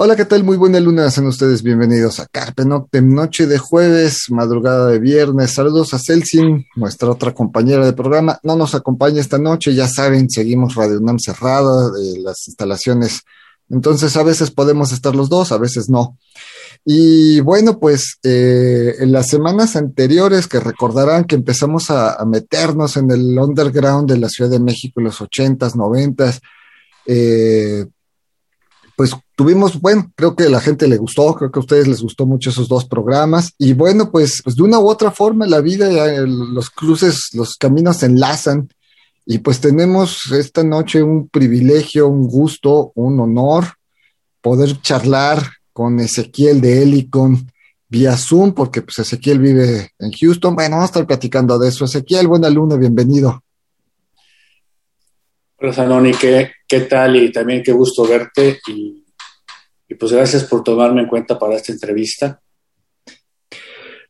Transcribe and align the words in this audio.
Hola, 0.00 0.14
¿qué 0.14 0.24
tal? 0.24 0.44
Muy 0.44 0.56
buena 0.56 0.78
luna, 0.78 1.10
sean 1.10 1.26
ustedes 1.26 1.64
bienvenidos 1.64 2.20
a 2.20 2.26
Carpe 2.26 2.64
Noctem, 2.64 3.12
noche 3.12 3.48
de 3.48 3.58
jueves, 3.58 4.26
madrugada 4.28 4.86
de 4.86 5.00
viernes. 5.00 5.54
Saludos 5.54 5.92
a 5.92 5.98
Celsin, 5.98 6.64
nuestra 6.76 7.10
otra 7.10 7.34
compañera 7.34 7.84
de 7.84 7.92
programa. 7.92 8.38
No 8.44 8.54
nos 8.54 8.76
acompaña 8.76 9.20
esta 9.20 9.38
noche, 9.38 9.74
ya 9.74 9.88
saben, 9.88 10.30
seguimos 10.30 10.76
Radio 10.76 11.00
UNAM 11.00 11.18
cerrada 11.18 11.90
de 11.90 12.20
las 12.20 12.46
instalaciones. 12.46 13.22
Entonces, 13.70 14.16
a 14.16 14.22
veces 14.22 14.52
podemos 14.52 14.92
estar 14.92 15.16
los 15.16 15.28
dos, 15.28 15.50
a 15.50 15.58
veces 15.58 15.88
no. 15.88 16.16
Y 16.84 17.40
bueno, 17.40 17.80
pues 17.80 18.18
eh, 18.22 18.94
en 19.00 19.10
las 19.10 19.26
semanas 19.26 19.74
anteriores 19.74 20.46
que 20.46 20.60
recordarán 20.60 21.24
que 21.24 21.34
empezamos 21.34 21.90
a, 21.90 22.24
meternos 22.24 22.96
en 22.96 23.10
el 23.10 23.36
underground 23.36 24.08
de 24.08 24.18
la 24.18 24.28
Ciudad 24.28 24.52
de 24.52 24.60
México 24.60 25.00
en 25.00 25.06
los 25.06 25.20
ochentas, 25.20 25.74
noventas, 25.74 26.40
eh, 27.04 27.84
pues 28.98 29.14
tuvimos, 29.36 29.80
bueno, 29.80 30.10
creo 30.16 30.34
que 30.34 30.48
la 30.48 30.60
gente 30.60 30.88
le 30.88 30.96
gustó, 30.96 31.32
creo 31.36 31.52
que 31.52 31.60
a 31.60 31.62
ustedes 31.62 31.86
les 31.86 32.02
gustó 32.02 32.26
mucho 32.26 32.50
esos 32.50 32.66
dos 32.66 32.84
programas. 32.84 33.52
Y 33.56 33.72
bueno, 33.72 34.10
pues, 34.10 34.40
pues 34.42 34.56
de 34.56 34.64
una 34.64 34.80
u 34.80 34.88
otra 34.88 35.12
forma 35.12 35.46
la 35.46 35.60
vida, 35.60 35.88
los 36.26 36.68
cruces, 36.68 37.28
los 37.32 37.54
caminos 37.54 37.98
se 37.98 38.06
enlazan. 38.06 38.68
Y 39.24 39.38
pues 39.38 39.60
tenemos 39.60 40.32
esta 40.32 40.64
noche 40.64 41.00
un 41.00 41.28
privilegio, 41.28 42.08
un 42.08 42.26
gusto, 42.26 42.90
un 42.96 43.20
honor 43.20 43.66
poder 44.40 44.80
charlar 44.80 45.44
con 45.72 46.00
Ezequiel 46.00 46.60
de 46.60 46.82
Helicon 46.82 47.52
vía 47.88 48.16
Zoom, 48.16 48.52
porque 48.52 48.82
pues 48.82 48.98
Ezequiel 48.98 49.38
vive 49.38 49.92
en 50.00 50.10
Houston. 50.10 50.56
Bueno, 50.56 50.74
vamos 50.74 50.88
a 50.88 50.92
estar 50.92 51.06
platicando 51.06 51.56
de 51.56 51.68
eso. 51.68 51.84
Ezequiel, 51.84 52.26
buena 52.26 52.50
luna, 52.50 52.74
bienvenido. 52.74 53.44
Hola, 55.60 55.72
Zanoni, 55.72 56.12
¿qué, 56.12 56.52
¿qué 56.68 56.82
tal? 56.82 57.16
Y 57.16 57.32
también 57.32 57.64
qué 57.64 57.72
gusto 57.72 58.06
verte 58.06 58.60
y, 58.68 59.04
pues 59.98 60.12
gracias 60.12 60.44
por 60.44 60.62
tomarme 60.62 61.02
en 61.02 61.08
cuenta 61.08 61.36
para 61.36 61.56
esta 61.56 61.72
entrevista. 61.72 62.40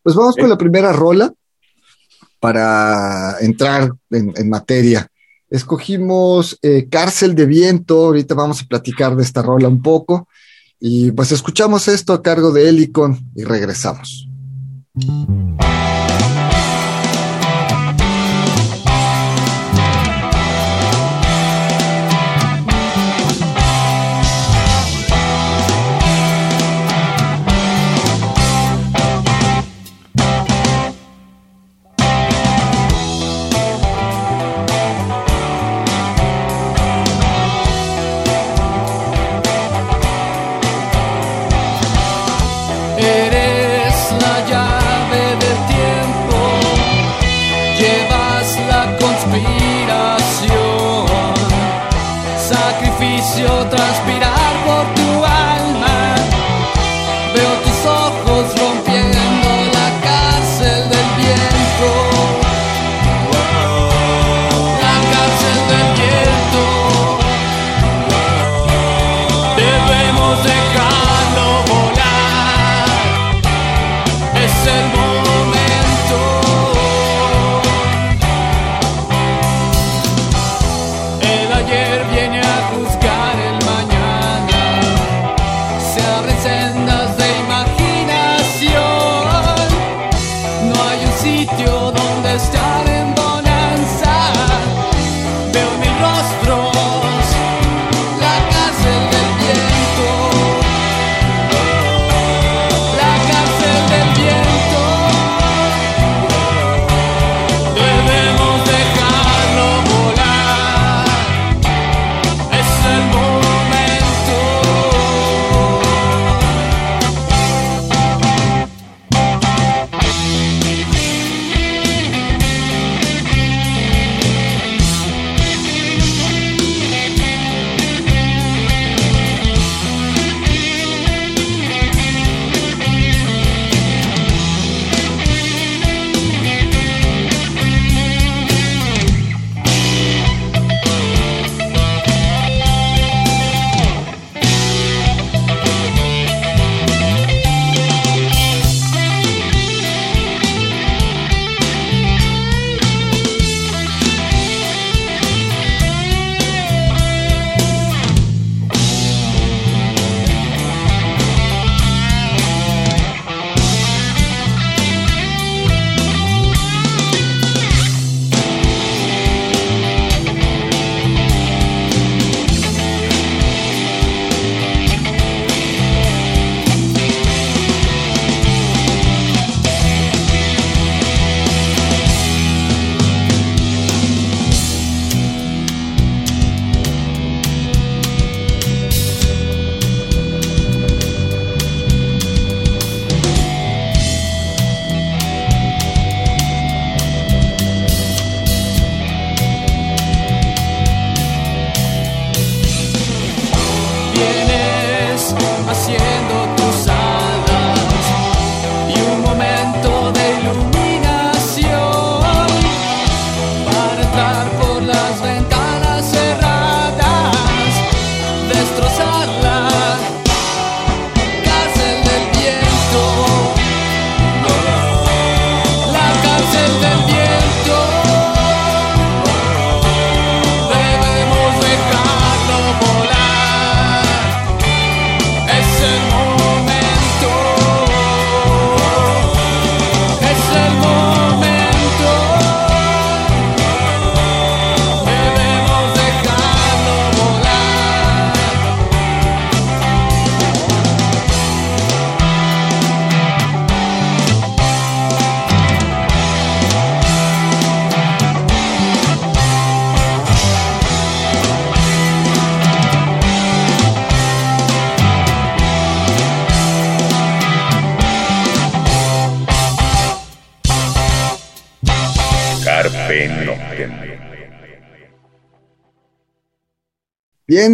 Pues 0.03 0.15
vamos 0.15 0.37
con 0.37 0.51
la 0.51 0.59
primera 0.59 0.93
rola 0.93 1.33
para 2.39 3.37
entrar 3.41 3.91
en, 4.11 4.51
materia. 4.51 5.09
Escogimos 5.49 6.59
eh, 6.61 6.87
Cárcel 6.91 7.35
de 7.35 7.47
Viento, 7.47 8.07
ahorita 8.07 8.35
vamos 8.35 8.61
a 8.61 8.67
platicar 8.67 9.17
de 9.17 9.23
esta 9.23 9.41
rola 9.41 9.69
un 9.69 9.81
poco 9.81 10.29
y 10.79 11.13
pues 11.13 11.33
escuchamos 11.33 11.89
esto 11.89 12.13
a 12.13 12.23
cargo 12.23 12.53
de 12.53 12.69
Helicon 12.69 13.19
y 13.35 13.45
regresamos. 13.45 14.29
Eres 14.95 15.78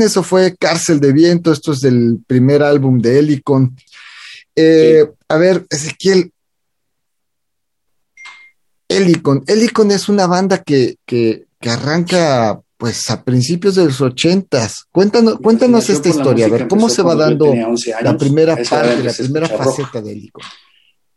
Eso 0.02 0.22
fue 0.22 0.56
Cárcel 0.56 1.00
de 1.00 1.12
Viento, 1.12 1.52
esto 1.52 1.72
es 1.72 1.80
del 1.80 2.18
primer 2.26 2.62
álbum 2.62 2.98
de 3.00 3.18
Helicon. 3.18 3.76
Eh, 4.56 5.04
A 5.28 5.36
ver, 5.36 5.66
Ezequiel. 5.70 6.30
Helicon. 8.88 9.42
Helicon 9.46 9.90
es 9.90 10.08
una 10.08 10.26
banda 10.26 10.62
que, 10.62 10.96
que, 11.06 11.46
que, 11.60 11.70
arranca 11.70 12.60
pues 12.76 13.10
a 13.10 13.24
principios 13.24 13.74
de 13.74 13.86
los 13.86 14.00
ochentas. 14.00 14.84
Cuéntanos, 14.92 15.38
cuéntanos 15.42 15.88
esta 15.88 16.08
historia, 16.08 16.46
a 16.46 16.50
ver, 16.50 16.68
¿cómo 16.68 16.88
se 16.88 17.02
va 17.02 17.14
dando 17.14 17.52
la 18.02 18.16
primera 18.16 18.56
parte, 18.56 19.02
la 19.02 19.12
primera 19.12 19.48
faceta 19.48 20.02
de 20.02 20.12
Helicon? 20.12 20.44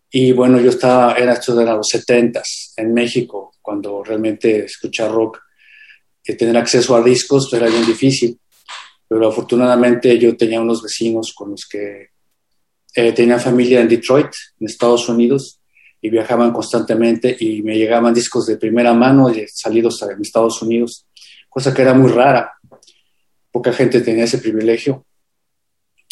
Y 0.09 0.31
bueno, 0.31 0.59
yo 0.59 0.69
estaba, 0.69 1.13
era 1.13 1.33
esto 1.33 1.53
de 1.53 1.65
los 1.65 1.88
setentas 1.88 2.73
en 2.77 2.94
México, 2.94 3.53
cuando 3.62 4.01
realmente 4.03 4.63
escuchar 4.63 5.12
rock, 5.12 5.39
que 6.23 6.33
tener 6.33 6.57
acceso 6.57 6.95
a 6.95 7.03
discos 7.03 7.53
era 7.53 7.68
bien 7.68 7.85
difícil 7.85 8.39
pero 9.07 9.27
afortunadamente 9.27 10.18
yo 10.19 10.36
tenía 10.36 10.62
unos 10.62 10.83
vecinos 10.83 11.33
con 11.33 11.51
los 11.51 11.65
que 11.65 12.09
eh, 12.95 13.12
tenía 13.13 13.39
familia 13.39 13.81
en 13.81 13.88
Detroit, 13.88 14.31
en 14.59 14.68
Estados 14.68 15.07
Unidos, 15.07 15.62
y 16.01 16.09
viajaban 16.09 16.51
constantemente 16.51 17.36
y 17.39 17.62
me 17.62 17.77
llegaban 17.77 18.13
discos 18.13 18.45
de 18.45 18.57
primera 18.57 18.94
mano 18.94 19.31
salidos 19.48 20.01
en 20.04 20.21
Estados 20.21 20.62
Unidos, 20.62 21.06
cosa 21.50 21.74
que 21.74 21.81
era 21.81 21.94
muy 21.94 22.12
rara. 22.12 22.54
Poca 23.51 23.74
gente 23.74 24.01
tenía 24.01 24.25
ese 24.25 24.38
privilegio. 24.38 25.06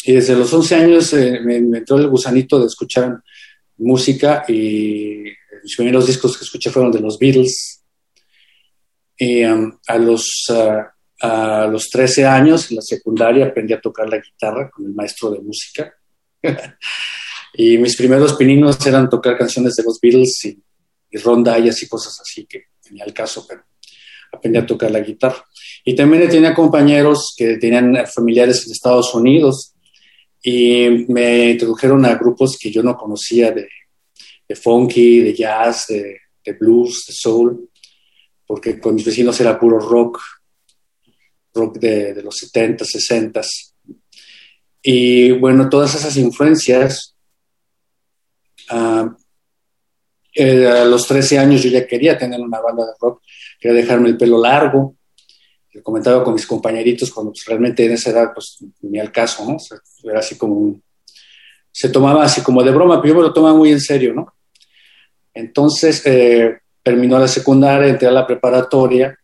Y 0.04 0.12
desde 0.12 0.36
los 0.36 0.52
11 0.52 0.74
años 0.74 1.12
eh, 1.12 1.40
me, 1.42 1.56
entró 1.56 1.96
el 1.96 2.08
gusanito 2.08 2.60
de 2.60 2.66
escuchar 2.66 3.20
música 3.78 4.44
y 4.48 5.24
los 5.62 5.74
primeros 5.76 6.06
discos 6.06 6.36
que 6.36 6.44
escuché 6.44 6.70
fueron 6.70 6.92
de 6.92 7.00
los 7.00 7.18
Beatles. 7.18 7.82
Y 9.18 9.44
um, 9.44 9.76
a 9.86 9.98
los 9.98 10.26
uh, 10.50 10.82
a 11.20 11.66
los 11.66 11.88
13 11.88 12.26
años, 12.26 12.70
en 12.70 12.76
la 12.76 12.82
secundaria, 12.82 13.46
aprendí 13.46 13.72
a 13.72 13.80
tocar 13.80 14.08
la 14.08 14.18
guitarra 14.18 14.70
con 14.70 14.86
el 14.86 14.94
maestro 14.94 15.30
de 15.30 15.40
música. 15.40 15.94
y 17.54 17.78
mis 17.78 17.96
primeros 17.96 18.34
pininos 18.34 18.84
eran 18.86 19.08
tocar 19.08 19.38
canciones 19.38 19.74
de 19.76 19.82
los 19.82 19.98
Beatles 20.00 20.44
y, 20.44 20.62
y 21.10 21.18
rondallas 21.18 21.82
y 21.82 21.88
cosas 21.88 22.18
así, 22.20 22.46
que 22.46 22.64
tenía 22.82 23.04
el 23.04 23.14
caso, 23.14 23.46
pero 23.48 23.62
aprendí 24.32 24.58
a 24.58 24.66
tocar 24.66 24.90
la 24.90 25.00
guitarra. 25.00 25.44
Y 25.84 25.94
también 25.94 26.28
tenía 26.28 26.54
compañeros 26.54 27.34
que 27.36 27.56
tenían 27.56 28.06
familiares 28.06 28.66
en 28.66 28.72
Estados 28.72 29.14
Unidos 29.14 29.74
y 30.42 31.06
me 31.08 31.50
introdujeron 31.50 32.04
a 32.04 32.14
grupos 32.14 32.58
que 32.60 32.70
yo 32.70 32.82
no 32.82 32.96
conocía 32.96 33.50
de, 33.52 33.68
de 34.48 34.56
funky, 34.56 35.20
de 35.20 35.34
jazz, 35.34 35.86
de, 35.88 36.18
de 36.44 36.52
blues, 36.52 37.04
de 37.06 37.14
soul, 37.14 37.70
porque 38.46 38.78
con 38.78 38.94
mis 38.94 39.04
vecinos 39.04 39.40
era 39.40 39.58
puro 39.58 39.78
rock 39.78 40.20
rock 41.56 41.78
de, 41.78 42.22
los 42.22 42.36
70, 42.36 42.84
60. 42.84 43.40
Y 44.82 45.32
bueno, 45.32 45.68
todas 45.68 45.94
esas 45.94 46.16
influencias, 46.16 47.16
ah, 48.70 49.16
eh, 50.34 50.66
a 50.66 50.84
los 50.84 51.06
13 51.08 51.38
años 51.38 51.62
yo 51.62 51.70
ya 51.70 51.86
quería 51.86 52.16
tener 52.18 52.40
una 52.40 52.60
banda 52.60 52.84
de 52.84 52.92
rock, 53.00 53.22
quería 53.58 53.78
dejarme 53.78 54.08
el 54.10 54.16
pelo 54.16 54.40
largo. 54.40 54.94
Yo 55.72 55.82
comentaba 55.82 56.22
con 56.22 56.34
mis 56.34 56.46
compañeritos 56.46 57.10
cuando 57.10 57.32
pues, 57.32 57.44
realmente 57.46 57.84
en 57.84 57.92
esa 57.92 58.10
edad 58.10 58.32
pues 58.32 58.58
ni 58.82 58.98
al 58.98 59.10
caso, 59.10 59.44
¿no? 59.44 59.56
era 60.04 60.20
así 60.20 60.36
como 60.36 60.80
se 61.76 61.90
tomaba 61.90 62.24
así 62.24 62.40
como 62.40 62.62
de 62.62 62.70
broma, 62.70 63.02
pero 63.02 63.12
yo 63.12 63.20
me 63.20 63.26
lo 63.26 63.34
tomaba 63.34 63.54
muy 63.54 63.70
en 63.70 63.80
serio, 63.80 64.14
¿no? 64.14 64.34
Entonces, 65.34 66.00
eh, 66.06 66.60
terminó 66.82 67.18
la 67.18 67.28
secundaria, 67.28 67.88
entré 67.88 68.08
a 68.08 68.12
la 68.12 68.26
preparatoria 68.26 69.14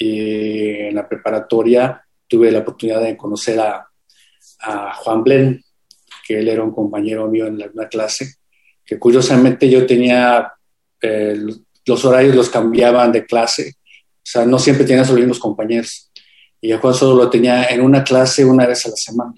y 0.00 0.86
en 0.86 0.94
la 0.94 1.06
preparatoria 1.06 2.02
tuve 2.26 2.50
la 2.50 2.60
oportunidad 2.60 3.02
de 3.02 3.16
conocer 3.16 3.60
a, 3.60 3.86
Juan 4.96 5.24
Blen, 5.24 5.64
que 6.26 6.38
él 6.38 6.48
era 6.48 6.62
un 6.62 6.72
compañero 6.72 7.26
mío 7.28 7.46
en 7.46 7.58
la, 7.58 7.88
clase, 7.88 8.34
que 8.84 8.98
curiosamente 8.98 9.70
yo 9.70 9.86
tenía, 9.86 10.52
eh, 11.00 11.34
los 11.86 12.04
horarios 12.04 12.36
los 12.36 12.50
cambiaban 12.50 13.10
de 13.10 13.24
clase, 13.24 13.74
o 13.76 14.22
sea, 14.22 14.44
no 14.44 14.58
siempre 14.58 14.84
tenía 14.84 15.02
los 15.02 15.12
mismos 15.12 15.38
compañeros. 15.38 16.10
Y 16.60 16.72
a 16.72 16.78
Juan 16.78 16.92
solo 16.92 17.24
lo 17.24 17.30
tenía 17.30 17.64
en 17.64 17.80
una 17.80 18.04
clase 18.04 18.44
una 18.44 18.66
vez 18.66 18.84
a 18.84 18.90
la 18.90 18.96
semana. 18.96 19.34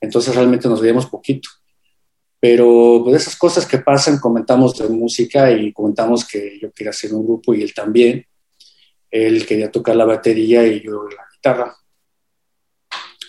Entonces 0.00 0.34
realmente 0.34 0.68
nos 0.68 0.80
veíamos 0.80 1.06
poquito. 1.06 1.48
Pero 2.40 3.02
pues 3.04 3.22
esas 3.22 3.36
cosas 3.36 3.66
que 3.66 3.78
pasan, 3.78 4.20
comentamos 4.20 4.78
de 4.78 4.88
música 4.88 5.50
y 5.50 5.72
comentamos 5.72 6.24
que 6.24 6.58
yo 6.62 6.70
quería 6.70 6.90
hacer 6.90 7.12
un 7.12 7.26
grupo 7.26 7.52
y 7.52 7.62
él 7.62 7.74
también. 7.74 8.24
Él 9.10 9.46
quería 9.46 9.70
tocar 9.70 9.96
la 9.96 10.04
batería 10.04 10.66
y 10.66 10.82
yo 10.82 11.08
la 11.08 11.24
guitarra. 11.34 11.76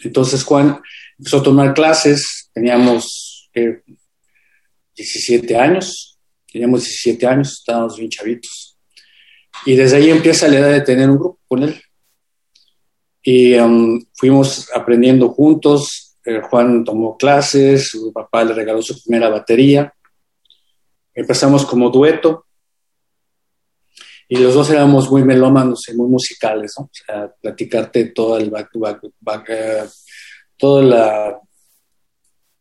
Entonces 0.03 0.43
Juan 0.43 0.81
empezó 1.17 1.37
a 1.37 1.43
tomar 1.43 1.73
clases, 1.73 2.49
teníamos 2.53 3.49
17 4.95 5.57
años, 5.57 6.17
teníamos 6.51 6.83
17 6.83 7.27
años, 7.27 7.53
estábamos 7.53 7.97
bien 7.97 8.09
chavitos. 8.09 8.77
Y 9.65 9.75
desde 9.75 9.97
ahí 9.97 10.09
empieza 10.09 10.47
la 10.47 10.59
edad 10.59 10.71
de 10.71 10.81
tener 10.81 11.09
un 11.09 11.17
grupo 11.17 11.39
con 11.47 11.63
él. 11.63 11.81
Y 13.21 13.55
um, 13.55 14.01
fuimos 14.13 14.69
aprendiendo 14.73 15.29
juntos. 15.29 16.17
Eh, 16.25 16.41
Juan 16.49 16.83
tomó 16.83 17.17
clases, 17.17 17.89
su 17.89 18.13
papá 18.13 18.43
le 18.43 18.53
regaló 18.53 18.81
su 18.81 19.01
primera 19.01 19.29
batería. 19.29 19.93
Empezamos 21.13 21.65
como 21.65 21.89
dueto 21.89 22.45
y 24.31 24.37
los 24.37 24.53
dos 24.53 24.69
éramos 24.69 25.09
muy 25.09 25.23
melómanos 25.23 25.89
y 25.89 25.95
muy 25.95 26.07
musicales, 26.07 26.73
¿no? 26.77 26.85
O 26.85 26.89
sea, 26.93 27.33
platicarte 27.41 28.05
todo 28.11 28.37
el 28.37 28.51
back, 28.51 28.69
back, 28.75 29.01
back 29.19 29.49
eh, 29.49 29.83
toda 30.55 30.83
la 30.83 31.39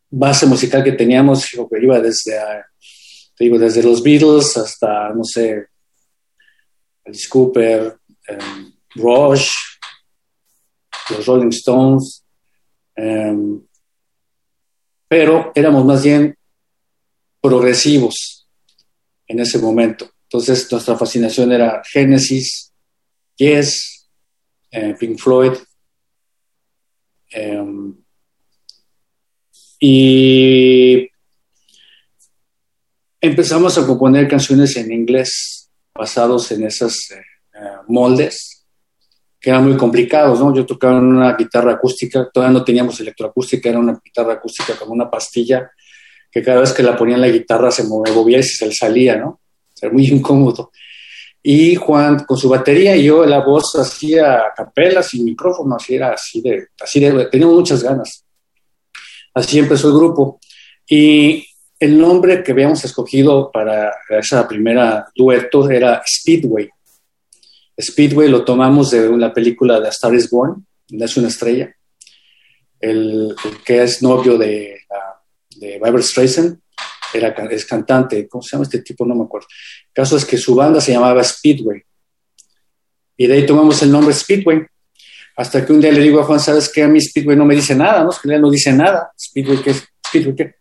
base 0.09 0.47
musical 0.47 0.83
que 0.83 0.93
teníamos, 0.93 1.47
que 1.47 1.83
iba 1.83 2.01
digo, 3.39 3.59
desde 3.59 3.83
los 3.83 4.03
Beatles 4.03 4.57
hasta, 4.57 5.11
no 5.11 5.25
sé, 5.25 5.67
Alice 7.05 7.29
Cooper, 7.29 7.99
um, 8.31 8.73
Rush, 8.95 9.51
los 11.11 11.27
Rolling 11.27 11.51
Stones, 11.51 12.25
um, 12.97 13.63
pero 15.07 15.53
éramos 15.55 15.85
más 15.85 16.03
bien 16.03 16.35
progresivos 17.43 18.49
en 19.27 19.41
ese 19.41 19.59
momento. 19.59 20.11
Entonces, 20.31 20.71
nuestra 20.71 20.97
fascinación 20.97 21.53
era 21.53 21.83
Genesis, 21.91 22.71
Yes, 23.37 24.11
eh, 24.71 24.95
Pink 24.99 25.19
Floyd. 25.19 25.53
Em, 27.31 27.95
y 29.81 31.09
empezamos 33.21 33.79
a 33.79 33.87
componer 33.87 34.29
canciones 34.29 34.77
en 34.77 34.93
inglés 34.93 35.71
basados 35.95 36.51
en 36.53 36.67
esos 36.67 37.11
eh, 37.13 37.21
eh, 37.55 37.59
moldes 37.87 38.67
que 39.41 39.51
eran 39.51 39.65
muy 39.65 39.77
complicados, 39.77 40.41
¿no? 40.41 40.53
Yo 40.55 40.67
tocaba 40.67 40.99
una 40.99 41.37
guitarra 41.37 41.75
acústica, 41.75 42.29
todavía 42.31 42.59
no 42.59 42.65
teníamos 42.65 43.01
electroacústica, 43.01 43.69
era 43.69 43.79
una 43.79 43.99
guitarra 44.05 44.35
acústica 44.35 44.77
como 44.77 44.93
una 44.93 45.09
pastilla 45.09 45.71
que 46.31 46.43
cada 46.43 46.61
vez 46.61 46.73
que 46.73 46.83
la 46.83 46.97
ponía 46.97 47.15
en 47.15 47.21
la 47.21 47.29
guitarra 47.29 47.71
se 47.71 47.85
movía 47.85 48.41
y 48.41 48.43
se 48.43 48.71
salía, 48.73 49.17
¿no? 49.17 49.41
Era 49.81 49.93
muy 49.93 50.07
incómodo. 50.11 50.71
Y 51.43 51.77
Juan 51.77 52.25
con 52.25 52.37
su 52.37 52.49
batería 52.49 52.97
y 52.97 53.05
yo 53.05 53.25
la 53.25 53.45
voz 53.45 53.75
hacía 53.77 54.43
capela 54.57 55.03
sin 55.03 55.25
micrófono, 55.25 55.77
así 55.77 55.95
era 55.95 56.13
así 56.13 56.41
de, 56.41 56.67
así 56.81 57.01
de, 57.01 57.27
teníamos 57.27 57.57
muchas 57.57 57.83
ganas. 57.83 58.25
Así 59.35 59.59
empezó 59.59 59.89
el 59.89 59.95
grupo. 59.95 60.41
Y 60.87 61.47
el 61.79 61.99
nombre 61.99 62.43
que 62.43 62.53
habíamos 62.53 62.85
escogido 62.85 63.53
para 63.53 63.93
esa 64.11 64.49
primera 64.49 65.09
dueto 65.15 65.71
era 65.71 66.03
Speedway. 66.05 66.69
Speedway 67.81 68.29
lo 68.29 68.45
tomamos 68.45 68.91
de 68.91 69.17
la 69.17 69.33
película 69.33 69.81
de 69.81 69.89
Star 69.91 70.15
is 70.15 70.29
Born, 70.29 70.67
es 70.91 71.17
una 71.17 71.29
estrella. 71.29 71.73
El, 72.81 73.35
que 73.65 73.83
es 73.83 74.03
novio 74.03 74.37
de, 74.37 74.81
de 75.57 75.79
Barbara 75.79 76.03
Streisand 76.03 76.59
era, 77.15 77.29
es 77.51 77.65
cantante, 77.65 78.29
¿cómo 78.29 78.43
se 78.43 78.53
llama 78.53 78.65
este 78.65 78.81
tipo? 78.81 79.05
No 79.07 79.15
me 79.15 79.25
acuerdo. 79.25 79.47
El 79.87 79.93
caso 79.93 80.17
es 80.17 80.25
que 80.25 80.37
su 80.37 80.55
banda 80.55 80.81
se 80.81 80.93
llamaba 80.93 81.23
Speedway. 81.23 81.83
Y 83.17 83.27
de 83.27 83.35
ahí 83.35 83.47
tomamos 83.47 83.83
el 83.83 83.91
nombre 83.91 84.15
Speedway. 84.15 84.63
Hasta 85.37 85.65
que 85.65 85.73
un 85.73 85.81
día 85.81 85.93
le 85.93 86.01
digo 86.01 86.21
a 86.21 86.25
Juan, 86.25 86.41
¿sabes 86.41 86.69
qué? 86.69 86.83
A 86.83 86.89
mí 86.89 87.01
Speedway 87.01 87.37
no 87.37 87.45
me 87.45 87.55
dice 87.55 87.75
nada, 87.75 88.03
¿no? 88.05 88.11
que 88.11 88.39
no 88.39 88.51
dice 88.51 88.73
nada. 88.73 89.13
Speedway, 89.19 89.63
¿qué 89.63 89.75
Speedway, 90.07 90.35
¿qué? 90.35 90.55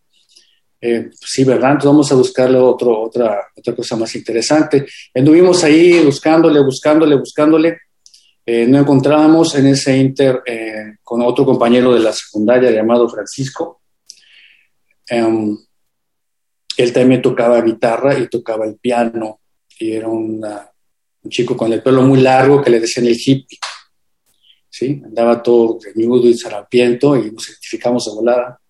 Eh, 0.80 1.10
sí, 1.12 1.42
¿verdad? 1.44 1.72
Entonces 1.72 1.90
vamos 1.90 2.12
a 2.12 2.14
buscarle 2.14 2.58
otro, 2.58 3.02
otra, 3.02 3.48
otra 3.56 3.74
cosa 3.74 3.96
más 3.96 4.14
interesante. 4.14 4.86
Anduvimos 5.14 5.64
ahí 5.64 6.04
buscándole, 6.04 6.60
buscándole, 6.60 7.16
buscándole. 7.16 7.78
Eh, 8.46 8.62
encontrábamos 8.62 9.54
en 9.56 9.66
ese 9.66 9.96
inter 9.96 10.42
eh, 10.46 10.94
con 11.02 11.20
otro 11.22 11.44
compañero 11.44 11.92
de 11.92 12.00
la 12.00 12.12
secundaria 12.12 12.70
llamado 12.70 13.08
Francisco. 13.08 13.82
Um, 15.10 15.58
él 16.78 16.92
también 16.92 17.20
tocaba 17.20 17.60
guitarra 17.60 18.18
y 18.18 18.28
tocaba 18.28 18.64
el 18.64 18.76
piano 18.76 19.40
y 19.78 19.92
era 19.92 20.08
un 20.08 20.42
chico 21.28 21.56
con 21.56 21.72
el 21.72 21.82
pelo 21.82 22.02
muy 22.02 22.20
largo 22.20 22.62
que 22.62 22.70
le 22.70 22.80
decían 22.80 23.06
el 23.06 23.16
hippie. 23.16 23.58
¿sí? 24.70 25.02
Andaba 25.04 25.42
todo 25.42 25.78
desnudo 25.82 26.28
y 26.28 26.38
zarapiento 26.38 27.16
y 27.16 27.30
nos 27.30 27.48
identificamos 27.48 28.04
de 28.06 28.12
volada. 28.12 28.60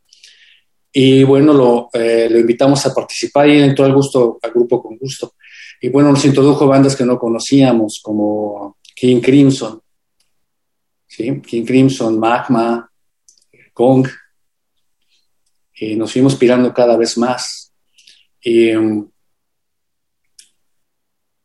Y 0.92 1.22
bueno, 1.22 1.52
lo, 1.52 1.90
eh, 1.92 2.28
lo 2.30 2.38
invitamos 2.38 2.84
a 2.86 2.94
participar 2.94 3.48
y 3.48 3.62
entró 3.62 3.84
al, 3.84 3.94
gusto, 3.94 4.38
al 4.42 4.50
grupo 4.50 4.82
con 4.82 4.96
gusto. 4.96 5.34
Y 5.80 5.90
bueno, 5.90 6.10
nos 6.10 6.24
introdujo 6.24 6.66
bandas 6.66 6.96
que 6.96 7.04
no 7.04 7.18
conocíamos, 7.18 8.00
como 8.02 8.78
King 8.94 9.20
Crimson. 9.20 9.80
King 11.06 11.64
Crimson, 11.64 12.18
Magma, 12.18 12.90
Kong. 13.72 14.08
Y 15.74 15.94
nos 15.94 16.12
fuimos 16.12 16.34
pirando 16.36 16.72
cada 16.72 16.96
vez 16.96 17.16
más. 17.18 17.67
Y 18.50 18.74
um, 18.74 19.06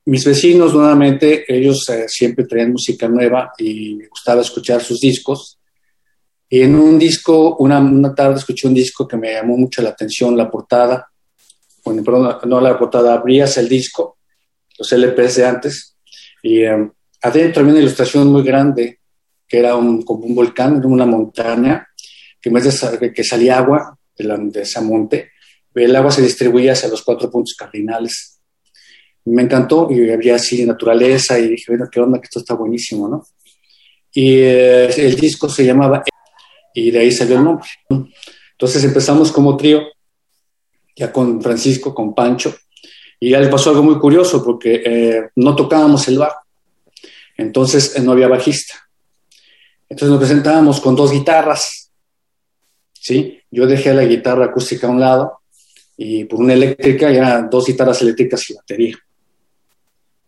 mis 0.05 0.23
vecinos, 0.23 0.73
nuevamente, 0.73 1.43
ellos 1.53 1.89
eh, 1.89 2.05
siempre 2.07 2.45
traían 2.45 2.71
música 2.71 3.09
nueva 3.09 3.51
y 3.57 3.95
me 3.95 4.07
gustaba 4.07 4.39
escuchar 4.39 4.81
sus 4.81 5.01
discos. 5.01 5.59
Y 6.47 6.61
en 6.61 6.75
un 6.75 6.97
disco, 6.97 7.57
una, 7.57 7.79
una, 7.79 8.15
tarde 8.15 8.35
escuché 8.35 8.69
un 8.69 8.73
disco 8.73 9.05
que 9.05 9.17
me 9.17 9.33
llamó 9.33 9.57
mucho 9.57 9.81
la 9.81 9.89
atención, 9.89 10.37
la 10.37 10.49
portada. 10.49 11.09
Bueno, 11.83 12.03
perdón, 12.05 12.37
no 12.45 12.61
la 12.61 12.79
portada, 12.79 13.15
abrías 13.15 13.57
el 13.57 13.67
disco, 13.67 14.19
los 14.79 14.89
LPs 14.93 15.35
de 15.35 15.45
antes, 15.45 15.97
y 16.41 16.63
um, 16.63 16.89
adentro 17.21 17.59
había 17.61 17.73
una 17.73 17.81
ilustración 17.81 18.29
muy 18.29 18.43
grande, 18.43 18.99
que 19.45 19.59
era 19.59 19.71
como 19.71 20.25
un 20.25 20.35
volcán, 20.35 20.85
una 20.85 21.05
montaña, 21.05 21.85
que 22.39 22.49
de 22.49 23.13
que 23.13 23.23
salía 23.25 23.57
agua 23.57 23.97
de, 24.17 24.37
de 24.51 24.61
ese 24.61 24.79
monte, 24.79 25.32
el 25.75 25.95
agua 25.95 26.11
se 26.11 26.21
distribuía 26.21 26.73
hacia 26.73 26.89
los 26.89 27.01
cuatro 27.01 27.29
puntos 27.29 27.55
cardinales 27.55 28.33
me 29.25 29.43
encantó 29.43 29.87
y 29.89 30.09
había 30.09 30.35
así 30.35 30.65
naturaleza 30.65 31.39
y 31.39 31.47
dije, 31.49 31.65
bueno, 31.69 31.87
qué 31.91 31.99
onda, 31.99 32.19
que 32.19 32.25
esto 32.25 32.39
está 32.39 32.55
buenísimo, 32.55 33.07
¿no? 33.07 33.25
Y 34.11 34.37
eh, 34.39 34.85
el 34.85 35.15
disco 35.15 35.49
se 35.49 35.65
llamaba 35.65 36.03
y 36.73 36.91
de 36.91 36.99
ahí 36.99 37.11
salió 37.11 37.37
el 37.37 37.43
nombre. 37.43 37.67
Entonces 38.51 38.83
empezamos 38.83 39.31
como 39.31 39.55
trío, 39.57 39.81
ya 40.95 41.11
con 41.11 41.41
Francisco, 41.41 41.95
con 41.95 42.13
Pancho, 42.13 42.55
y 43.19 43.31
ya 43.31 43.39
le 43.39 43.47
pasó 43.47 43.69
algo 43.69 43.83
muy 43.83 43.97
curioso 43.97 44.43
porque 44.43 44.81
eh, 44.85 45.29
no 45.37 45.55
tocábamos 45.55 46.07
el 46.09 46.19
bajo, 46.19 46.41
entonces 47.37 47.95
eh, 47.95 48.01
no 48.01 48.11
había 48.11 48.27
bajista. 48.27 48.73
Entonces 49.89 50.09
nos 50.09 50.19
presentábamos 50.19 50.81
con 50.81 50.95
dos 50.95 51.11
guitarras, 51.11 51.91
¿sí? 52.93 53.39
Yo 53.49 53.67
dejé 53.67 53.93
la 53.93 54.03
guitarra 54.03 54.45
acústica 54.45 54.87
a 54.87 54.91
un 54.91 54.99
lado 54.99 55.42
y 55.97 56.25
por 56.25 56.39
una 56.39 56.53
eléctrica 56.53 57.11
y 57.11 57.17
eran 57.17 57.49
dos 57.49 57.67
guitarras 57.67 58.01
eléctricas 58.01 58.49
y 58.49 58.55
batería 58.55 58.97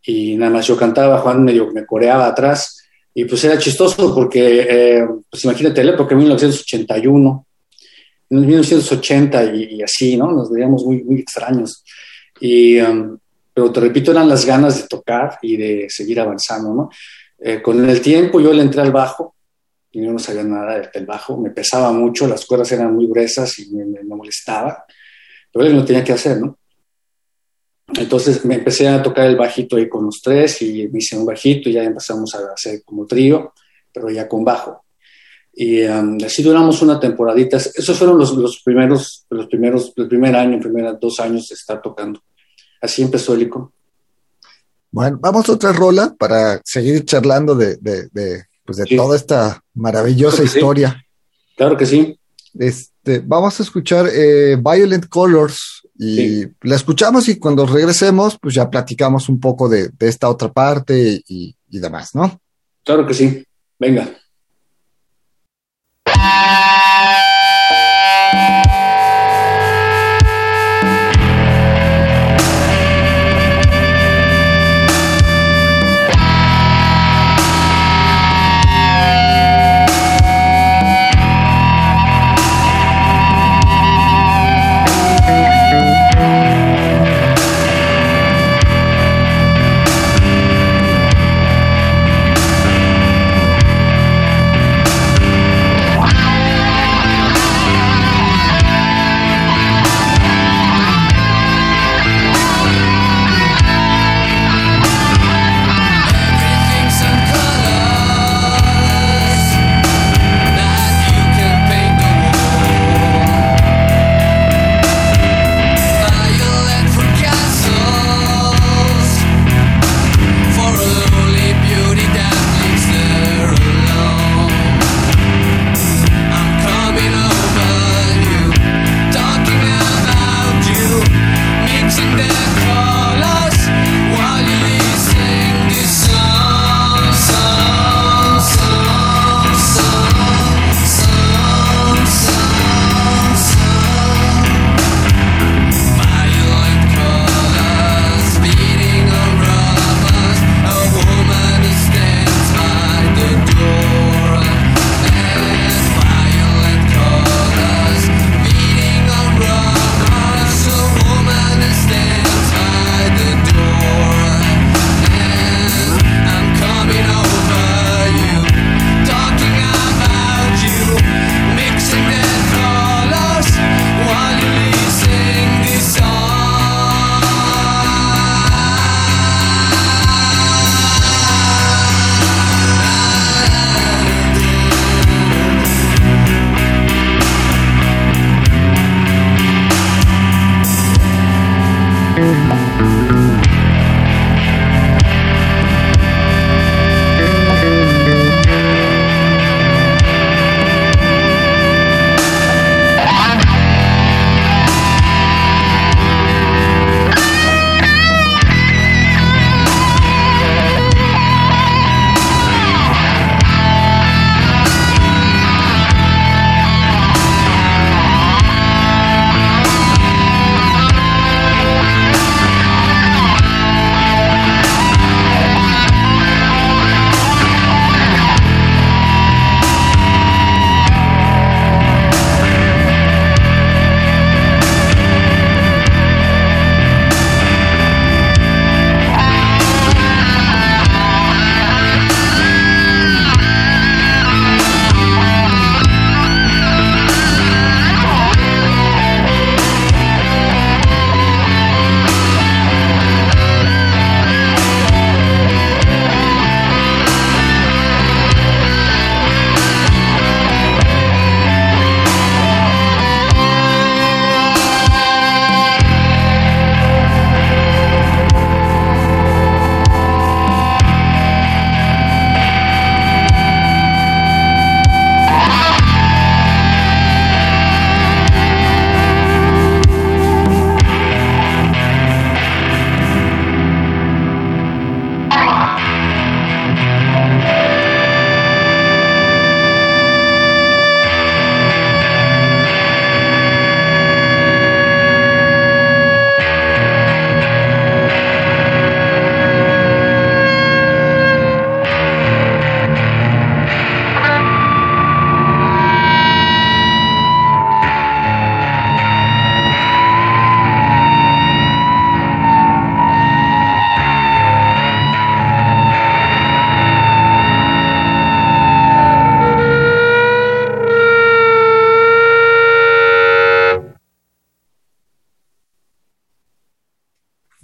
y 0.05 0.37
nada 0.37 0.51
más 0.51 0.67
yo 0.67 0.77
cantaba, 0.77 1.19
Juan 1.19 1.43
medio 1.43 1.71
me 1.71 1.85
coreaba 1.85 2.27
atrás 2.27 2.83
y 3.13 3.25
pues 3.25 3.43
era 3.43 3.57
chistoso 3.57 4.13
porque, 4.13 4.67
eh, 4.69 5.07
pues 5.29 5.43
imagínate, 5.45 5.83
la 5.83 5.93
época 5.93 6.09
de 6.09 6.21
1981, 6.21 7.47
en 8.29 8.41
1980 8.41 9.55
y, 9.55 9.81
así, 9.81 10.17
¿no? 10.17 10.31
Nos 10.31 10.51
veíamos 10.51 10.83
muy, 10.83 11.03
muy 11.03 11.21
extraños. 11.21 11.83
Y, 12.39 12.79
um, 12.81 13.17
pero 13.53 13.71
te 13.71 13.79
repito, 13.79 14.11
eran 14.11 14.27
las 14.27 14.45
ganas 14.45 14.81
de 14.81 14.87
tocar 14.87 15.39
y 15.41 15.55
de 15.55 15.85
seguir 15.89 16.19
avanzando, 16.19 16.73
¿no? 16.73 16.89
Eh, 17.39 17.61
con 17.61 17.87
el 17.87 18.01
tiempo 18.01 18.41
yo 18.41 18.51
le 18.51 18.63
entré 18.63 18.81
al 18.81 18.91
bajo 18.91 19.35
y 19.91 20.03
yo 20.03 20.11
no 20.11 20.19
sabía 20.19 20.43
nada 20.43 20.89
del, 20.93 21.05
bajo, 21.05 21.37
me 21.37 21.51
pesaba 21.51 21.91
mucho, 21.93 22.27
las 22.27 22.45
cuerdas 22.45 22.71
eran 22.73 22.93
muy 22.93 23.07
gruesas 23.07 23.57
y 23.59 23.71
me 23.71 24.03
molestaba, 24.03 24.85
pero 25.55 25.69
yo 25.69 25.73
no 25.73 25.85
tenía 25.85 26.03
que 26.03 26.11
hacer, 26.11 26.41
¿no? 26.41 26.57
Entonces 27.93 28.43
me 28.43 28.55
empecé 28.55 28.89
a 28.89 29.01
tocar 29.01 29.25
el 29.25 29.37
bajito 29.37 29.77
ahí 29.77 29.87
con 29.87 30.03
los 30.03 30.21
tres 30.21 30.61
y 30.61 30.89
me 30.89 30.99
hice 30.99 31.17
un 31.17 31.25
bajito 31.25 31.69
y 31.69 31.73
ya 31.73 31.83
empezamos 31.83 32.35
a 32.35 32.39
hacer 32.53 32.83
como 32.83 33.05
trío, 33.05 33.53
pero 33.93 34.09
ya 34.09 34.27
con 34.27 34.43
bajo. 34.43 34.83
Y 35.53 35.81
um, 35.83 36.17
así 36.25 36.43
duramos 36.43 36.81
una 36.81 36.99
temporadita. 36.99 37.55
Esos 37.55 37.97
fueron 37.97 38.17
los, 38.17 38.35
los, 38.35 38.61
primeros, 38.65 39.25
los 39.29 39.47
primeros, 39.47 39.93
el 39.95 40.09
primer 40.09 40.35
año, 40.35 40.59
primeros 40.59 40.99
dos 40.99 41.21
años 41.21 41.47
de 41.47 41.55
estar 41.55 41.81
tocando. 41.81 42.21
Así 42.81 43.01
empezó 43.01 43.33
el 43.33 43.43
ICO. 43.43 43.71
Bueno, 44.91 45.17
vamos 45.21 45.47
a 45.47 45.53
otra 45.53 45.71
rola 45.71 46.13
para 46.19 46.59
seguir 46.65 47.05
charlando 47.05 47.55
de, 47.55 47.77
de, 47.77 48.09
de, 48.11 48.43
pues 48.65 48.79
de 48.79 48.83
sí. 48.83 48.97
toda 48.97 49.15
esta 49.15 49.63
maravillosa 49.73 50.43
claro 50.43 50.51
historia. 50.53 50.97
Sí. 50.99 51.55
Claro 51.55 51.77
que 51.77 51.85
sí. 51.85 52.19
Este, 52.57 53.19
vamos 53.19 53.59
a 53.59 53.63
escuchar 53.63 54.07
eh, 54.11 54.57
Violent 54.57 55.07
Colors 55.07 55.87
y 55.97 56.15
sí. 56.15 56.47
la 56.61 56.75
escuchamos 56.75 57.27
y 57.29 57.37
cuando 57.37 57.65
regresemos, 57.65 58.37
pues 58.41 58.55
ya 58.55 58.69
platicamos 58.69 59.29
un 59.29 59.39
poco 59.39 59.69
de, 59.69 59.89
de 59.89 60.07
esta 60.07 60.29
otra 60.29 60.51
parte 60.51 61.21
y, 61.27 61.55
y, 61.69 61.79
demás, 61.79 62.15
¿no? 62.15 62.39
Claro 62.83 63.05
que 63.05 63.13
sí. 63.13 63.45
Venga. 63.79 64.09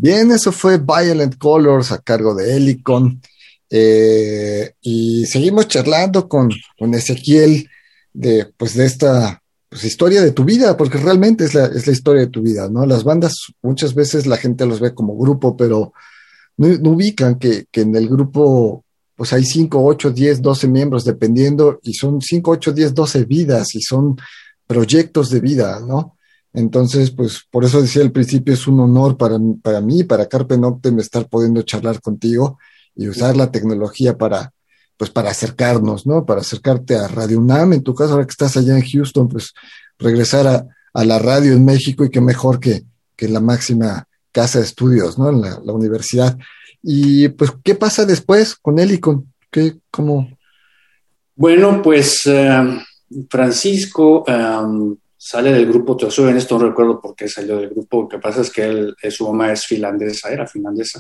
Bien, 0.02 0.32
eso 0.32 0.52
fue 0.52 0.80
Violent 0.80 1.38
Colors 1.38 1.92
a 1.92 2.00
cargo 2.00 2.34
de 2.34 2.56
Helicon. 2.56 3.22
Eh, 3.70 4.74
y 4.82 5.28
seguimos 5.28 5.68
charlando 5.68 6.28
con, 6.28 6.50
con 6.76 6.96
Ezequiel 6.96 7.70
de, 8.12 8.52
pues, 8.58 8.74
de 8.74 8.88
esta 8.88 9.44
pues, 9.70 9.84
historia 9.84 10.24
de 10.24 10.32
tu 10.32 10.44
vida, 10.44 10.76
porque 10.76 10.98
realmente 10.98 11.44
es 11.46 11.54
la, 11.54 11.66
es 11.66 11.86
la 11.86 11.94
historia 11.94 12.22
de 12.22 12.32
tu 12.32 12.42
vida, 12.42 12.68
¿no? 12.68 12.84
Las 12.88 13.04
bandas 13.04 13.36
muchas 13.62 13.94
veces 13.94 14.26
la 14.26 14.38
gente 14.38 14.66
los 14.66 14.80
ve 14.80 14.96
como 14.96 15.16
grupo, 15.16 15.56
pero 15.56 15.94
no, 16.58 16.90
ubican 16.90 17.38
que, 17.38 17.66
que, 17.72 17.82
en 17.82 17.96
el 17.96 18.10
grupo 18.10 18.84
pues 19.16 19.34
hay 19.34 19.46
5, 19.46 19.86
8, 19.86 20.10
10, 20.10 20.42
12 20.42 20.68
miembros 20.68 21.06
dependiendo 21.06 21.80
y 21.84 21.94
son 21.94 22.22
5, 22.22 22.50
8, 22.50 22.72
10, 22.72 22.96
12 22.96 23.26
vidas 23.26 23.76
y 23.76 23.82
son 23.84 24.18
proyectos 24.66 25.30
de 25.30 25.42
vida, 25.42 25.80
¿no? 25.80 26.18
Entonces, 26.54 27.12
pues 27.12 27.46
por 27.50 27.64
eso 27.64 27.82
decía 27.82 28.02
al 28.02 28.12
principio, 28.12 28.54
es 28.54 28.68
un 28.68 28.80
honor 28.80 29.18
para, 29.18 29.38
para 29.62 29.82
mí, 29.82 30.04
para 30.04 30.28
Carpe 30.28 30.58
Noctem, 30.58 31.00
estar 31.00 31.28
pudiendo 31.30 31.62
charlar 31.62 32.02
contigo 32.02 32.60
y 32.96 33.08
usar 33.08 33.38
la 33.38 33.52
tecnología 33.52 34.18
para, 34.18 34.52
pues 34.98 35.10
para 35.10 35.32
acercarnos, 35.32 36.06
¿no? 36.06 36.26
Para 36.26 36.42
acercarte 36.42 36.96
a 36.96 37.08
Radio 37.08 37.40
UNAM, 37.40 37.74
en 37.74 37.84
tu 37.84 37.96
caso, 37.96 38.14
ahora 38.14 38.26
que 38.26 38.32
estás 38.32 38.58
allá 38.58 38.78
en 38.78 38.86
Houston, 38.86 39.30
pues 39.30 39.54
regresar 39.98 40.48
a, 40.48 40.68
a 40.94 41.06
la 41.06 41.20
radio 41.20 41.54
en 41.54 41.64
México 41.64 42.04
y 42.04 42.10
qué 42.10 42.20
mejor 42.20 42.60
que, 42.60 42.84
que 43.16 43.30
la 43.30 43.40
máxima 43.40 44.08
casa 44.32 44.60
de 44.60 44.66
estudios, 44.66 45.18
¿no? 45.18 45.30
En 45.30 45.42
la, 45.42 45.60
la, 45.64 45.74
universidad. 45.74 46.38
Y 46.84 47.30
pues, 47.30 47.52
¿qué 47.64 47.76
pasa 47.76 48.06
después 48.06 48.56
con 48.56 48.80
él 48.80 48.92
y 48.92 49.00
con 49.00 49.32
qué, 49.50 49.76
cómo? 49.90 50.30
Bueno, 51.36 51.82
pues 51.82 52.26
uh, 52.26 52.80
Francisco 53.30 54.24
um, 54.28 54.96
sale 55.24 55.54
del 55.54 55.68
grupo 55.68 55.96
Teoso, 55.96 56.28
en 56.28 56.38
esto 56.38 56.58
no 56.58 56.66
recuerdo 56.70 57.00
por 57.00 57.16
qué 57.16 57.28
salió 57.28 57.58
del 57.58 57.70
grupo, 57.70 58.02
lo 58.02 58.10
que 58.10 58.18
pasa 58.18 58.42
es 58.42 58.50
que 58.50 58.64
él, 58.64 58.96
su 59.12 59.28
mamá 59.28 59.52
es 59.52 59.68
finlandesa, 59.68 60.32
era 60.32 60.48
finlandesa, 60.48 61.00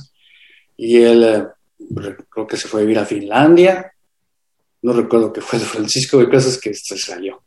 y 0.78 0.98
él 1.02 1.50
uh, 1.80 2.14
creo 2.30 2.46
que 2.46 2.56
se 2.56 2.68
fue 2.68 2.82
a 2.82 2.84
vivir 2.84 3.00
a 3.00 3.06
Finlandia, 3.06 3.92
no 4.84 4.94
recuerdo 4.94 5.34
qué 5.34 5.42
fue 5.42 5.58
de 5.58 5.66
Francisco, 5.66 6.20
de 6.20 6.30
cosas 6.30 6.60
que 6.60 6.72
se 6.72 7.00
salió. 7.00 7.42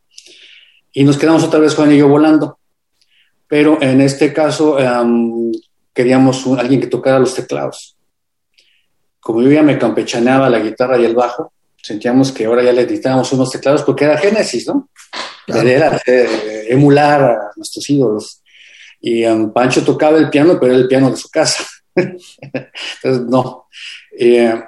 Y 0.92 1.04
nos 1.04 1.16
quedamos 1.16 1.44
otra 1.44 1.60
vez 1.60 1.76
Juan 1.76 1.92
y 1.92 1.98
yo 1.98 2.08
volando. 2.08 2.58
Pero 3.46 3.80
en 3.80 4.00
este 4.00 4.32
caso 4.32 4.76
queríamos 5.92 6.44
un, 6.44 6.58
alguien 6.58 6.80
que 6.80 6.88
tocara 6.88 7.20
los 7.20 7.34
teclados. 7.34 7.96
Como 9.20 9.42
yo 9.42 9.50
ya 9.50 9.62
me 9.62 9.78
campechaneaba 9.78 10.50
la 10.50 10.58
guitarra 10.58 10.98
y 10.98 11.04
el 11.04 11.14
bajo, 11.14 11.52
sentíamos 11.80 12.32
que 12.32 12.46
ahora 12.46 12.64
ya 12.64 12.72
le 12.72 12.82
editábamos 12.82 13.32
unos 13.32 13.50
teclados 13.50 13.84
porque 13.84 14.04
era 14.04 14.18
Génesis, 14.18 14.66
¿no? 14.66 14.88
Era 15.46 16.00
eh, 16.06 16.66
emular 16.68 17.22
a 17.22 17.50
nuestros 17.56 17.88
ídolos. 17.90 18.42
Y 19.00 19.24
um, 19.26 19.52
Pancho 19.52 19.84
tocaba 19.84 20.16
el 20.18 20.30
piano, 20.30 20.58
pero 20.58 20.72
era 20.72 20.82
el 20.82 20.88
piano 20.88 21.10
de 21.10 21.16
su 21.16 21.28
casa. 21.28 21.64
Entonces, 21.94 23.26
no. 23.28 23.68
Eh, 24.18 24.62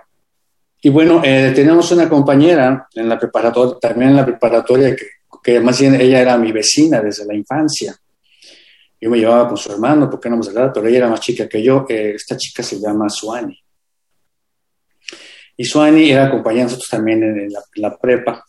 y 0.83 0.91
bueno, 0.91 1.23
eh, 1.25 1.53
teníamos 1.55 1.91
una 1.93 2.09
compañera 2.09 2.87
en 2.95 3.09
la 3.09 3.19
preparatoria, 3.19 3.77
también 3.81 4.11
en 4.11 4.17
la 4.17 4.27
preparatoria, 4.27 4.95
que, 4.95 5.07
que 5.43 5.61
más 5.61 5.81
bien 5.81 6.01
ella 6.01 6.21
era 6.21 6.37
mi 6.37 6.53
vecina 6.53 7.01
desde 7.01 7.25
la 7.25 7.35
infancia. 7.35 7.97
Yo 9.01 9.11
me 9.11 9.19
llevaba 9.19 9.49
con 9.49 9.57
su 9.57 9.71
hermano, 9.71 10.09
porque 10.09 10.31
no 10.31 10.37
me 10.37 10.47
hablar, 10.47 10.73
pero 10.73 10.87
ella 10.89 10.99
era 10.99 11.09
más 11.09 11.21
chica 11.21 11.49
que 11.49 11.63
yo. 11.63 11.85
Eh, 11.89 12.13
esta 12.15 12.37
chica 12.37 12.63
se 12.63 12.81
llama 12.81 13.09
Suani. 13.09 13.59
Y 15.57 15.65
Suani 15.65 16.11
era 16.11 16.31
compañera 16.31 16.69
también 16.91 17.23
en, 17.23 17.53
la, 17.77 17.97
prepa. 17.97 18.45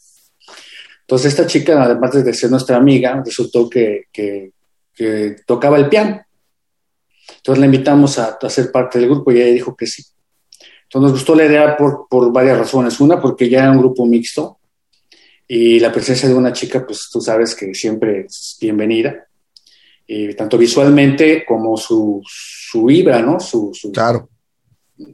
Entonces, 1.07 1.31
esta 1.31 1.47
chica, 1.47 1.81
además 1.81 2.11
de 2.23 2.33
ser 2.33 2.51
nuestra 2.51 2.75
amiga, 2.75 3.23
resultó 3.25 3.69
que, 3.69 4.07
que, 4.11 4.51
que 4.93 5.37
tocaba 5.45 5.77
el 5.77 5.87
piano. 5.87 6.21
Entonces 7.37 7.59
la 7.61 7.65
invitamos 7.65 8.19
a, 8.19 8.37
a 8.41 8.49
ser 8.49 8.73
parte 8.73 8.99
del 8.99 9.07
grupo 9.07 9.31
y 9.31 9.37
ella 9.37 9.53
dijo 9.53 9.73
que 9.73 9.87
sí. 9.87 10.03
Entonces 10.83 11.11
nos 11.11 11.11
gustó 11.13 11.33
la 11.33 11.45
idea 11.45 11.77
por, 11.77 12.07
por, 12.09 12.29
varias 12.33 12.57
razones. 12.57 12.99
Una, 12.99 13.21
porque 13.21 13.49
ya 13.49 13.59
era 13.59 13.71
un 13.71 13.77
grupo 13.77 14.05
mixto 14.05 14.59
y 15.47 15.79
la 15.79 15.93
presencia 15.93 16.27
de 16.27 16.35
una 16.35 16.51
chica, 16.51 16.85
pues 16.85 17.09
tú 17.09 17.21
sabes 17.21 17.55
que 17.55 17.73
siempre 17.73 18.25
es 18.25 18.57
bienvenida, 18.59 19.27
y 20.05 20.33
tanto 20.33 20.57
visualmente 20.57 21.45
como 21.45 21.77
su, 21.77 22.21
su 22.25 22.85
vibra, 22.85 23.21
¿no? 23.21 23.39
Su, 23.39 23.71
su, 23.73 23.91
claro. 23.91 24.29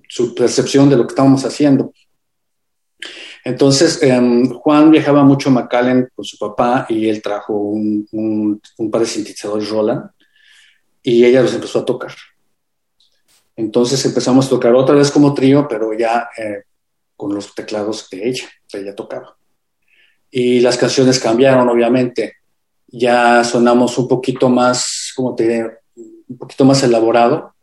su 0.08 0.34
percepción 0.34 0.90
de 0.90 0.98
lo 0.98 1.06
que 1.06 1.12
estábamos 1.12 1.46
haciendo. 1.46 1.94
Entonces, 3.44 4.02
eh, 4.02 4.22
Juan 4.54 4.90
viajaba 4.90 5.24
mucho 5.24 5.50
a 5.50 5.52
McAllen 5.52 6.10
con 6.16 6.24
su 6.24 6.38
papá 6.38 6.86
y 6.88 7.10
él 7.10 7.22
trajo 7.22 7.54
un, 7.54 8.60
par 8.90 9.02
de 9.02 9.08
sintetizadores 9.08 9.70
Roland 9.70 10.10
y 11.02 11.26
ella 11.26 11.42
los 11.42 11.54
empezó 11.54 11.80
a 11.80 11.86
tocar. 11.86 12.14
Entonces 13.56 14.04
empezamos 14.06 14.46
a 14.48 14.50
tocar 14.50 14.74
otra 14.74 14.96
vez 14.96 15.12
como 15.12 15.34
trío, 15.34 15.68
pero 15.68 15.94
ya 15.94 16.30
eh, 16.38 16.64
con 17.16 17.36
los 17.36 17.54
teclados 17.54 18.10
de 18.10 18.30
ella, 18.30 18.46
que 18.68 18.80
ella 18.80 18.96
tocaba. 18.96 19.36
Y 20.32 20.62
las 20.62 20.78
canciones 20.78 21.20
cambiaron, 21.20 21.68
obviamente. 21.70 22.38
Ya 22.88 23.44
sonamos 23.44 23.98
un 23.98 24.08
poquito 24.08 24.50
más, 24.50 25.12
como 25.16 25.36
te 25.36 25.44
diré, 25.44 25.80
un 25.96 26.38
poquito 26.38 26.64
más 26.66 26.82
elaborado. 26.82 27.54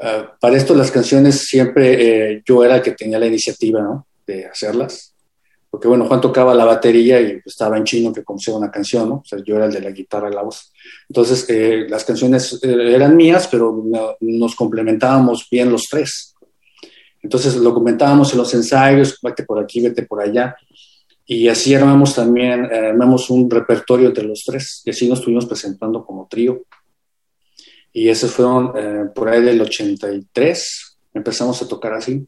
Uh, 0.00 0.36
para 0.40 0.56
esto 0.56 0.74
las 0.74 0.90
canciones 0.90 1.46
siempre 1.46 2.32
eh, 2.32 2.42
yo 2.44 2.64
era 2.64 2.76
el 2.76 2.82
que 2.82 2.90
tenía 2.90 3.16
la 3.16 3.26
iniciativa 3.26 3.80
¿no? 3.80 4.08
De 4.26 4.46
hacerlas. 4.46 5.14
Porque 5.70 5.88
bueno, 5.88 6.06
Juan 6.06 6.20
tocaba 6.20 6.54
la 6.54 6.64
batería 6.64 7.20
y 7.20 7.40
estaba 7.44 7.76
en 7.76 7.84
chino 7.84 8.12
que 8.12 8.22
compusiera 8.22 8.58
una 8.58 8.70
canción, 8.70 9.08
¿no? 9.08 9.14
O 9.16 9.24
sea, 9.24 9.40
yo 9.44 9.56
era 9.56 9.66
el 9.66 9.72
de 9.72 9.80
la 9.80 9.90
guitarra 9.90 10.30
y 10.30 10.34
la 10.34 10.42
voz. 10.42 10.72
Entonces, 11.08 11.46
eh, 11.48 11.86
las 11.88 12.04
canciones 12.04 12.60
eh, 12.62 12.94
eran 12.94 13.16
mías, 13.16 13.48
pero 13.50 13.82
no, 13.84 14.16
nos 14.20 14.54
complementábamos 14.54 15.48
bien 15.50 15.72
los 15.72 15.82
tres. 15.90 16.34
Entonces, 17.20 17.56
lo 17.56 17.74
comentábamos 17.74 18.32
en 18.32 18.38
los 18.38 18.54
ensayos, 18.54 19.18
vete 19.20 19.42
por 19.42 19.58
aquí, 19.58 19.80
vete 19.80 20.04
por 20.04 20.20
allá. 20.20 20.54
Y 21.26 21.48
así 21.48 21.74
armamos 21.74 22.14
también, 22.14 22.66
eh, 22.66 22.88
armamos 22.88 23.30
un 23.30 23.50
repertorio 23.50 24.08
entre 24.08 24.24
los 24.24 24.44
tres. 24.44 24.82
Y 24.84 24.90
así 24.90 25.08
nos 25.08 25.18
estuvimos 25.18 25.46
presentando 25.46 26.04
como 26.04 26.28
trío. 26.28 26.62
Y 27.96 28.08
esos 28.08 28.32
fueron 28.32 28.72
eh, 28.76 29.04
por 29.14 29.28
ahí 29.28 29.40
del 29.40 29.60
83, 29.60 30.98
empezamos 31.14 31.62
a 31.62 31.68
tocar 31.68 31.94
así. 31.94 32.26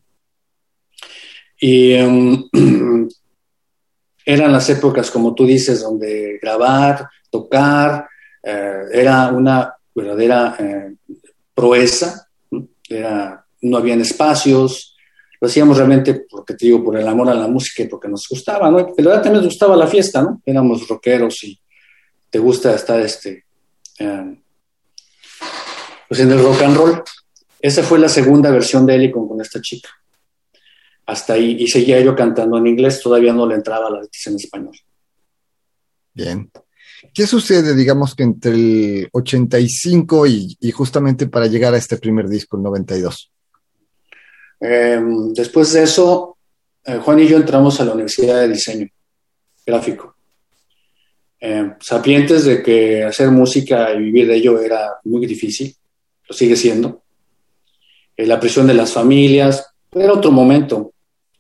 Y 1.59 1.95
um, 1.95 2.49
eran 4.25 4.53
las 4.53 4.69
épocas, 4.69 5.11
como 5.11 5.35
tú 5.35 5.47
dices, 5.47 5.83
donde 5.83 6.39
grabar, 6.43 7.09
tocar, 7.31 8.09
eh, 8.43 8.83
era 8.93 9.29
una 9.29 9.75
verdadera 9.95 10.57
eh, 10.59 10.95
proeza, 11.55 12.29
no 13.63 13.77
habían 13.77 14.01
espacios, 14.01 14.97
lo 15.41 15.49
hacíamos 15.49 15.77
realmente, 15.77 16.27
porque 16.29 16.55
te 16.55 16.67
digo, 16.67 16.85
por 16.85 16.97
el 16.99 17.07
amor 17.07 17.31
a 17.31 17.35
la 17.35 17.49
música 17.49 17.83
y 17.83 17.89
porque 17.89 18.09
nos 18.09 18.27
gustaba, 18.29 18.71
¿no? 18.71 18.93
Pero 18.95 19.11
también 19.13 19.35
nos 19.35 19.47
gustaba 19.47 19.77
la 19.77 19.87
fiesta, 19.87 20.23
¿no? 20.23 20.43
Éramos 20.45 20.87
rockeros 20.87 21.43
y 21.45 21.59
te 22.31 22.39
gusta 22.39 22.75
estar 22.75 23.01
este, 23.01 23.45
eh, 23.99 24.43
pues 26.09 26.21
en 26.21 26.33
el 26.33 26.43
rock 26.43 26.63
and 26.63 26.77
roll. 26.77 27.03
Esa 27.61 27.83
fue 27.83 27.99
la 27.99 28.09
segunda 28.09 28.51
versión 28.51 28.87
de 28.87 28.95
Helicon 28.95 29.29
con 29.29 29.41
esta 29.41 29.61
chica 29.61 29.89
hasta 31.07 31.35
ahí 31.35 31.57
y 31.59 31.69
seguía 31.69 32.01
yo 32.01 32.15
cantando 32.15 32.59
en 32.59 32.67
inglés, 32.67 33.01
todavía 33.01 33.33
no 33.33 33.47
le 33.47 33.55
entraba 33.55 33.89
la 33.91 34.01
letra 34.01 34.21
en 34.27 34.37
español. 34.37 34.77
Bien. 36.13 36.51
¿Qué 37.15 37.27
sucede, 37.27 37.75
digamos, 37.75 38.15
que 38.15 38.25
entre 38.25 38.53
el 38.53 39.09
85 39.13 40.27
y, 40.27 40.57
y 40.61 40.71
justamente 40.73 41.29
para 41.29 41.47
llegar 41.47 41.73
a 41.75 41.79
este 41.79 41.97
primer 41.97 42.29
disco, 42.29 42.57
el 42.57 42.65
92? 42.65 43.31
Eh, 44.61 45.01
después 45.35 45.73
de 45.73 45.83
eso, 45.85 46.37
eh, 46.85 46.99
Juan 47.03 47.21
y 47.21 47.29
yo 47.29 47.37
entramos 47.37 47.81
a 47.81 47.85
la 47.85 47.93
Universidad 47.93 48.41
de 48.41 48.49
Diseño 48.49 48.89
Gráfico. 49.65 50.15
Eh, 51.41 51.75
sapientes 51.81 52.45
de 52.45 52.63
que 52.63 53.05
hacer 53.05 53.31
música 53.31 53.93
y 53.93 53.99
vivir 53.99 54.27
de 54.27 54.37
ello 54.37 54.61
era 54.61 54.95
muy 55.05 55.27
difícil, 55.27 55.75
lo 56.29 56.35
sigue 56.35 56.57
siendo. 56.57 57.03
Eh, 58.17 58.27
la 58.27 58.41
presión 58.41 58.67
de 58.67 58.75
las 58.75 58.93
familias, 58.93 59.67
era 59.93 60.13
otro 60.13 60.31
momento. 60.31 60.93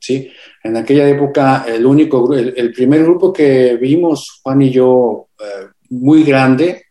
¿Sí? 0.06 0.30
En 0.62 0.76
aquella 0.76 1.08
época, 1.08 1.64
el 1.66 1.84
único, 1.84 2.32
el, 2.32 2.54
el, 2.56 2.72
primer 2.72 3.02
grupo 3.02 3.32
que 3.32 3.76
vimos, 3.76 4.40
Juan 4.42 4.62
y 4.62 4.70
yo, 4.70 5.28
eh, 5.38 5.66
muy 5.90 6.22
grande, 6.22 6.84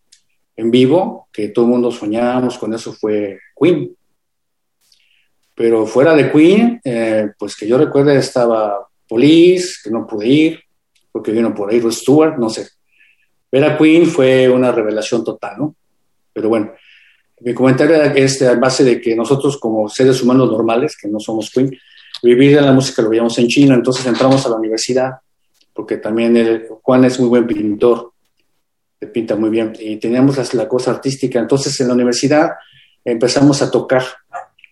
en 0.56 0.70
vivo, 0.70 1.30
que 1.32 1.50
todo 1.50 1.66
el 1.66 1.72
mundo 1.72 1.92
soñábamos 1.92 2.58
con 2.58 2.74
eso, 2.74 2.94
fue 2.94 3.40
Queen. 3.60 3.96
Pero 5.54 5.86
fuera 5.86 6.14
de 6.14 6.32
Queen, 6.32 6.82
eh, 6.84 7.32
pues 7.38 7.56
que 7.56 7.68
yo 7.68 7.78
recuerde 7.78 8.18
estaba 8.18 8.88
Police, 9.08 9.76
que 9.84 9.90
no 9.90 10.06
pude 10.06 10.28
ir, 10.28 10.60
porque 11.12 11.32
vino 11.32 11.54
por 11.54 11.72
ahí 11.72 11.82
Stewart, 11.92 12.38
no 12.38 12.50
sé. 12.50 12.68
Ver 13.52 13.64
a 13.64 13.78
Queen 13.78 14.06
fue 14.06 14.50
una 14.50 14.72
revelación 14.72 15.24
total, 15.24 15.58
¿no? 15.58 15.76
Pero 16.34 16.50
bueno, 16.50 16.74
mi 17.40 17.54
comentario 17.54 17.96
es 18.02 18.42
a 18.42 18.56
base 18.56 18.84
de 18.84 19.00
que 19.00 19.16
nosotros 19.16 19.58
como 19.58 19.88
seres 19.88 20.22
humanos 20.22 20.52
normales, 20.52 20.98
que 21.02 21.08
no 21.08 21.20
somos 21.20 21.50
Queen, 21.50 21.72
vivir 22.22 22.56
de 22.56 22.62
la 22.62 22.74
música 22.74 23.02
lo 23.02 23.10
veíamos 23.10 23.38
en 23.40 23.48
China, 23.48 23.76
entonces 23.76 24.06
entramos 24.06 24.46
a 24.46 24.50
la 24.50 24.56
universidad, 24.56 25.12
porque 25.74 25.98
también 25.98 26.68
Juan 26.82 27.06
es 27.06 27.20
muy 27.20 27.30
buen 27.30 27.48
pintor, 27.48 28.14
pinta 29.14 29.36
muy 29.36 29.50
bien, 29.50 29.74
y 29.80 29.98
teníamos 29.98 30.38
la, 30.38 30.64
la 30.64 30.68
cosa 30.68 30.92
artística, 30.92 31.40
entonces 31.40 31.80
en 31.80 31.88
la 31.88 31.94
universidad 31.94 32.52
empezamos 33.04 33.62
a 33.62 33.70
tocar 33.70 34.04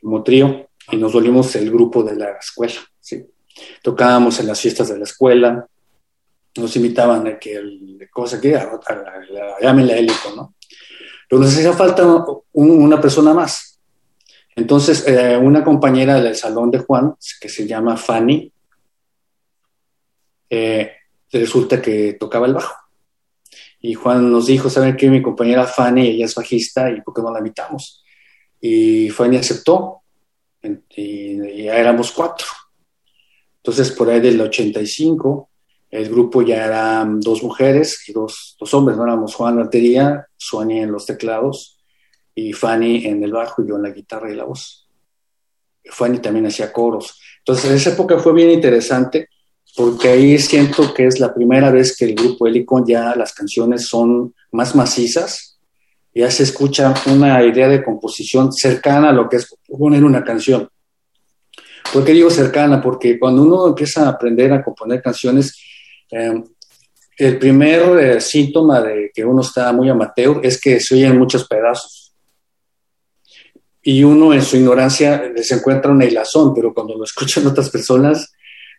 como 0.01 0.23
trío 0.23 0.67
y 0.91 0.97
nos 0.97 1.13
volvimos 1.13 1.55
el 1.55 1.69
grupo 1.69 2.03
de 2.03 2.15
la 2.15 2.31
escuela. 2.31 2.79
¿sí? 2.99 3.25
Tocábamos 3.81 4.39
en 4.39 4.47
las 4.47 4.59
fiestas 4.59 4.89
de 4.89 4.97
la 4.97 5.03
escuela, 5.03 5.67
nos 6.55 6.75
invitaban 6.75 7.27
a 7.27 7.39
que, 7.39 7.55
el, 7.55 8.07
cosa 8.11 8.39
que, 8.39 8.55
a, 8.55 8.79
a, 8.85 9.73
la 9.73 9.97
hélico, 9.97 10.33
¿no? 10.35 10.55
Pero 11.29 11.41
nos 11.41 11.53
hacía 11.53 11.73
falta 11.73 12.05
una 12.53 13.01
persona 13.01 13.33
más. 13.33 13.72
Entonces, 14.55 15.07
eh, 15.07 15.37
una 15.37 15.63
compañera 15.63 16.21
del 16.21 16.35
salón 16.35 16.69
de 16.69 16.79
Juan, 16.79 17.15
que 17.39 17.49
se 17.49 17.65
llama 17.65 17.97
Fanny, 17.97 18.51
eh, 20.49 20.91
resulta 21.31 21.81
que 21.81 22.13
tocaba 22.13 22.45
el 22.45 22.53
bajo. 22.53 22.75
Y 23.81 23.95
Juan 23.95 24.31
nos 24.31 24.45
dijo, 24.45 24.69
¿saben 24.69 24.95
qué? 24.95 25.09
Mi 25.09 25.21
compañera 25.21 25.65
Fanny, 25.65 26.07
ella 26.07 26.25
es 26.25 26.35
bajista 26.35 26.89
y 26.91 27.01
¿por 27.01 27.13
qué 27.13 27.21
no 27.21 27.31
la 27.31 27.39
invitamos? 27.39 28.03
Y 28.61 29.09
Fanny 29.09 29.37
aceptó 29.37 30.01
y 30.95 31.63
ya 31.63 31.75
éramos 31.75 32.11
cuatro. 32.11 32.45
Entonces, 33.57 33.91
por 33.91 34.09
ahí 34.09 34.21
del 34.21 34.39
85, 34.39 35.49
el 35.89 36.09
grupo 36.09 36.41
ya 36.41 36.65
eran 36.65 37.19
dos 37.19 37.43
mujeres 37.43 38.07
y 38.07 38.13
dos, 38.13 38.55
dos 38.59 38.73
hombres, 38.73 38.97
¿no? 38.97 39.03
Éramos 39.03 39.35
Juan 39.35 39.53
en 39.53 39.59
la 39.59 39.65
batería, 39.65 40.27
Sonia 40.37 40.83
en 40.83 40.91
los 40.91 41.05
teclados 41.05 41.72
y 42.35 42.53
Fanny 42.53 43.05
en 43.05 43.23
el 43.23 43.31
bajo 43.31 43.63
y 43.63 43.67
yo 43.67 43.75
en 43.75 43.83
la 43.83 43.91
guitarra 43.91 44.31
y 44.31 44.35
la 44.35 44.45
voz. 44.45 44.87
Fanny 45.85 46.19
también 46.19 46.45
hacía 46.45 46.71
coros. 46.71 47.19
Entonces, 47.39 47.71
esa 47.71 47.91
época 47.91 48.17
fue 48.19 48.33
bien 48.33 48.49
interesante 48.49 49.29
porque 49.75 50.09
ahí 50.09 50.37
siento 50.37 50.93
que 50.93 51.07
es 51.07 51.19
la 51.19 51.33
primera 51.33 51.71
vez 51.71 51.95
que 51.97 52.05
el 52.05 52.15
grupo 52.15 52.47
Helicon 52.47 52.85
ya 52.85 53.15
las 53.15 53.33
canciones 53.33 53.87
son 53.87 54.33
más 54.51 54.75
macizas, 54.75 55.59
ya 56.13 56.29
se 56.29 56.43
escucha 56.43 56.93
una 57.07 57.43
idea 57.43 57.67
de 57.67 57.83
composición 57.83 58.53
cercana 58.53 59.09
a 59.09 59.13
lo 59.13 59.27
que 59.27 59.37
es 59.37 59.47
poner 59.67 60.03
una 60.03 60.23
canción. 60.23 60.69
¿Por 61.91 62.05
qué 62.05 62.11
digo 62.13 62.29
cercana? 62.29 62.81
Porque 62.81 63.19
cuando 63.19 63.41
uno 63.41 63.67
empieza 63.67 64.05
a 64.05 64.09
aprender 64.09 64.53
a 64.53 64.63
componer 64.63 65.01
canciones, 65.01 65.59
eh, 66.11 66.43
el 67.17 67.37
primer 67.37 67.99
eh, 67.99 68.21
síntoma 68.21 68.81
de 68.81 69.11
que 69.13 69.25
uno 69.25 69.41
está 69.41 69.71
muy 69.73 69.89
amateur 69.89 70.39
es 70.43 70.59
que 70.59 70.79
se 70.79 70.95
oyen 70.95 71.17
muchos 71.17 71.47
pedazos. 71.47 72.02
Y 73.83 74.03
uno 74.03 74.33
en 74.33 74.41
su 74.41 74.55
ignorancia 74.57 75.31
se 75.41 75.55
encuentra 75.55 75.91
una 75.91 76.05
hilazón, 76.05 76.53
pero 76.53 76.73
cuando 76.73 76.95
lo 76.95 77.03
escuchan 77.03 77.45
otras 77.45 77.69
personas, 77.69 78.31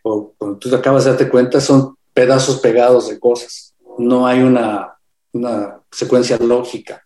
o 0.03 0.33
cuando 0.37 0.57
tú 0.57 0.75
acabas 0.75 1.05
de 1.05 1.11
darte 1.11 1.29
cuenta, 1.29 1.61
son 1.61 1.95
pedazos 2.13 2.59
pegados 2.59 3.09
de 3.09 3.19
cosas. 3.19 3.73
No 3.97 4.25
hay 4.25 4.41
una, 4.41 4.95
una 5.33 5.79
secuencia 5.91 6.37
lógica. 6.37 7.05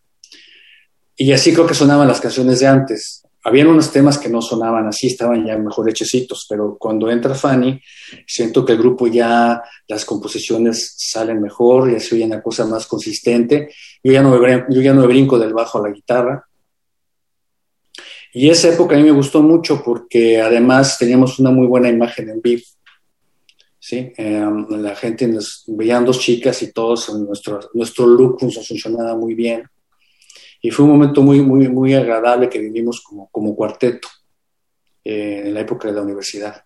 Y 1.16 1.34
así 1.34 1.54
creo 1.54 1.68
que 1.68 1.74
sonaban 1.74 2.08
las 2.08 2.22
canciones 2.22 2.60
de 2.60 2.68
antes. 2.68 3.24
Habían 3.44 3.68
unos 3.68 3.92
temas 3.92 4.18
que 4.18 4.30
no 4.30 4.42
sonaban 4.42 4.88
así, 4.88 5.08
estaban 5.08 5.46
ya 5.46 5.58
mejor 5.58 5.90
hechecitos, 5.90 6.46
pero 6.50 6.78
cuando 6.78 7.10
entra 7.10 7.34
Fanny, 7.36 7.82
siento 8.28 8.66
que 8.66 8.74
el 8.74 8.78
grupo 8.78 9.08
ya, 9.08 9.62
las 9.88 10.06
composiciones 10.06 10.96
salen 10.98 11.42
mejor, 11.42 11.92
ya 11.92 12.00
se 12.00 12.16
oye 12.16 12.26
una 12.26 12.42
cosa 12.42 12.66
más 12.66 12.86
consistente. 12.86 13.74
Yo 14.04 14.12
ya 14.12 14.22
no 14.22 14.38
me, 14.38 14.66
yo 14.70 14.82
ya 14.82 14.94
no 14.94 15.02
me 15.02 15.08
brinco 15.08 15.40
del 15.40 15.54
bajo 15.54 15.80
a 15.80 15.88
la 15.88 15.94
guitarra. 15.94 16.46
Y 18.34 18.50
esa 18.50 18.70
época 18.70 18.96
a 18.96 19.00
mí 19.00 19.04
me 19.04 19.12
gustó 19.12 19.42
mucho 19.42 19.82
porque 19.84 20.40
además 20.40 20.98
teníamos 20.98 21.40
una 21.40 21.50
muy 21.50 21.68
buena 21.68 21.90
imagen 21.90 22.30
en 22.30 22.42
vivo. 22.42 22.62
¿sí? 23.80 24.12
Em, 24.18 24.68
la 24.82 24.96
gente 24.96 25.28
nos 25.28 25.64
veían 25.68 26.06
dos 26.06 26.20
chicas 26.20 26.62
y 26.62 26.72
todos, 26.72 27.10
nuestro, 27.14 27.60
nuestro 27.74 28.06
look 28.06 28.38
nos 28.44 28.68
funcionaba 28.68 29.16
muy 29.16 29.34
bien. 29.34 29.64
Y 30.62 30.72
fue 30.72 30.86
un 30.86 30.92
momento 30.92 31.22
muy, 31.22 31.42
muy, 31.42 31.70
muy 31.70 31.94
agradable 31.94 32.50
que 32.50 32.60
vivimos 32.60 33.02
como, 33.02 33.30
como 33.32 33.56
cuarteto 33.56 34.08
eh, 35.04 35.44
en 35.46 35.54
la 35.54 35.62
época 35.62 35.88
de 35.88 35.94
la 35.96 36.02
universidad. 36.02 36.64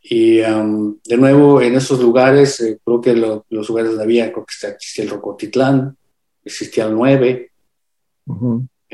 Y 0.00 0.38
em, 0.40 0.96
de 1.04 1.16
nuevo, 1.16 1.60
en 1.60 1.74
esos 1.74 2.00
lugares, 2.00 2.60
eh, 2.60 2.78
creo 2.84 3.00
que 3.00 3.14
los 3.14 3.68
lugares 3.68 3.90
donde 3.90 4.04
había, 4.04 4.32
creo 4.32 4.44
que 4.46 4.66
existía 4.68 5.04
el 5.04 5.10
Rocotitlán, 5.10 5.96
existía 6.44 6.84
el 6.84 6.94
9. 6.94 7.50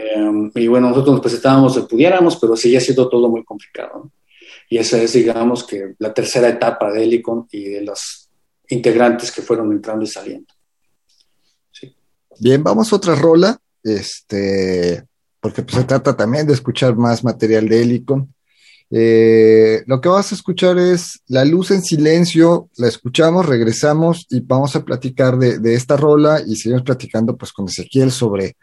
Em, 0.01 0.51
y 0.55 0.67
bueno, 0.67 0.89
nosotros 0.89 1.15
nos 1.15 1.21
presentábamos 1.21 1.75
de 1.75 1.83
pudiéramos, 1.83 2.37
pero 2.37 2.57
seguía 2.57 2.81
siendo 2.81 3.09
todo 3.09 3.29
muy 3.29 3.45
complicado. 3.45 4.11
Y 4.69 4.79
esa 4.79 5.03
es, 5.03 5.13
digamos, 5.13 5.65
que 5.65 5.95
la 5.99 6.15
tercera 6.15 6.49
etapa 6.49 6.93
de 6.93 7.03
Helicon 7.03 7.47
y 7.51 7.65
de 7.65 7.83
los 7.83 8.29
integrantes 8.69 9.33
que 9.33 9.43
fueron 9.43 9.73
entrando 9.73 10.05
y 10.05 10.09
saliendo. 10.09 10.55
Bien, 12.39 12.63
vamos 12.63 12.93
a 12.93 12.97
otra 12.97 13.15
rola, 13.15 13.59
este, 13.83 15.05
porque 15.41 15.63
pues, 15.63 15.77
se 15.77 15.85
trata 15.85 16.17
también 16.17 16.47
de 16.47 16.55
escuchar 16.55 16.97
más 16.97 17.25
material 17.25 17.69
de 17.69 17.83
Helicon. 17.83 18.33
Eh, 18.93 19.83
lo 19.87 20.01
que 20.01 20.09
vas 20.09 20.33
a 20.33 20.35
escuchar 20.35 20.79
es 20.79 21.21
La 21.27 21.45
Luz 21.45 21.71
en 21.71 21.83
Silencio, 21.83 22.71
la 22.77 22.89
escuchamos, 22.89 23.47
regresamos 23.47 24.27
y 24.31 24.41
vamos 24.41 24.75
a 24.75 24.85
platicar 24.85 25.39
de, 25.39 25.59
de 25.59 25.75
esta 25.75 25.97
rola 25.97 26.41
y 26.45 26.57
seguimos 26.57 26.83
platicando 26.83 27.37
pues 27.37 27.53
con 27.53 27.69
Ezequiel 27.69 28.11
sobre 28.11 28.57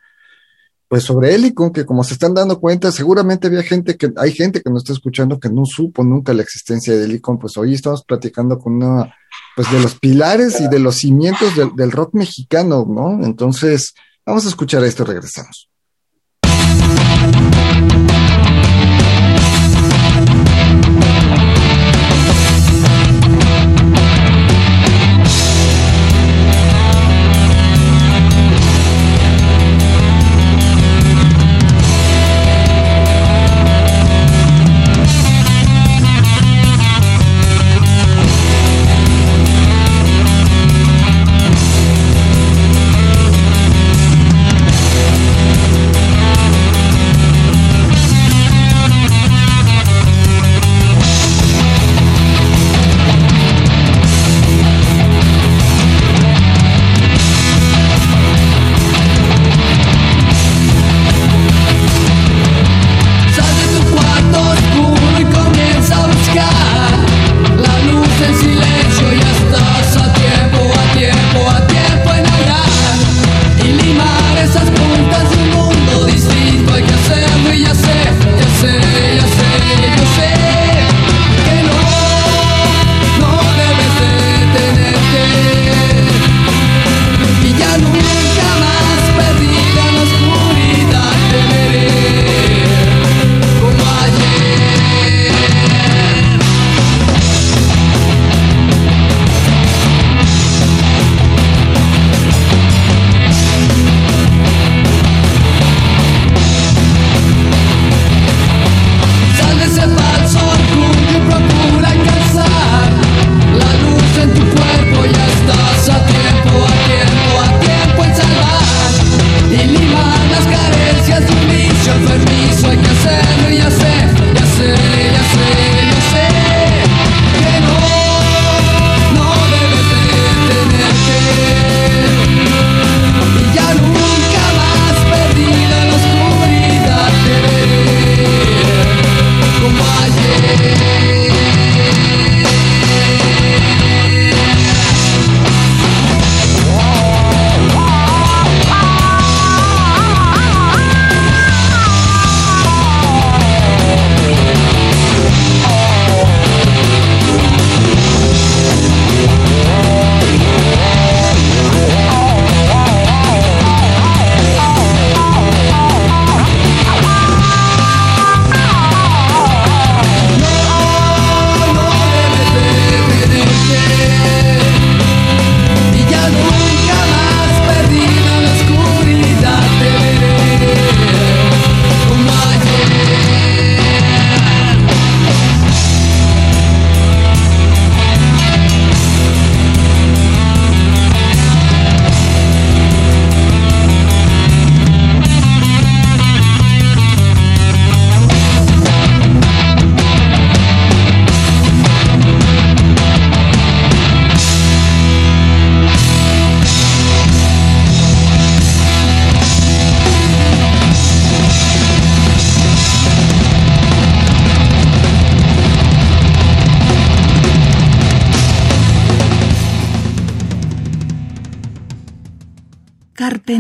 pues 0.87 1.03
sobre 1.03 1.35
Helicon, 1.35 1.71
que 1.71 1.85
como 1.85 2.03
se 2.03 2.13
están 2.13 2.33
dando 2.33 2.59
cuenta, 2.59 2.91
seguramente 2.91 3.47
había 3.47 3.63
gente 3.63 3.97
que, 3.97 4.11
hay 4.15 4.31
gente 4.31 4.61
que 4.61 4.69
nos 4.69 4.83
está 4.83 4.93
escuchando 4.93 5.39
que 5.39 5.49
no 5.49 5.65
supo 5.65 6.03
nunca 6.03 6.33
la 6.33 6.43
existencia 6.43 6.95
de 6.95 7.05
Helicon, 7.05 7.39
pues 7.39 7.57
hoy 7.57 7.73
estamos 7.73 8.03
platicando 8.03 8.57
con 8.57 8.81
una, 8.81 9.13
pues 9.55 9.69
de 9.71 9.81
los 9.81 9.95
pilares 9.95 10.61
y 10.61 10.67
de 10.69 10.79
los 10.79 10.95
cimientos 10.95 11.55
del, 11.55 11.75
del 11.75 11.91
rock 11.91 12.13
mexicano, 12.13 12.85
¿no? 12.87 13.23
Entonces, 13.25 13.93
vamos 14.25 14.45
a 14.45 14.49
escuchar 14.49 14.83
esto 14.83 15.03
regresamos. 15.03 15.69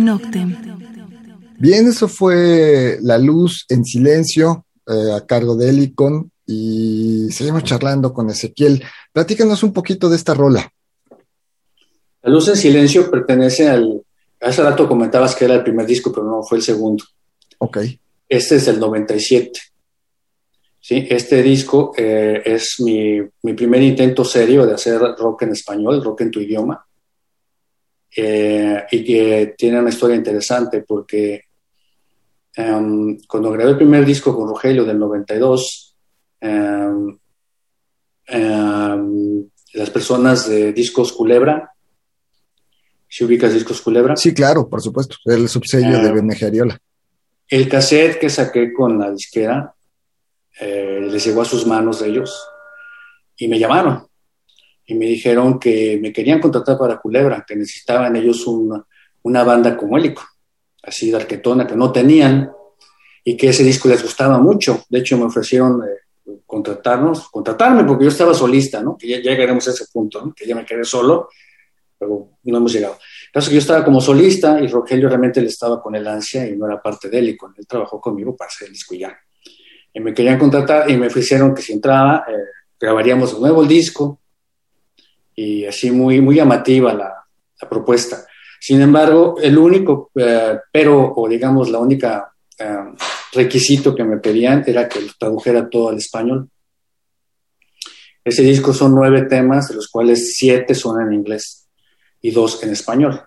Noctem. 0.07 0.55
Bien, 1.59 1.85
eso 1.85 2.07
fue 2.07 2.97
La 3.01 3.17
Luz 3.17 3.65
en 3.67 3.83
Silencio 3.83 4.65
eh, 4.87 5.11
a 5.13 5.25
cargo 5.25 5.57
de 5.57 5.67
Helicon 5.69 6.31
y 6.45 7.27
seguimos 7.31 7.65
charlando 7.65 8.13
con 8.13 8.29
Ezequiel. 8.29 8.81
Platícanos 9.11 9.63
un 9.63 9.73
poquito 9.73 10.07
de 10.07 10.15
esta 10.15 10.33
rola. 10.33 10.71
La 12.21 12.31
Luz 12.31 12.47
en 12.47 12.55
Silencio 12.55 13.11
pertenece 13.11 13.67
al... 13.67 14.01
Hace 14.39 14.63
rato 14.63 14.87
comentabas 14.87 15.35
que 15.35 15.43
era 15.43 15.55
el 15.55 15.63
primer 15.63 15.85
disco, 15.85 16.13
pero 16.13 16.25
no 16.25 16.41
fue 16.41 16.59
el 16.59 16.63
segundo. 16.63 17.03
Ok. 17.57 17.79
Este 18.29 18.55
es 18.55 18.67
el 18.69 18.79
97. 18.79 19.59
¿sí? 20.79 21.05
Este 21.09 21.43
disco 21.43 21.91
eh, 21.97 22.43
es 22.45 22.75
mi, 22.79 23.19
mi, 23.41 23.53
primer 23.53 23.81
intento 23.81 24.23
serio 24.23 24.65
de 24.65 24.75
hacer 24.75 25.01
rock 25.17 25.41
en 25.41 25.51
español, 25.51 26.01
rock 26.01 26.21
en 26.21 26.31
tu 26.31 26.39
idioma. 26.39 26.86
Eh, 28.19 28.83
y 28.89 29.03
que 29.03 29.53
tiene 29.55 29.79
una 29.79 29.89
historia 29.89 30.15
interesante 30.15 30.81
porque 30.81 31.43
um, 32.57 33.15
cuando 33.27 33.51
grabé 33.51 33.69
el 33.69 33.77
primer 33.77 34.03
disco 34.03 34.35
con 34.35 34.49
Rogelio 34.49 34.83
del 34.85 34.97
92, 34.97 35.95
um, 36.41 37.19
um, 38.33 39.49
las 39.73 39.89
personas 39.91 40.49
de 40.49 40.73
Discos 40.73 41.13
Culebra, 41.13 41.71
¿si 43.07 43.23
ubicas 43.23 43.53
Discos 43.53 43.81
Culebra? 43.81 44.15
Sí, 44.15 44.33
claro, 44.33 44.67
por 44.67 44.81
supuesto, 44.81 45.17
el 45.25 45.47
subsello 45.47 46.01
de 46.01 46.11
BMG 46.11 46.45
Ariola. 46.45 46.79
El 47.47 47.69
cassette 47.69 48.17
que 48.17 48.31
saqué 48.31 48.73
con 48.73 48.97
la 48.97 49.11
disquera 49.11 49.75
eh, 50.59 51.01
les 51.03 51.23
llegó 51.23 51.43
a 51.43 51.45
sus 51.45 51.67
manos 51.67 51.99
de 51.99 52.09
ellos 52.09 52.49
y 53.37 53.47
me 53.47 53.59
llamaron 53.59 54.06
y 54.87 54.95
me 54.95 55.05
dijeron 55.05 55.59
que 55.59 55.99
me 56.01 56.13
querían 56.13 56.39
contratar 56.39 56.77
para 56.77 56.97
Culebra, 56.97 57.43
que 57.45 57.57
necesitaban 57.57 58.15
ellos 58.15 58.47
una, 58.47 58.83
una 59.23 59.43
banda 59.43 59.75
como 59.75 59.97
Hélico, 59.97 60.23
así 60.81 61.11
de 61.11 61.17
arquetona, 61.17 61.67
que 61.67 61.75
no 61.75 61.91
tenían 61.91 62.49
y 63.23 63.35
que 63.35 63.49
ese 63.49 63.65
disco 63.65 63.89
les 63.89 64.01
gustaba 64.01 64.39
mucho. 64.39 64.85
De 64.89 64.99
hecho, 64.99 65.17
me 65.17 65.25
ofrecieron 65.25 65.81
eh, 65.83 66.37
contratarnos, 66.45 67.27
contratarme, 67.29 67.83
porque 67.83 68.05
yo 68.05 68.09
estaba 68.09 68.33
solista, 68.33 68.81
¿no? 68.81 68.97
Que 68.97 69.09
ya, 69.09 69.17
ya 69.17 69.31
llegaremos 69.31 69.67
a 69.67 69.71
ese 69.71 69.85
punto, 69.91 70.25
¿no? 70.25 70.33
que 70.33 70.47
ya 70.47 70.55
me 70.55 70.65
quedé 70.65 70.85
solo, 70.85 71.27
pero 71.99 72.29
no 72.43 72.57
hemos 72.57 72.71
llegado. 72.71 72.97
Que 73.33 73.41
yo 73.41 73.59
estaba 73.59 73.83
como 73.83 73.99
solista 73.99 74.59
y 74.61 74.67
Rogelio 74.67 75.09
realmente 75.09 75.41
le 75.41 75.47
estaba 75.47 75.81
con 75.81 75.95
el 75.95 76.07
ansia 76.07 76.47
y 76.47 76.55
no 76.55 76.65
era 76.65 76.81
parte 76.81 77.09
de 77.09 77.19
Hélico. 77.19 77.53
Él 77.57 77.67
trabajó 77.67 77.99
conmigo 77.99 78.37
para 78.37 78.47
hacer 78.47 78.67
el 78.67 78.73
disco 78.73 78.95
ya. 78.95 79.15
Y 79.93 79.99
me 79.99 80.13
querían 80.13 80.39
contratar 80.39 80.89
y 80.89 80.95
me 80.95 81.07
ofrecieron 81.07 81.53
que 81.53 81.61
si 81.61 81.73
entraba, 81.73 82.23
eh, 82.27 82.33
grabaríamos 82.79 83.33
de 83.33 83.39
nuevo 83.41 83.61
el 83.61 83.67
disco, 83.67 84.21
y 85.37 85.65
así 85.65 85.91
muy, 85.91 86.19
muy 86.19 86.35
llamativa 86.35 86.93
la, 86.93 87.13
propuesta. 87.69 88.25
Sin 88.59 88.81
embargo, 88.81 89.35
el 89.41 89.57
único, 89.57 90.11
eh, 90.15 90.57
pero, 90.71 91.13
o 91.15 91.27
digamos, 91.29 91.69
la 91.69 91.79
única 91.79 92.31
eh, 92.57 92.93
requisito 93.33 93.95
que 93.95 94.03
me 94.03 94.17
pedían 94.17 94.63
era 94.65 94.89
que 94.89 95.01
lo 95.01 95.11
tradujera 95.17 95.69
todo 95.69 95.89
al 95.89 95.97
español. 95.97 96.49
Ese 98.23 98.43
disco 98.43 98.73
son 98.73 98.93
nueve 98.93 99.23
temas, 99.23 99.69
de 99.69 99.75
los 99.75 99.87
cuales 99.87 100.35
siete 100.35 100.75
son 100.75 101.01
en 101.01 101.13
inglés 101.13 101.67
y 102.21 102.31
dos 102.31 102.61
en 102.63 102.71
español. 102.71 103.21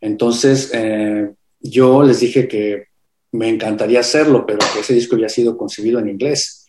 Entonces, 0.00 0.70
eh, 0.72 1.30
yo 1.60 2.02
les 2.02 2.20
dije 2.20 2.48
que 2.48 2.88
me 3.32 3.48
encantaría 3.48 4.00
hacerlo, 4.00 4.44
pero 4.46 4.58
que 4.72 4.80
ese 4.80 4.94
disco 4.94 5.16
había 5.16 5.28
sido 5.28 5.56
concebido 5.56 5.98
en 5.98 6.08
inglés 6.08 6.59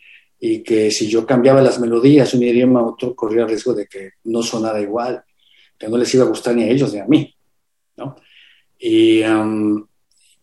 y 0.44 0.64
que 0.64 0.90
si 0.90 1.08
yo 1.08 1.24
cambiaba 1.24 1.62
las 1.62 1.80
melodías 1.80 2.32
de 2.32 2.38
un 2.40 2.44
idioma 2.44 2.80
a 2.80 2.84
otro, 2.84 3.16
corría 3.16 3.44
el 3.44 3.50
riesgo 3.50 3.76
de 3.76 3.86
que 3.86 4.14
no 4.24 4.42
sonara 4.42 4.82
igual, 4.82 5.24
que 5.78 5.88
no 5.88 5.98
les 5.98 6.12
iba 6.16 6.26
a 6.26 6.28
gustar 6.28 6.56
ni 6.56 6.64
a 6.64 6.68
ellos 6.68 6.92
ni 6.92 7.00
a 7.00 7.06
mí, 7.06 7.32
¿no? 7.98 8.16
Y, 8.80 9.22
um, 9.22 9.86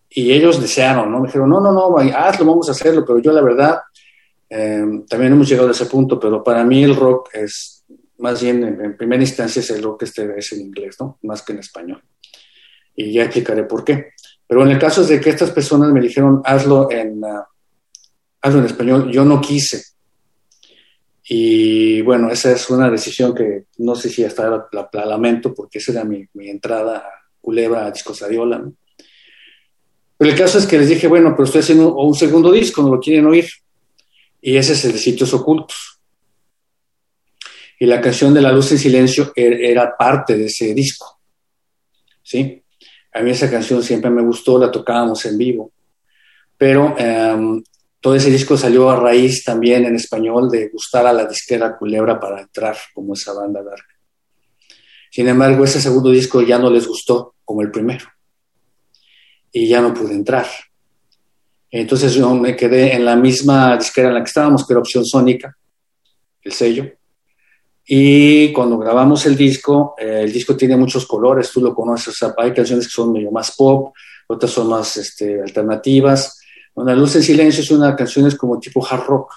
y 0.08 0.30
ellos 0.30 0.60
desearon, 0.60 1.10
¿no? 1.10 1.18
Me 1.18 1.26
dijeron, 1.26 1.50
no, 1.50 1.60
no, 1.60 1.72
no, 1.72 1.98
hazlo, 1.98 2.46
vamos 2.46 2.68
a 2.68 2.72
hacerlo, 2.72 3.04
pero 3.04 3.18
yo 3.18 3.32
la 3.32 3.42
verdad, 3.42 3.80
eh, 4.48 5.02
también 5.08 5.32
hemos 5.32 5.48
llegado 5.48 5.66
a 5.66 5.72
ese 5.72 5.86
punto, 5.86 6.20
pero 6.20 6.44
para 6.44 6.62
mí 6.62 6.84
el 6.84 6.94
rock 6.94 7.30
es, 7.34 7.84
más 8.18 8.40
bien, 8.40 8.62
en, 8.62 8.80
en 8.80 8.96
primera 8.96 9.20
instancia 9.20 9.58
es 9.58 9.70
el 9.70 9.82
rock 9.82 10.04
este 10.04 10.38
es 10.38 10.52
en 10.52 10.60
inglés, 10.60 10.94
¿no? 11.00 11.18
Más 11.22 11.42
que 11.42 11.54
en 11.54 11.58
español. 11.58 12.00
Y 12.94 13.14
ya 13.14 13.24
explicaré 13.24 13.64
por 13.64 13.82
qué. 13.82 14.12
Pero 14.46 14.62
en 14.62 14.70
el 14.70 14.78
caso 14.78 15.04
de 15.04 15.20
que 15.20 15.30
estas 15.30 15.50
personas 15.50 15.90
me 15.90 16.00
dijeron, 16.00 16.40
hazlo 16.44 16.88
en... 16.88 17.24
Uh, 17.24 17.42
hazlo 18.40 18.60
en 18.60 18.66
español, 18.66 19.10
yo 19.10 19.24
no 19.24 19.40
quise. 19.40 19.82
Y 21.30 22.00
bueno, 22.02 22.30
esa 22.30 22.52
es 22.52 22.70
una 22.70 22.90
decisión 22.90 23.34
que 23.34 23.64
no 23.78 23.94
sé 23.94 24.08
si 24.08 24.24
hasta 24.24 24.48
la, 24.48 24.66
la, 24.72 24.88
la 24.92 25.06
lamento, 25.06 25.52
porque 25.52 25.78
esa 25.78 25.92
era 25.92 26.04
mi, 26.04 26.26
entrada 26.34 26.98
a 26.98 27.10
Culebra, 27.40 27.86
a 27.86 27.90
Discos 27.90 28.22
Ariola. 28.22 28.58
¿no? 28.58 28.72
Pero 30.16 30.30
el 30.30 30.36
caso 30.36 30.58
es 30.58 30.66
que 30.66 30.78
les 30.78 30.88
dije, 30.88 31.06
bueno, 31.06 31.32
pero 31.32 31.44
estoy 31.44 31.60
haciendo 31.60 31.94
un 31.94 32.14
segundo 32.14 32.50
disco, 32.50 32.82
no 32.82 32.94
lo 32.94 33.00
quieren 33.00 33.26
oír. 33.26 33.46
Y 34.40 34.56
ese 34.56 34.72
es 34.72 34.84
el 34.84 34.92
de 34.92 34.98
Sitios 34.98 35.34
Ocultos. 35.34 36.00
Y 37.78 37.86
la 37.86 38.00
canción 38.00 38.32
de 38.32 38.40
La 38.40 38.50
Luz 38.50 38.72
en 38.72 38.78
Silencio 38.78 39.32
era, 39.36 39.56
era 39.56 39.96
parte 39.96 40.36
de 40.36 40.46
ese 40.46 40.72
disco. 40.74 41.20
¿Sí? 42.22 42.62
A 43.12 43.20
mí 43.20 43.30
esa 43.30 43.50
canción 43.50 43.82
siempre 43.82 44.10
me 44.10 44.22
gustó, 44.22 44.58
la 44.58 44.70
tocábamos 44.70 45.24
en 45.26 45.36
vivo. 45.38 45.72
Pero 46.56 46.96
um, 46.96 47.62
todo 48.00 48.14
ese 48.14 48.30
disco 48.30 48.56
salió 48.56 48.90
a 48.90 48.96
raíz 48.96 49.44
también 49.44 49.84
en 49.84 49.96
español 49.96 50.48
de 50.50 50.68
gustar 50.68 51.06
a 51.06 51.12
la 51.12 51.24
disquera 51.24 51.76
Culebra 51.76 52.20
para 52.20 52.40
entrar 52.40 52.76
como 52.94 53.14
esa 53.14 53.32
banda 53.32 53.62
dark. 53.62 53.84
Sin 55.10 55.26
embargo, 55.26 55.64
ese 55.64 55.80
segundo 55.80 56.10
disco 56.10 56.42
ya 56.42 56.58
no 56.58 56.70
les 56.70 56.86
gustó 56.86 57.34
como 57.44 57.62
el 57.62 57.70
primero. 57.70 58.06
Y 59.50 59.66
ya 59.66 59.80
no 59.80 59.94
pude 59.94 60.14
entrar. 60.14 60.46
Entonces 61.70 62.14
yo 62.14 62.32
me 62.34 62.54
quedé 62.54 62.94
en 62.94 63.04
la 63.04 63.16
misma 63.16 63.76
disquera 63.76 64.08
en 64.08 64.14
la 64.14 64.20
que 64.20 64.28
estábamos, 64.28 64.66
que 64.66 64.72
era 64.72 64.80
Opción 64.80 65.04
Sónica, 65.04 65.56
el 66.42 66.52
sello. 66.52 66.90
Y 67.84 68.52
cuando 68.52 68.78
grabamos 68.78 69.24
el 69.26 69.36
disco, 69.36 69.94
eh, 69.98 70.22
el 70.24 70.32
disco 70.32 70.54
tiene 70.56 70.76
muchos 70.76 71.06
colores, 71.06 71.50
tú 71.50 71.60
lo 71.62 71.74
conoces, 71.74 72.22
o 72.22 72.34
hay 72.36 72.52
canciones 72.52 72.86
que 72.86 72.92
son 72.92 73.12
medio 73.12 73.30
más 73.30 73.56
pop, 73.56 73.94
otras 74.26 74.52
son 74.52 74.68
más 74.68 74.96
este, 74.98 75.40
alternativas, 75.40 76.38
la 76.84 76.94
Luz 76.94 77.16
en 77.16 77.22
Silencio 77.22 77.62
es 77.62 77.70
una 77.70 77.94
canción 77.94 78.30
como 78.36 78.58
tipo 78.58 78.84
hard 78.86 79.04
rock. 79.04 79.32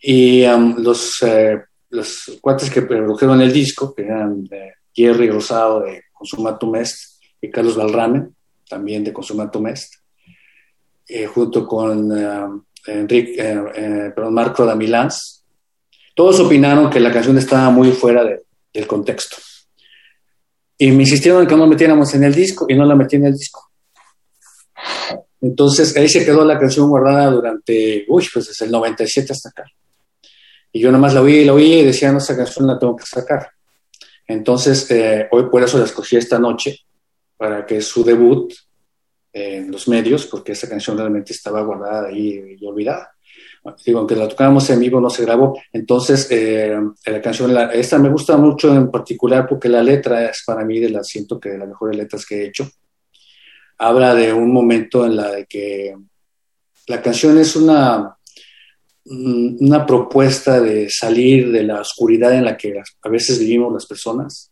Y 0.00 0.44
um, 0.44 0.76
los, 0.78 1.22
eh, 1.22 1.62
los 1.90 2.38
cuates 2.40 2.70
que 2.70 2.82
produjeron 2.82 3.40
el 3.40 3.52
disco, 3.52 3.94
que 3.94 4.02
eran 4.02 4.44
de 4.44 4.74
Jerry 4.92 5.30
Rosado 5.30 5.80
de 5.80 6.04
Consumatum 6.12 6.76
Est 6.76 7.20
y 7.40 7.50
Carlos 7.50 7.76
Valrame, 7.76 8.28
también 8.68 9.04
de 9.04 9.12
Consumatum 9.12 9.66
Est, 9.68 9.94
eh, 11.08 11.26
junto 11.26 11.66
con 11.66 12.64
Enrique, 12.86 13.34
eh, 13.38 13.64
eh, 13.74 14.12
perdón, 14.14 14.34
Marco 14.34 14.64
Damilans, 14.64 15.44
todos 16.14 16.40
opinaron 16.40 16.90
que 16.90 17.00
la 17.00 17.12
canción 17.12 17.36
estaba 17.38 17.70
muy 17.70 17.92
fuera 17.92 18.24
de, 18.24 18.42
del 18.72 18.86
contexto. 18.86 19.36
Y 20.76 20.90
me 20.90 21.02
insistieron 21.02 21.42
en 21.42 21.48
que 21.48 21.54
no 21.54 21.62
la 21.62 21.68
metiéramos 21.68 22.14
en 22.14 22.24
el 22.24 22.34
disco 22.34 22.66
y 22.68 22.74
no 22.74 22.84
la 22.84 22.94
metí 22.94 23.16
en 23.16 23.26
el 23.26 23.32
disco. 23.32 23.70
Entonces 25.40 25.96
ahí 25.96 26.08
se 26.08 26.24
quedó 26.24 26.44
la 26.44 26.58
canción 26.58 26.88
guardada 26.88 27.30
durante, 27.30 28.04
uy, 28.08 28.26
pues 28.32 28.48
desde 28.48 28.64
el 28.64 28.70
97 28.70 29.32
hasta 29.32 29.50
acá. 29.50 29.64
Y 30.72 30.80
yo 30.80 30.90
nada 30.90 31.00
más 31.00 31.14
la 31.14 31.22
oí 31.22 31.36
y 31.36 31.44
la 31.44 31.52
oí 31.52 31.74
y 31.74 31.84
decía, 31.84 32.10
no, 32.10 32.18
esa 32.18 32.36
canción 32.36 32.66
la 32.66 32.78
tengo 32.78 32.96
que 32.96 33.06
sacar. 33.06 33.48
Entonces, 34.26 34.90
eh, 34.90 35.28
hoy 35.30 35.44
por 35.50 35.62
eso 35.62 35.78
la 35.78 35.84
escogí 35.84 36.16
esta 36.16 36.38
noche, 36.38 36.80
para 37.36 37.66
que 37.66 37.80
su 37.80 38.02
debut 38.02 38.52
en 39.32 39.70
los 39.70 39.86
medios, 39.88 40.26
porque 40.26 40.52
esa 40.52 40.68
canción 40.68 40.96
realmente 40.96 41.32
estaba 41.32 41.62
guardada 41.62 42.08
ahí 42.08 42.56
y 42.58 42.66
olvidada. 42.66 43.10
Digo, 43.84 43.98
aunque 43.98 44.16
la 44.16 44.28
tocábamos 44.28 44.68
en 44.70 44.80
vivo, 44.80 45.00
no 45.00 45.10
se 45.10 45.24
grabó. 45.24 45.58
Entonces, 45.72 46.28
eh, 46.30 46.76
la 47.06 47.22
canción, 47.22 47.52
la, 47.52 47.72
esta 47.72 47.98
me 47.98 48.10
gusta 48.10 48.36
mucho 48.36 48.74
en 48.74 48.90
particular 48.90 49.46
porque 49.48 49.68
la 49.68 49.82
letra 49.82 50.30
es 50.30 50.42
para 50.46 50.64
mí 50.64 50.78
de 50.80 50.90
las, 50.90 51.08
siento 51.08 51.40
que 51.40 51.50
de 51.50 51.58
las 51.58 51.68
mejores 51.68 51.96
letras 51.96 52.26
que 52.26 52.42
he 52.42 52.46
hecho 52.46 52.68
habla 53.78 54.14
de 54.14 54.32
un 54.32 54.52
momento 54.52 55.04
en 55.04 55.16
la 55.16 55.30
de 55.30 55.46
que 55.46 55.94
la 56.86 57.02
canción 57.02 57.38
es 57.38 57.56
una, 57.56 58.16
una 59.04 59.86
propuesta 59.86 60.60
de 60.60 60.88
salir 60.90 61.50
de 61.50 61.62
la 61.62 61.80
oscuridad 61.80 62.34
en 62.34 62.44
la 62.44 62.56
que 62.56 62.80
a 63.02 63.08
veces 63.08 63.38
vivimos 63.38 63.72
las 63.72 63.86
personas 63.86 64.50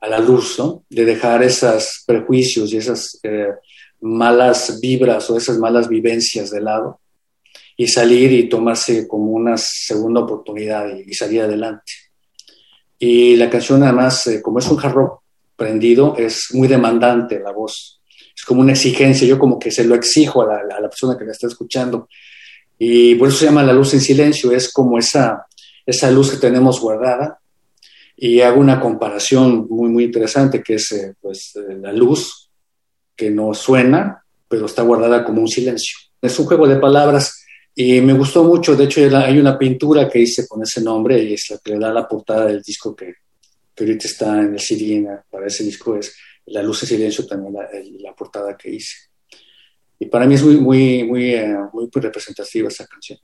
a 0.00 0.08
la 0.08 0.18
luz, 0.20 0.58
¿no? 0.58 0.84
De 0.88 1.04
dejar 1.04 1.42
esos 1.42 2.04
prejuicios 2.06 2.72
y 2.72 2.76
esas 2.76 3.18
eh, 3.22 3.48
malas 4.00 4.78
vibras 4.80 5.28
o 5.30 5.36
esas 5.36 5.58
malas 5.58 5.88
vivencias 5.88 6.50
de 6.50 6.60
lado 6.60 7.00
y 7.76 7.86
salir 7.88 8.32
y 8.32 8.48
tomarse 8.48 9.06
como 9.06 9.32
una 9.32 9.56
segunda 9.56 10.20
oportunidad 10.20 10.88
y, 10.96 11.12
salir 11.14 11.42
adelante. 11.42 11.92
Y 12.98 13.36
la 13.36 13.48
canción 13.48 13.82
además, 13.82 14.26
eh, 14.26 14.42
como 14.42 14.58
es 14.58 14.68
un 14.68 14.78
hard 14.80 14.92
rock 14.92 15.22
prendido, 15.56 16.16
es 16.16 16.48
muy 16.52 16.68
demandante 16.68 17.40
la 17.40 17.52
voz 17.52 17.97
es 18.38 18.44
como 18.44 18.60
una 18.60 18.70
exigencia, 18.70 19.26
yo 19.26 19.36
como 19.36 19.58
que 19.58 19.72
se 19.72 19.84
lo 19.84 19.96
exijo 19.96 20.42
a 20.42 20.46
la, 20.46 20.76
a 20.76 20.80
la 20.80 20.88
persona 20.88 21.18
que 21.18 21.24
la 21.24 21.32
está 21.32 21.48
escuchando. 21.48 22.08
Y 22.78 23.16
por 23.16 23.28
eso 23.28 23.38
se 23.38 23.46
llama 23.46 23.64
la 23.64 23.72
luz 23.72 23.94
en 23.94 24.00
silencio, 24.00 24.52
es 24.52 24.72
como 24.72 24.96
esa, 24.96 25.44
esa 25.84 26.08
luz 26.12 26.30
que 26.30 26.36
tenemos 26.36 26.80
guardada 26.80 27.40
y 28.16 28.40
hago 28.40 28.60
una 28.60 28.78
comparación 28.78 29.66
muy, 29.68 29.88
muy 29.88 30.04
interesante 30.04 30.62
que 30.62 30.74
es 30.74 30.92
eh, 30.92 31.14
pues, 31.20 31.52
eh, 31.56 31.78
la 31.80 31.92
luz 31.92 32.48
que 33.16 33.28
no 33.28 33.52
suena, 33.54 34.22
pero 34.46 34.66
está 34.66 34.82
guardada 34.82 35.24
como 35.24 35.40
un 35.40 35.48
silencio. 35.48 35.98
Es 36.22 36.38
un 36.38 36.46
juego 36.46 36.68
de 36.68 36.76
palabras 36.76 37.44
y 37.74 38.00
me 38.00 38.12
gustó 38.12 38.44
mucho. 38.44 38.76
De 38.76 38.84
hecho, 38.84 39.00
hay 39.16 39.40
una 39.40 39.58
pintura 39.58 40.08
que 40.08 40.20
hice 40.20 40.46
con 40.46 40.62
ese 40.62 40.80
nombre 40.80 41.20
y 41.20 41.34
es 41.34 41.46
la 41.50 41.58
que 41.58 41.72
le 41.72 41.80
da 41.80 41.92
la 41.92 42.06
portada 42.06 42.46
del 42.46 42.62
disco 42.62 42.94
que, 42.94 43.14
que 43.74 43.84
ahorita 43.84 44.06
está 44.06 44.40
en 44.40 44.52
el 44.52 44.60
CD 44.60 45.04
para 45.28 45.48
ese 45.48 45.64
disco. 45.64 45.96
Es 45.96 46.14
La 46.50 46.62
luz 46.62 46.82
y 46.82 46.86
silencio, 46.86 47.26
también 47.26 47.54
la, 47.54 47.68
la 48.00 48.14
portada 48.14 48.56
que 48.56 48.70
hice. 48.70 48.96
Y 49.98 50.06
para 50.06 50.26
mí 50.26 50.34
es 50.34 50.42
muy, 50.42 50.56
muy, 50.56 51.04
muy, 51.04 51.34
eh, 51.34 51.56
muy 51.72 51.88
representativa 51.92 52.68
esa 52.68 52.86
canción. 52.86 53.18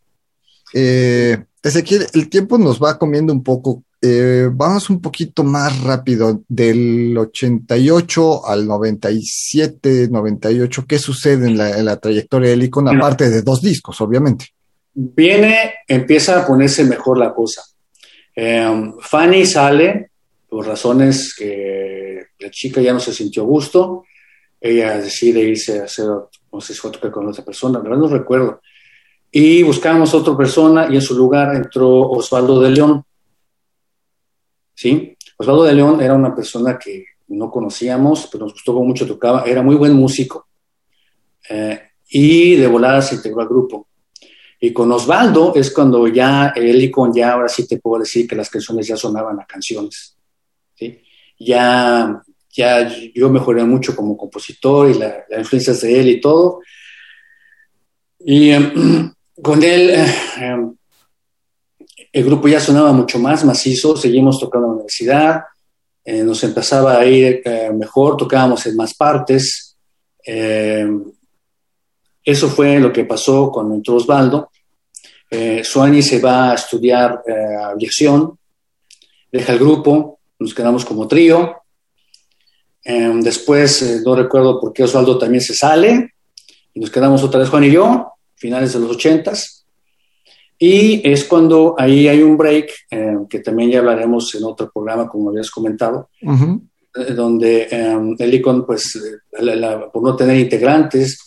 Eh, 0.73 1.39
Ezequiel, 1.63 2.07
el 2.13 2.29
tiempo 2.29 2.59
nos 2.59 2.83
va 2.83 2.99
comiendo 2.99 3.33
un 3.33 3.43
poco. 3.43 3.85
Eh, 4.03 4.49
vamos 4.53 4.91
un 4.91 5.01
poquito 5.01 5.45
más 5.45 5.83
rápido, 5.83 6.43
del 6.49 7.17
88 7.17 8.47
al 8.47 8.67
97, 8.67 10.09
98. 10.11 10.85
¿Qué 10.87 10.99
sucede 10.99 11.47
en 11.47 11.57
la, 11.57 11.97
trayectoria 11.97 12.51
del 12.51 12.65
Icon, 12.65 12.89
aparte 12.89 13.31
de 13.31 13.43
dos 13.43 13.63
discos, 13.63 14.01
obviamente? 14.01 14.47
Viene, 14.93 15.75
empieza 15.89 16.41
a 16.41 16.47
ponerse 16.47 16.85
mejor 16.85 17.19
la 17.19 17.33
cosa. 17.33 17.63
Eh, 18.37 18.93
Fanny 19.01 19.47
sale 19.47 20.11
por 20.55 20.67
razones 20.67 21.35
que 21.37 22.27
la 22.39 22.51
chica 22.51 22.81
ya 22.81 22.93
no 22.93 23.01
se 23.01 23.13
sintió 23.13 23.43
a 23.43 23.47
gusto. 23.47 24.05
Ella 24.61 24.99
decide 24.99 25.41
irse 25.41 25.81
a 25.81 25.85
hacer, 25.85 26.07
no 26.07 26.61
sé 26.61 26.75
si 26.75 26.79
fue 26.79 27.11
con 27.11 27.29
otra 27.29 27.45
persona, 27.45 27.79
la 27.79 27.85
verdad 27.85 27.99
no 27.99 28.09
recuerdo 28.09 28.61
y 29.37 29.65
buscamos 29.65 30.15
otra 30.15 30.37
persona 30.37 30.87
y 30.89 30.95
en 30.95 31.03
su 31.03 31.13
lugar 31.17 31.57
entró 31.57 32.03
Osvaldo 32.03 32.61
de 32.61 32.71
León. 32.71 33.03
¿Sí? 34.73 35.17
Osvaldo 35.37 35.65
de 35.65 35.73
León 35.75 36.01
era 36.01 36.15
una 36.15 36.33
persona 36.33 36.79
que 36.79 37.05
no 37.27 37.51
conocíamos, 37.51 38.29
pero 38.31 38.45
nos 38.45 38.53
gustó 38.53 38.75
mucho 38.75 39.09
tocaba, 39.09 39.43
era 39.43 39.61
muy 39.61 39.75
buen 39.75 39.93
músico. 39.95 40.47
Eh, 41.51 41.81
y 42.11 42.55
de 42.55 42.67
volada 42.69 43.03
se 43.03 43.17
integró 43.17 43.41
al 43.41 43.49
grupo. 43.49 43.89
Y 44.61 44.73
con 44.73 44.93
Osvaldo 44.93 45.53
es 45.57 45.73
cuando 45.73 46.07
ya 46.07 46.53
él 46.55 46.85
y 46.85 46.93
con 46.93 47.13
ya 47.13 47.33
ahora 47.33 47.49
sí 47.49 47.67
te 47.67 47.79
puedo 47.79 48.03
decir 48.03 48.29
que 48.29 48.37
las 48.37 48.49
canciones 48.49 48.87
ya 48.87 48.97
sonaban 48.97 49.41
a 49.41 49.47
canciones. 49.47 50.14
Ya, 51.45 52.23
ya 52.51 52.89
yo 53.15 53.29
mejoré 53.31 53.65
mucho 53.65 53.95
como 53.95 54.17
compositor 54.17 54.91
y 54.91 54.95
las 54.95 55.15
la 55.29 55.39
influencias 55.39 55.81
de 55.81 56.01
él 56.01 56.09
y 56.09 56.21
todo. 56.21 56.61
Y 58.25 58.51
em, 58.51 59.13
con 59.43 59.63
él 59.63 59.91
eh, 59.91 60.15
em, 60.39 60.75
el 62.13 62.25
grupo 62.25 62.49
ya 62.49 62.61
sonaba 62.61 62.93
mucho 62.93 63.19
más 63.19 63.45
macizo, 63.45 63.97
seguimos 63.97 64.39
tocando 64.39 64.67
en 64.67 64.71
la 64.71 64.75
universidad, 64.77 65.43
eh, 66.05 66.23
nos 66.23 66.43
empezaba 66.45 66.99
a 66.99 67.07
ir 67.07 67.43
eh, 67.45 67.71
mejor, 67.73 68.17
tocábamos 68.17 68.65
en 68.67 68.77
más 68.77 68.95
partes. 68.95 69.77
Em, 70.23 71.05
eso 72.23 72.49
fue 72.49 72.79
lo 72.79 72.93
que 72.93 73.05
pasó 73.05 73.51
cuando 73.51 73.75
entró 73.75 73.97
Osvaldo. 73.97 74.51
Suani 75.65 76.01
se 76.01 76.21
va 76.21 76.53
a 76.53 76.55
estudiar 76.55 77.21
aviación, 77.73 78.39
deja 79.33 79.53
el 79.53 79.59
grupo, 79.59 80.14
nos 80.39 80.55
quedamos 80.55 80.85
como 80.85 81.09
trío. 81.09 81.57
Em, 82.83 83.21
después, 83.21 84.03
no 84.05 84.15
recuerdo 84.15 84.61
por 84.61 84.73
qué 84.73 84.85
Osvaldo 84.85 85.19
también 85.19 85.41
se 85.41 85.55
sale, 85.55 86.15
y 86.75 86.81
nos 86.81 86.91
quedamos 86.91 87.23
otra 87.23 87.41
vez 87.41 87.49
Juan 87.49 87.65
y 87.65 87.71
yo 87.71 88.11
finales 88.35 88.73
de 88.73 88.81
los 88.81 88.91
ochentas. 88.91 89.65
Y 90.59 91.01
es 91.09 91.25
cuando 91.25 91.75
ahí 91.79 92.09
hay 92.09 92.23
un 92.23 92.37
break, 92.37 92.71
eh, 92.91 93.17
que 93.29 93.41
también 93.41 93.71
ya 93.71 93.79
hablaremos 93.79 94.35
en 94.35 94.45
otro 94.45 94.71
programa, 94.73 95.09
como 95.09 95.31
habías 95.31 95.51
comentado, 95.51 96.11
eh, 96.21 97.13
donde 97.13 97.69
eh, 97.71 97.99
el 98.19 98.35
ICON, 98.35 98.67
pues, 98.67 99.01
por 99.93 100.03
no 100.03 100.17
tener 100.17 100.39
integrantes, 100.39 101.19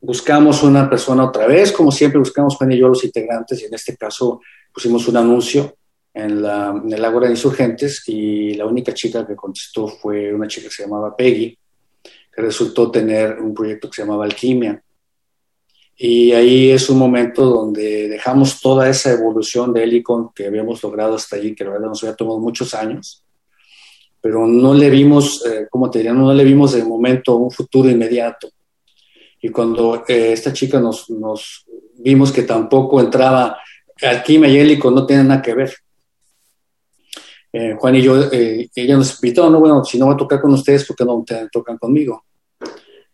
buscamos 0.00 0.62
una 0.62 0.88
persona 0.90 1.24
otra 1.24 1.46
vez, 1.46 1.70
como 1.72 1.92
siempre 1.92 2.18
buscamos 2.18 2.56
Juan 2.56 2.72
y 2.72 2.78
yo 2.78 2.88
los 2.88 3.04
integrantes, 3.04 3.62
y 3.62 3.66
en 3.66 3.74
este 3.74 3.96
caso 3.96 4.40
pusimos 4.72 5.06
un 5.08 5.16
anuncio 5.16 5.76
en, 6.14 6.42
la, 6.42 6.80
en 6.82 6.92
el 6.92 7.04
Ágora 7.04 7.26
de 7.26 7.32
Insurgentes, 7.32 8.02
y 8.08 8.54
la 8.54 8.66
única 8.66 8.92
chica 8.92 9.26
que 9.26 9.36
contestó 9.36 9.88
fue 9.88 10.32
una 10.32 10.48
chica 10.48 10.68
que 10.68 10.74
se 10.74 10.82
llamaba 10.84 11.16
Peggy, 11.16 11.58
que 12.34 12.42
resultó 12.42 12.90
tener 12.90 13.38
un 13.40 13.54
proyecto 13.54 13.88
que 13.88 13.96
se 13.96 14.02
llamaba 14.02 14.24
Alquimia 14.24 14.82
y 15.96 16.32
ahí 16.32 16.70
es 16.70 16.88
un 16.90 16.98
momento 16.98 17.44
donde 17.44 18.08
dejamos 18.08 18.60
toda 18.60 18.88
esa 18.88 19.12
evolución 19.12 19.72
de 19.72 19.84
Helicon 19.84 20.30
que 20.34 20.46
habíamos 20.46 20.82
logrado 20.82 21.14
hasta 21.14 21.36
allí, 21.36 21.54
que 21.54 21.64
la 21.64 21.70
verdad 21.70 21.88
nos 21.88 22.02
había 22.02 22.16
tomado 22.16 22.40
muchos 22.40 22.74
años, 22.74 23.24
pero 24.20 24.46
no 24.46 24.74
le 24.74 24.90
vimos, 24.90 25.44
eh, 25.46 25.68
como 25.70 25.90
te 25.90 25.98
diría, 25.98 26.12
no 26.12 26.32
le 26.32 26.44
vimos 26.44 26.72
de 26.72 26.84
momento 26.84 27.36
un 27.36 27.50
futuro 27.50 27.88
inmediato. 27.88 28.48
Y 29.40 29.50
cuando 29.50 30.04
eh, 30.08 30.32
esta 30.32 30.52
chica 30.52 30.80
nos, 30.80 31.10
nos, 31.10 31.66
vimos 31.98 32.32
que 32.32 32.42
tampoco 32.42 33.00
entraba, 33.00 33.58
Alquimia 34.00 34.48
y 34.48 34.58
Helicon 34.58 34.94
no 34.96 35.06
tienen 35.06 35.28
nada 35.28 35.42
que 35.42 35.54
ver. 35.54 35.72
Eh, 37.52 37.76
Juan 37.78 37.96
y 37.96 38.02
yo, 38.02 38.30
ella 38.32 38.96
nos 38.96 39.22
invitó, 39.22 39.50
no, 39.50 39.60
bueno, 39.60 39.84
si 39.84 39.98
no 39.98 40.06
va 40.06 40.14
a 40.14 40.16
tocar 40.16 40.40
con 40.40 40.52
ustedes, 40.52 40.86
¿por 40.86 40.96
qué 40.96 41.04
no 41.04 41.22
te 41.26 41.48
tocan 41.50 41.76
conmigo? 41.76 42.24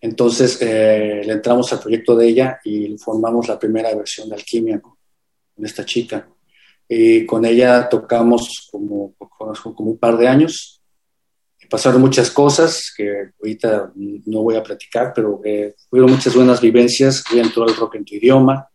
Entonces 0.00 0.58
eh, 0.60 1.22
le 1.24 1.32
entramos 1.32 1.72
al 1.72 1.80
proyecto 1.80 2.16
de 2.16 2.28
ella 2.28 2.60
y 2.64 2.96
formamos 2.98 3.48
la 3.48 3.58
primera 3.58 3.94
versión 3.94 4.28
de 4.28 4.36
Alquimia 4.36 4.80
con, 4.80 4.94
esta 5.64 5.84
chica. 5.84 6.28
Y 6.88 7.26
con 7.26 7.44
ella 7.44 7.88
tocamos 7.88 8.68
como, 8.70 9.14
como 9.18 9.90
un 9.90 9.98
par 9.98 10.16
de 10.16 10.28
años. 10.28 10.80
Pasaron 11.68 12.00
muchas 12.00 12.30
cosas 12.30 12.92
que 12.96 13.32
ahorita 13.40 13.92
no 13.94 14.42
voy 14.42 14.56
a 14.56 14.62
platicar, 14.62 15.12
pero 15.12 15.40
eh, 15.44 15.74
hubieron 15.90 16.12
muchas 16.12 16.34
buenas 16.34 16.60
vivencias. 16.60 17.24
Y 17.34 17.40
entró 17.40 17.66
el 17.66 17.74
rock 17.74 17.96
en 17.96 18.04
tu 18.04 18.14
idioma. 18.14 18.68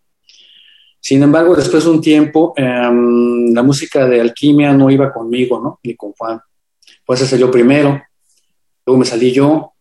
Sin 1.06 1.22
embargo, 1.22 1.54
después 1.54 1.84
de 1.84 1.89
un 1.89 1.99
tiempo, 1.99 2.54
em, 2.56 3.54
la 3.54 3.62
música 3.62 4.08
de 4.08 4.22
Alquimia 4.22 4.72
no 4.72 4.89
iba 4.89 5.12
conmigo, 5.12 5.60
¿no? 5.62 5.78
Ni 5.84 5.97
con 5.97 6.14
Juan. 6.14 6.39
Pues 7.06 7.20
se 7.20 7.28
salió 7.28 7.51
primero. 7.51 8.01
Luego 8.86 8.99
me 8.99 9.06
salí 9.06 9.34
yo, 9.34 9.74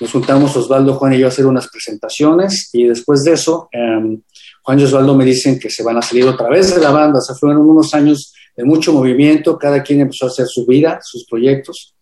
nos 0.00 0.10
juntamos 0.10 0.56
Osvaldo, 0.56 0.94
Juan 0.94 1.12
y 1.12 1.18
yo 1.20 1.26
a 1.26 1.28
hacer 1.28 1.46
unas 1.46 1.68
presentaciones 1.68 2.70
y 2.72 2.84
después 2.84 3.22
de 3.22 3.34
eso, 3.34 3.68
em, 3.70 4.20
Juan 4.62 4.80
y 4.80 4.82
Osvaldo 4.82 5.14
me 5.14 5.24
dicen 5.24 5.60
que 5.60 5.70
se 5.70 5.84
van 5.84 5.98
a 5.98 6.02
salir 6.02 6.24
otra 6.24 6.48
vez 6.48 6.74
de 6.74 6.80
la 6.80 6.90
banda. 6.90 7.20
O 7.20 7.34
fueron 7.36 7.58
unos 7.58 7.94
años 7.94 8.34
de 8.56 8.64
mucho 8.64 8.92
movimiento, 8.92 9.56
cada 9.56 9.80
quien 9.80 10.00
empezó 10.00 10.26
a 10.26 10.30
hacer 10.30 10.48
su 10.48 10.66
vida, 10.66 10.98
sus 11.04 11.24
proyectos. 11.24 11.94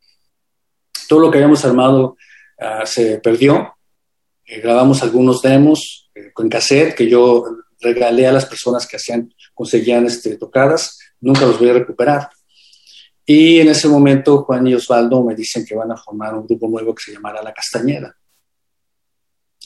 Todo 1.07 1.20
lo 1.20 1.30
que 1.30 1.36
habíamos 1.36 1.62
armado 1.66 2.16
ah, 2.59 2.86
se 2.86 3.18
perdió. 3.18 3.74
Eh, 4.46 4.61
grabamos 4.61 5.02
algunos 5.02 5.42
demos 5.42 6.09
eh, 6.14 6.30
con 6.32 6.48
cassette 6.48 6.94
que 6.94 7.07
yo 7.07 7.44
regalé 7.81 8.27
a 8.27 8.33
las 8.33 8.47
personas 8.47 8.87
que 8.87 8.97
hacían, 8.97 9.33
conseguían 9.55 10.07
este, 10.07 10.37
tocadas. 10.37 10.99
Nunca 11.20 11.47
los 11.47 11.59
voy 11.59 11.70
a 11.70 11.74
recuperar. 11.74 12.29
Y 13.24 13.59
en 13.59 13.68
ese 13.68 13.89
momento 13.89 14.45
Juan 14.45 14.66
y 14.68 14.74
Osvaldo 14.74 15.24
me 15.24 15.35
dicen 15.35 15.64
que 15.66 15.74
van 15.74 15.91
a 15.91 15.97
formar 15.97 16.35
un 16.35 16.47
grupo 16.47 16.68
nuevo 16.68 16.95
que 16.95 17.03
se 17.03 17.12
llamará 17.12 17.43
La 17.43 17.53
Castañeda. 17.53 18.16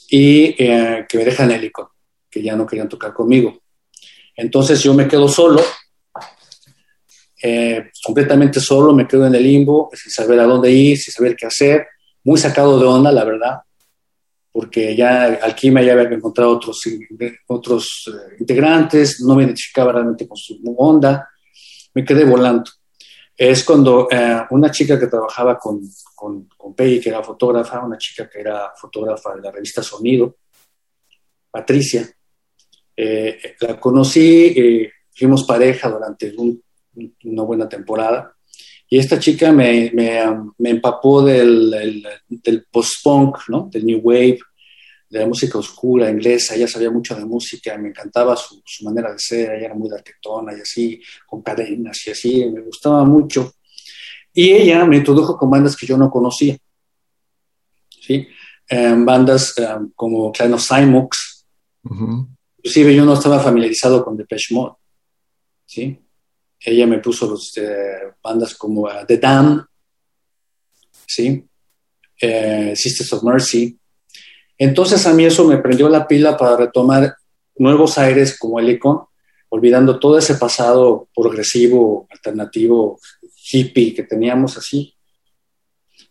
Y 0.08 0.54
eh, 0.58 1.06
que 1.08 1.18
me 1.18 1.24
dejan 1.24 1.62
icono, 1.62 1.92
que 2.28 2.42
ya 2.42 2.56
no 2.56 2.66
querían 2.66 2.88
tocar 2.88 3.12
conmigo. 3.12 3.60
Entonces 4.34 4.82
yo 4.82 4.94
me 4.94 5.06
quedo 5.06 5.28
solo, 5.28 5.62
eh, 7.42 7.90
completamente 8.02 8.58
solo, 8.60 8.92
me 8.94 9.06
quedo 9.06 9.26
en 9.26 9.34
el 9.34 9.42
limbo, 9.42 9.90
sin 9.92 10.10
saber 10.10 10.40
a 10.40 10.44
dónde 10.44 10.70
ir, 10.70 10.96
sin 10.98 11.12
saber 11.12 11.36
qué 11.36 11.46
hacer, 11.46 11.86
muy 12.24 12.38
sacado 12.38 12.78
de 12.80 12.86
onda, 12.86 13.12
la 13.12 13.24
verdad, 13.24 13.60
porque 14.52 14.96
ya 14.96 15.24
Alquimia 15.24 15.82
ya 15.82 15.92
había 15.92 16.16
encontrado 16.16 16.50
otros, 16.50 16.80
otros 17.46 18.04
eh, 18.08 18.36
integrantes, 18.40 19.20
no 19.20 19.34
me 19.36 19.44
identificaba 19.44 19.92
realmente 19.92 20.26
con 20.26 20.36
su 20.36 20.60
onda, 20.76 21.28
me 21.94 22.04
quedé 22.04 22.24
volando. 22.24 22.70
Es 23.36 23.64
cuando 23.64 24.08
eh, 24.10 24.42
una 24.50 24.70
chica 24.70 24.98
que 24.98 25.06
trabajaba 25.06 25.58
con, 25.58 25.80
con, 26.14 26.46
con, 26.56 26.74
Peggy, 26.74 27.00
que 27.00 27.08
era 27.08 27.22
fotógrafa, 27.22 27.84
una 27.84 27.96
chica 27.96 28.28
que 28.28 28.40
era 28.40 28.72
fotógrafa 28.76 29.34
de 29.34 29.40
la 29.40 29.50
revista 29.50 29.82
Sonido, 29.82 30.36
Patricia, 31.50 32.06
eh, 32.96 33.56
la 33.60 33.80
conocí, 33.80 34.52
eh, 34.54 34.92
fuimos 35.10 35.44
pareja 35.44 35.88
durante 35.88 36.34
una 37.24 37.42
buena 37.42 37.66
temporada, 37.68 38.36
y 38.92 38.98
esta 38.98 39.20
chica 39.20 39.52
me, 39.52 39.92
me, 39.94 40.20
me 40.58 40.70
empapó 40.70 41.22
del, 41.22 41.70
del 42.28 42.66
post-punk, 42.70 43.38
¿no? 43.48 43.68
del 43.72 43.86
new 43.86 44.00
wave, 44.02 44.40
de 45.08 45.20
la 45.20 45.26
música 45.26 45.58
oscura 45.58 46.10
inglesa, 46.10 46.56
ella 46.56 46.66
sabía 46.66 46.90
mucho 46.90 47.14
de 47.14 47.24
música, 47.24 47.78
me 47.78 47.90
encantaba 47.90 48.36
su, 48.36 48.60
manera 48.82 49.12
de 49.12 49.18
ser, 49.18 49.52
ella 49.52 49.66
era 49.66 49.74
muy 49.74 49.88
arquitectona 49.90 50.56
y 50.56 50.60
así, 50.60 51.00
con 51.24 51.40
cadenas 51.40 52.04
y 52.04 52.10
así, 52.10 52.44
me 52.46 52.62
gustaba 52.62 53.04
mucho. 53.04 53.52
Y 54.32 54.50
ella 54.50 54.84
me 54.84 54.96
introdujo 54.98 55.36
con 55.36 55.50
bandas 55.50 55.76
que 55.76 55.86
yo 55.86 55.96
no 55.96 56.10
conocía, 56.10 56.56
¿sí? 57.88 58.26
Em, 58.68 59.04
bandas 59.04 59.54
em, 59.56 59.90
como 59.94 60.32
Clano 60.32 60.58
Cymox, 60.58 61.44
inclusive 62.58 62.94
yo 62.94 63.04
no 63.04 63.14
estaba 63.14 63.38
familiarizado 63.38 64.04
con 64.04 64.16
Depeche 64.16 64.52
Mode, 64.54 64.74
¿sí? 65.64 65.96
Ella 66.60 66.86
me 66.86 66.98
puso 66.98 67.28
los, 67.28 67.56
eh, 67.56 68.12
bandas 68.22 68.54
como 68.54 68.82
uh, 68.82 69.06
The 69.06 69.16
Dam, 69.16 69.66
¿sí? 71.06 71.44
Eh, 72.20 72.74
Sisters 72.76 73.12
of 73.14 73.22
Mercy. 73.24 73.78
Entonces 74.58 75.06
a 75.06 75.14
mí 75.14 75.24
eso 75.24 75.46
me 75.46 75.58
prendió 75.58 75.88
la 75.88 76.06
pila 76.06 76.36
para 76.36 76.56
retomar 76.56 77.14
nuevos 77.56 77.96
aires 77.98 78.38
como 78.38 78.60
el 78.60 78.70
icon, 78.70 79.00
olvidando 79.48 79.98
todo 79.98 80.18
ese 80.18 80.34
pasado 80.34 81.08
progresivo, 81.14 82.06
alternativo, 82.10 83.00
hippie 83.52 83.94
que 83.94 84.04
teníamos 84.04 84.56
así, 84.56 84.94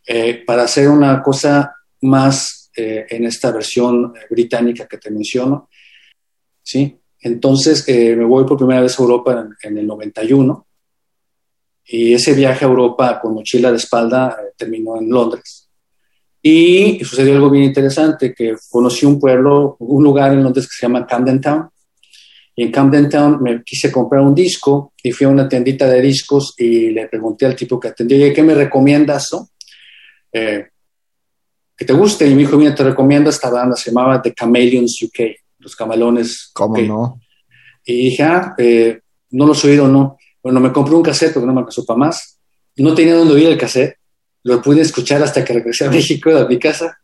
eh, 0.06 0.44
para 0.46 0.64
hacer 0.64 0.90
una 0.90 1.22
cosa 1.22 1.76
más 2.02 2.72
eh, 2.76 3.06
en 3.10 3.26
esta 3.26 3.52
versión 3.52 4.14
británica 4.30 4.88
que 4.88 4.98
te 4.98 5.12
menciono. 5.12 5.70
¿sí? 6.64 7.00
Entonces 7.22 7.84
eh, 7.88 8.16
me 8.16 8.26
voy 8.26 8.46
por 8.46 8.58
primera 8.58 8.82
vez 8.82 8.98
a 8.98 9.04
Europa 9.04 9.46
en, 9.62 9.78
el 9.78 9.88
91 9.88 10.68
y 11.86 12.14
ese 12.14 12.34
viaje 12.34 12.66
a 12.66 12.68
Europa 12.68 13.20
con 13.20 13.34
mochila 13.34 13.72
de 13.72 13.78
espalda 13.78 14.38
terminó 14.56 14.98
en 14.98 15.10
Londres. 15.10 15.70
Y 16.42 17.04
sucedió 17.04 17.34
algo 17.34 17.50
bien 17.50 17.66
interesante, 17.66 18.34
que 18.34 18.56
conocí 18.70 19.06
un 19.06 19.20
pueblo, 19.20 19.76
un 19.80 20.04
lugar 20.04 20.32
en 20.32 20.44
Londres 20.44 20.68
que 20.68 20.76
se 20.76 20.86
llama 20.86 21.06
Camden 21.06 21.42
Town, 21.42 21.70
y 22.60 22.64
en 22.64 22.72
Camden 22.72 23.10
Town 23.10 23.42
me 23.42 23.64
quise 23.64 23.90
comprar 23.90 24.22
un 24.22 24.36
disco 24.36 24.92
y 25.02 25.14
fui 25.14 25.26
a 25.26 25.30
una 25.30 25.48
tiendita 25.48 25.88
de 25.88 26.02
discos 26.02 26.56
y 26.58 26.90
le 26.90 27.08
pregunté 27.08 27.46
al 27.46 27.56
tipo 27.56 27.80
que 27.80 27.88
atendía, 27.88 28.34
¿qué 28.34 28.44
me 28.44 28.54
recomiendas? 28.54 29.30
Eh, 30.34 30.66
que 31.78 31.86
te 31.86 31.94
guste. 31.94 32.28
Y 32.28 32.36
me 32.36 32.42
dijo, 32.42 32.58
mira, 32.58 32.76
te 32.76 32.84
recomiendo 32.84 33.30
esta 33.30 33.50
banda, 33.50 33.78
se 33.78 33.92
llamaba 33.92 34.22
The 34.22 34.34
Chameleons 34.34 35.02
UK, 35.04 35.20
los 35.60 35.76
camalones. 35.76 36.52
¿Cómo 36.54 36.78
no? 36.80 37.22
Y 37.86 38.10
dije, 38.10 38.24
ah, 38.24 38.54
eh, 38.58 39.00
no 39.32 39.46
los 39.46 39.64
he 39.64 39.70
oído, 39.72 39.88
no. 39.88 40.18
Bueno, 40.42 40.60
me 40.60 40.72
compré 40.72 40.96
un 40.96 41.04
cassette 41.04 41.34
porque 41.34 41.48
no 41.48 41.54
me 41.54 41.60
alcanzó 41.60 41.86
para 41.86 42.00
más. 42.00 42.40
No 42.78 42.94
tenía 42.94 43.16
dónde 43.16 43.34
oír 43.34 43.48
el 43.48 43.58
cassette. 43.58 43.98
Lo 44.44 44.62
pude 44.62 44.82
escuchar 44.82 45.22
hasta 45.22 45.44
que 45.44 45.54
regresé 45.54 45.86
a 45.86 45.92
México, 45.92 46.36
a 46.36 46.48
mi 46.48 46.58
casa. 46.58 46.98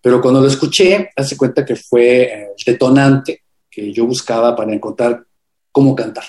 Pero 0.00 0.20
cuando 0.20 0.40
lo 0.40 0.48
escuché, 0.48 1.10
hace 1.14 1.36
cuenta 1.36 1.64
que 1.64 1.76
fue 1.76 2.32
el 2.32 2.64
detonante 2.66 3.44
que 3.70 3.92
yo 3.92 4.04
buscaba 4.04 4.54
para 4.54 4.72
encontrar 4.72 5.24
cómo 5.70 5.94
cantar. 5.94 6.24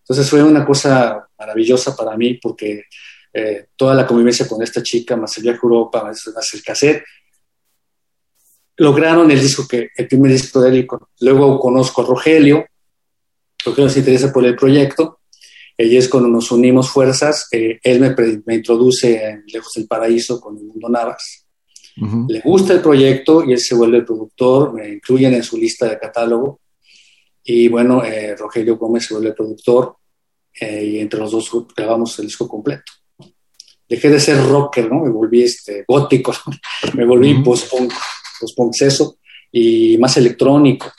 Entonces 0.00 0.28
fue 0.28 0.42
una 0.42 0.64
cosa 0.64 1.28
maravillosa 1.38 1.96
para 1.96 2.16
mí 2.16 2.34
porque 2.34 2.84
eh, 3.32 3.66
toda 3.76 3.94
la 3.94 4.06
convivencia 4.06 4.46
con 4.48 4.62
esta 4.62 4.82
chica, 4.82 5.16
más 5.16 5.36
el 5.36 5.44
viaje 5.44 5.58
a 5.58 5.62
Europa, 5.62 6.04
más, 6.04 6.54
el 6.54 6.62
cassette, 6.62 7.02
lograron 8.76 9.30
el 9.30 9.40
disco 9.40 9.66
que, 9.68 9.90
el 9.96 10.08
primer 10.08 10.32
disco 10.32 10.60
de 10.60 10.70
él. 10.70 10.88
Luego 11.20 11.58
conozco 11.58 12.02
a 12.02 12.06
Rogelio, 12.06 12.66
Rogelio 13.64 13.90
se 13.90 14.00
interesa 14.00 14.32
por 14.32 14.44
el 14.44 14.56
proyecto, 14.56 15.20
y 15.78 15.96
es 15.96 16.08
cuando 16.08 16.28
nos 16.28 16.50
unimos 16.50 16.88
fuerzas, 16.88 17.48
eh, 17.52 17.78
él 17.82 18.00
me, 18.00 18.14
me, 18.46 18.54
introduce 18.54 19.22
en 19.22 19.44
Lejos 19.46 19.72
del 19.74 19.86
Paraíso 19.86 20.40
con 20.40 20.56
el 20.56 20.64
Mundo 20.64 20.88
Navas, 20.88 21.46
le 22.28 22.40
gusta 22.40 22.74
el 22.74 22.82
proyecto 22.82 23.42
y 23.42 23.52
él 23.52 23.58
se 23.58 23.74
vuelve 23.74 23.98
el 23.98 24.04
productor, 24.04 24.74
me 24.74 24.88
incluyen 24.88 25.32
en 25.32 25.42
su 25.42 25.56
lista 25.56 25.88
de 25.88 25.98
catálogo. 25.98 26.60
Y 27.42 27.68
bueno, 27.68 28.04
eh, 28.04 28.36
Rogelio 28.36 28.76
Gómez 28.76 29.06
se 29.06 29.14
vuelve 29.14 29.30
el 29.30 29.34
productor 29.34 29.96
eh, 30.60 30.84
y 30.84 30.98
entre 30.98 31.20
los 31.20 31.30
dos 31.32 31.50
grabamos 31.74 32.18
el 32.18 32.26
disco 32.26 32.46
completo. 32.46 32.92
Dejé 33.88 34.10
de 34.10 34.20
ser 34.20 34.44
rocker, 34.46 34.90
¿no? 34.90 35.04
Me 35.04 35.10
volví 35.10 35.42
este, 35.42 35.84
gótico, 35.88 36.34
me 36.94 37.06
volví 37.06 37.42
post-punk, 37.42 37.92
post-punk 38.40 38.74
eso, 38.80 39.18
y 39.52 39.98
más 39.98 40.16
electrónico. 40.16 40.92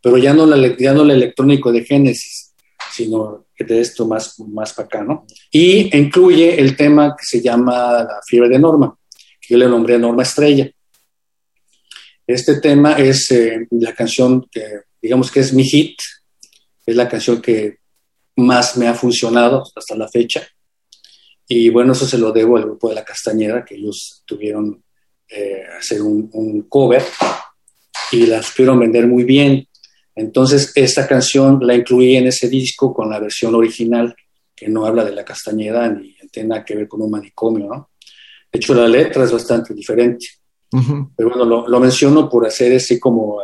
Pero 0.00 0.18
ya 0.18 0.32
no, 0.32 0.46
la, 0.46 0.76
ya 0.76 0.92
no 0.92 1.02
el 1.02 1.10
electrónico 1.10 1.72
de 1.72 1.84
Génesis, 1.84 2.54
sino 2.92 3.46
que 3.54 3.64
de 3.64 3.80
esto 3.80 4.06
más, 4.06 4.38
más 4.40 4.72
para 4.72 4.86
acá, 4.86 5.04
¿no? 5.04 5.26
Y 5.50 5.96
incluye 5.96 6.60
el 6.60 6.76
tema 6.76 7.14
que 7.18 7.24
se 7.24 7.42
llama 7.42 8.04
La 8.04 8.20
fiebre 8.26 8.48
de 8.48 8.58
Norma 8.58 8.98
yo 9.48 9.56
le 9.56 9.68
nombré 9.68 9.98
Norma 9.98 10.22
Estrella. 10.22 10.70
Este 12.26 12.60
tema 12.60 12.92
es 12.98 13.30
eh, 13.30 13.66
la 13.70 13.94
canción 13.94 14.46
que, 14.50 14.80
digamos 15.00 15.30
que 15.30 15.40
es 15.40 15.54
mi 15.54 15.64
hit, 15.64 15.98
es 16.84 16.94
la 16.94 17.08
canción 17.08 17.40
que 17.40 17.78
más 18.36 18.76
me 18.76 18.88
ha 18.88 18.94
funcionado 18.94 19.64
hasta 19.74 19.96
la 19.96 20.08
fecha. 20.08 20.46
Y 21.46 21.70
bueno, 21.70 21.92
eso 21.92 22.06
se 22.06 22.18
lo 22.18 22.30
debo 22.30 22.58
al 22.58 22.64
grupo 22.64 22.90
de 22.90 22.96
La 22.96 23.04
Castañeda, 23.04 23.64
que 23.64 23.76
ellos 23.76 24.22
tuvieron 24.26 24.84
eh, 25.28 25.64
hacer 25.78 26.02
un, 26.02 26.28
un, 26.32 26.62
cover 26.62 27.02
y 28.12 28.26
la 28.26 28.42
supieron 28.42 28.78
vender 28.80 29.06
muy 29.06 29.24
bien. 29.24 29.66
Entonces, 30.14 30.72
esta 30.74 31.06
canción 31.06 31.58
la 31.62 31.74
incluí 31.74 32.16
en 32.16 32.26
ese 32.26 32.48
disco 32.48 32.92
con 32.92 33.10
la 33.10 33.20
versión 33.20 33.54
original, 33.54 34.14
que 34.54 34.68
no 34.68 34.86
habla 34.86 35.04
de 35.04 35.12
La 35.12 35.24
Castañeda 35.24 35.88
ni 35.88 36.16
tiene 36.30 36.50
nada 36.50 36.64
que 36.64 36.76
ver 36.76 36.88
con 36.88 37.02
un 37.02 37.10
manicomio, 37.10 37.66
¿no? 37.66 37.90
De 38.50 38.58
hecho, 38.58 38.74
la 38.74 38.88
letra 38.88 39.24
es 39.24 39.32
bastante 39.32 39.74
diferente. 39.74 40.26
Pero 41.16 41.30
bueno, 41.30 41.66
lo, 41.66 41.80
menciono 41.80 42.28
por 42.28 42.46
hacer 42.46 42.76
así 42.76 42.98
como 42.98 43.40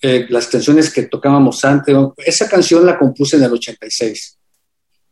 eh, 0.00 0.26
las 0.28 0.46
canciones 0.46 0.92
que 0.92 1.04
tocábamos 1.04 1.64
antes. 1.64 1.96
Esa 2.18 2.48
canción 2.48 2.84
la 2.84 2.98
compuse 2.98 3.36
en 3.36 3.44
el 3.44 3.52
86, 3.52 4.38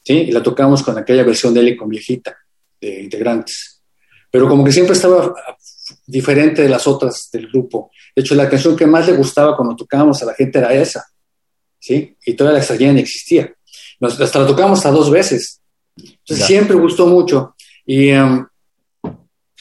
¿sí? 0.03 0.13
Y 0.13 0.31
la 0.31 0.43
tocamos 0.43 0.83
con 0.83 0.97
aquella 0.99 1.25
versión 1.25 1.55
de 1.55 1.61
él 1.61 1.77
con 1.77 1.89
viejita, 1.89 2.37
de 2.81 3.03
integrantes. 3.03 3.83
Pero 4.31 4.49
como 4.49 4.65
que 4.65 4.73
siempre 4.73 4.95
estaba 4.95 5.35
diferente 6.07 6.63
de 6.63 6.69
las 6.69 6.87
otras 6.87 7.29
del 7.33 7.49
grupo. 7.49 7.91
De 8.15 8.23
hecho, 8.23 8.35
la 8.35 8.49
canción 8.49 8.77
que 8.77 8.87
más 8.87 9.07
le 9.07 9.15
gustaba 9.15 9.57
cuando 9.57 9.77
tocábamos 9.77 10.23
a 10.23 10.27
la 10.27 10.35
gente 10.35 10.59
era 10.59 10.73
esa, 10.73 11.05
¿sí? 11.79 12.17
Y 12.25 12.35
toda 12.35 12.53
la 12.53 12.59
extraña 12.59 12.93
ni 12.93 13.01
existía. 13.01 13.53
hasta 14.01 14.41
la 14.41 14.47
tocamos 14.47 14.85
a 14.87 14.91
dos 14.91 15.11
veces. 15.11 15.61
Entonces, 15.97 16.47
siempre 16.47 16.77
gustó 16.77 17.07
mucho. 17.07 17.55
Y 17.85 18.13
um, 18.13 18.47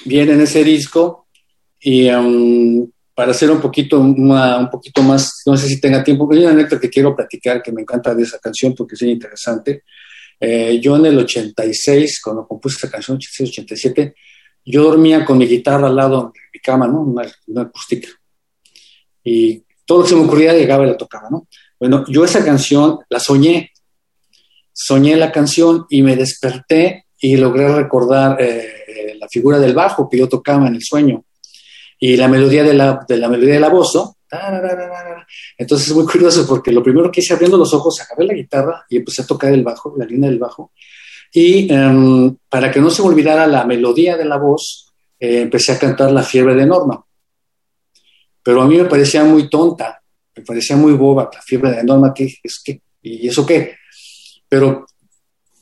viene 0.05 0.33
en 0.33 0.41
ese 0.41 0.63
disco 0.63 1.27
y 1.79 2.09
um, 2.09 2.89
para 3.13 3.31
hacer 3.31 3.49
un 3.49 3.61
poquito, 3.61 3.99
un 3.99 4.69
poquito 4.69 5.01
más, 5.01 5.41
no 5.45 5.55
sé 5.55 5.67
si 5.67 5.79
tenga 5.79 6.03
tiempo, 6.03 6.27
pero 6.27 6.41
hay 6.41 6.45
una 6.45 6.53
anécdota 6.53 6.81
que 6.81 6.89
quiero 6.89 7.15
platicar 7.15 7.63
que 7.63 7.71
me 7.71 7.81
encanta 7.81 8.13
de 8.13 8.23
esa 8.23 8.39
canción 8.39 8.75
porque 8.75 8.95
es 8.95 9.01
interesante. 9.03 9.83
Eh, 10.39 10.79
yo 10.81 10.97
en 10.97 11.05
el 11.05 11.17
86, 11.19 12.21
cuando 12.21 12.45
compuse 12.45 12.77
esa 12.77 12.91
canción, 12.91 13.15
86, 13.15 13.51
87, 13.51 14.15
yo 14.65 14.83
dormía 14.83 15.23
con 15.23 15.37
mi 15.37 15.47
guitarra 15.47 15.87
al 15.87 15.95
lado 15.95 16.31
de 16.33 16.39
mi 16.53 16.59
cama, 16.59 16.87
¿no? 16.87 17.01
Una, 17.01 17.61
acústica. 17.61 18.09
Y 19.23 19.63
todo 19.85 19.99
lo 19.99 20.03
que 20.03 20.09
se 20.09 20.15
me 20.15 20.25
ocurría 20.25 20.53
llegaba 20.53 20.83
y 20.83 20.87
la 20.87 20.97
tocaba, 20.97 21.29
¿no? 21.29 21.47
Bueno, 21.79 22.03
yo 22.07 22.25
esa 22.25 22.43
canción 22.43 22.99
la 23.09 23.19
soñé. 23.19 23.71
Soñé 24.73 25.15
la 25.15 25.31
canción 25.31 25.85
y 25.89 26.01
me 26.01 26.15
desperté 26.15 27.05
y 27.19 27.37
logré 27.37 27.73
recordar 27.73 28.41
eh, 28.41 29.15
la 29.17 29.27
figura 29.29 29.59
del 29.59 29.73
bajo 29.73 30.09
que 30.09 30.17
yo 30.17 30.27
tocaba 30.27 30.67
en 30.67 30.75
el 30.75 30.83
sueño 30.83 31.23
y 31.99 32.17
la 32.17 32.27
melodía 32.27 32.63
de 32.63 32.73
la, 32.73 33.05
de 33.07 33.17
la 33.17 33.29
melodía 33.29 33.53
de 33.55 33.59
la 33.61 33.69
voz, 33.69 33.95
¿no? 33.95 34.15
Entonces 35.57 35.87
es 35.87 35.93
muy 35.93 36.05
curioso 36.05 36.45
porque 36.47 36.71
lo 36.71 36.83
primero 36.83 37.11
que 37.11 37.21
hice 37.21 37.33
abriendo 37.33 37.57
los 37.57 37.73
ojos, 37.73 37.99
agarré 38.01 38.25
la 38.25 38.33
guitarra 38.33 38.85
y 38.89 38.97
empecé 38.97 39.21
a 39.21 39.25
tocar 39.25 39.53
el 39.53 39.63
bajo, 39.63 39.93
la 39.97 40.05
línea 40.05 40.29
del 40.29 40.39
bajo. 40.39 40.71
Y 41.37 41.71
em, 41.71 42.33
para 42.47 42.71
que 42.71 42.79
no 42.79 42.89
se 42.89 43.01
me 43.01 43.09
olvidara 43.09 43.45
la 43.45 43.65
melodía 43.65 44.15
de 44.15 44.23
la 44.23 44.37
voz, 44.37 44.93
eh, 45.19 45.41
empecé 45.41 45.73
a 45.73 45.79
cantar 45.79 46.11
La 46.11 46.23
fiebre 46.23 46.55
de 46.55 46.65
Norma. 46.65 47.05
Pero 48.41 48.61
a 48.61 48.67
mí 48.67 48.77
me 48.77 48.85
parecía 48.85 49.25
muy 49.25 49.49
tonta, 49.49 50.01
me 50.33 50.43
parecía 50.43 50.77
muy 50.77 50.93
boba, 50.93 51.29
La 51.33 51.41
fiebre 51.41 51.71
de 51.71 51.83
Norma, 51.83 52.13
¿qué, 52.13 52.33
es, 52.41 52.61
qué? 52.63 52.79
¿y 53.01 53.27
eso 53.27 53.45
qué? 53.45 53.75
Pero 54.47 54.85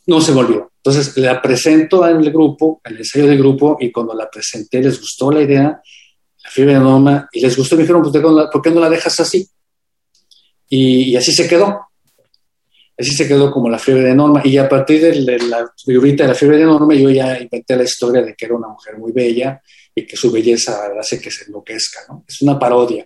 no 0.06 0.22
se 0.22 0.32
volvió. 0.32 0.72
Entonces 0.78 1.18
la 1.18 1.42
presento 1.42 2.08
en 2.08 2.18
el 2.18 2.32
grupo, 2.32 2.80
el 2.84 2.98
ensayo 2.98 3.26
del 3.26 3.40
grupo, 3.40 3.78
y 3.80 3.92
cuando 3.92 4.14
la 4.14 4.30
presenté 4.30 4.80
les 4.80 5.00
gustó 5.00 5.32
la 5.32 5.42
idea, 5.42 5.82
la 6.44 6.50
fiebre 6.52 6.74
de 6.76 6.82
Norma, 6.82 7.28
y 7.32 7.42
les 7.42 7.58
gustó, 7.58 7.76
me 7.76 7.82
dijeron, 7.82 8.04
pues, 8.04 8.24
¿por 8.52 8.62
qué 8.62 8.70
no 8.70 8.80
la 8.80 8.90
dejas 8.92 9.20
así? 9.20 9.48
Y, 10.70 11.16
así 11.16 11.32
se 11.32 11.48
quedó. 11.48 11.88
Así 12.98 13.12
se 13.12 13.28
quedó 13.28 13.52
como 13.52 13.70
la 13.70 13.80
fiebre 13.80 14.04
de 14.04 14.16
Norma. 14.16 14.42
Y 14.44 14.58
a 14.58 14.70
partir 14.70 15.02
de 15.02 15.40
la 15.40 15.72
figurita 15.84 16.24
de 16.24 16.30
la 16.30 16.36
fiebre 16.36 16.58
de 16.58 16.66
Norma, 16.66 16.94
yo 16.94 17.10
ya 17.10 17.40
inventé 17.40 17.76
la 17.76 17.84
historia 17.84 18.22
de 18.22 18.36
que 18.36 18.46
era 18.46 18.56
una 18.56 18.68
mujer 18.68 18.98
muy 18.98 19.12
bella 19.12 19.62
y 19.96 20.06
que 20.06 20.16
su 20.16 20.32
belleza 20.32 20.92
hace 21.00 21.20
que 21.20 21.32
se 21.32 21.46
enloquezca. 21.46 22.02
¿no? 22.10 22.24
Es 22.28 22.42
una 22.42 22.58
parodia. 22.60 23.06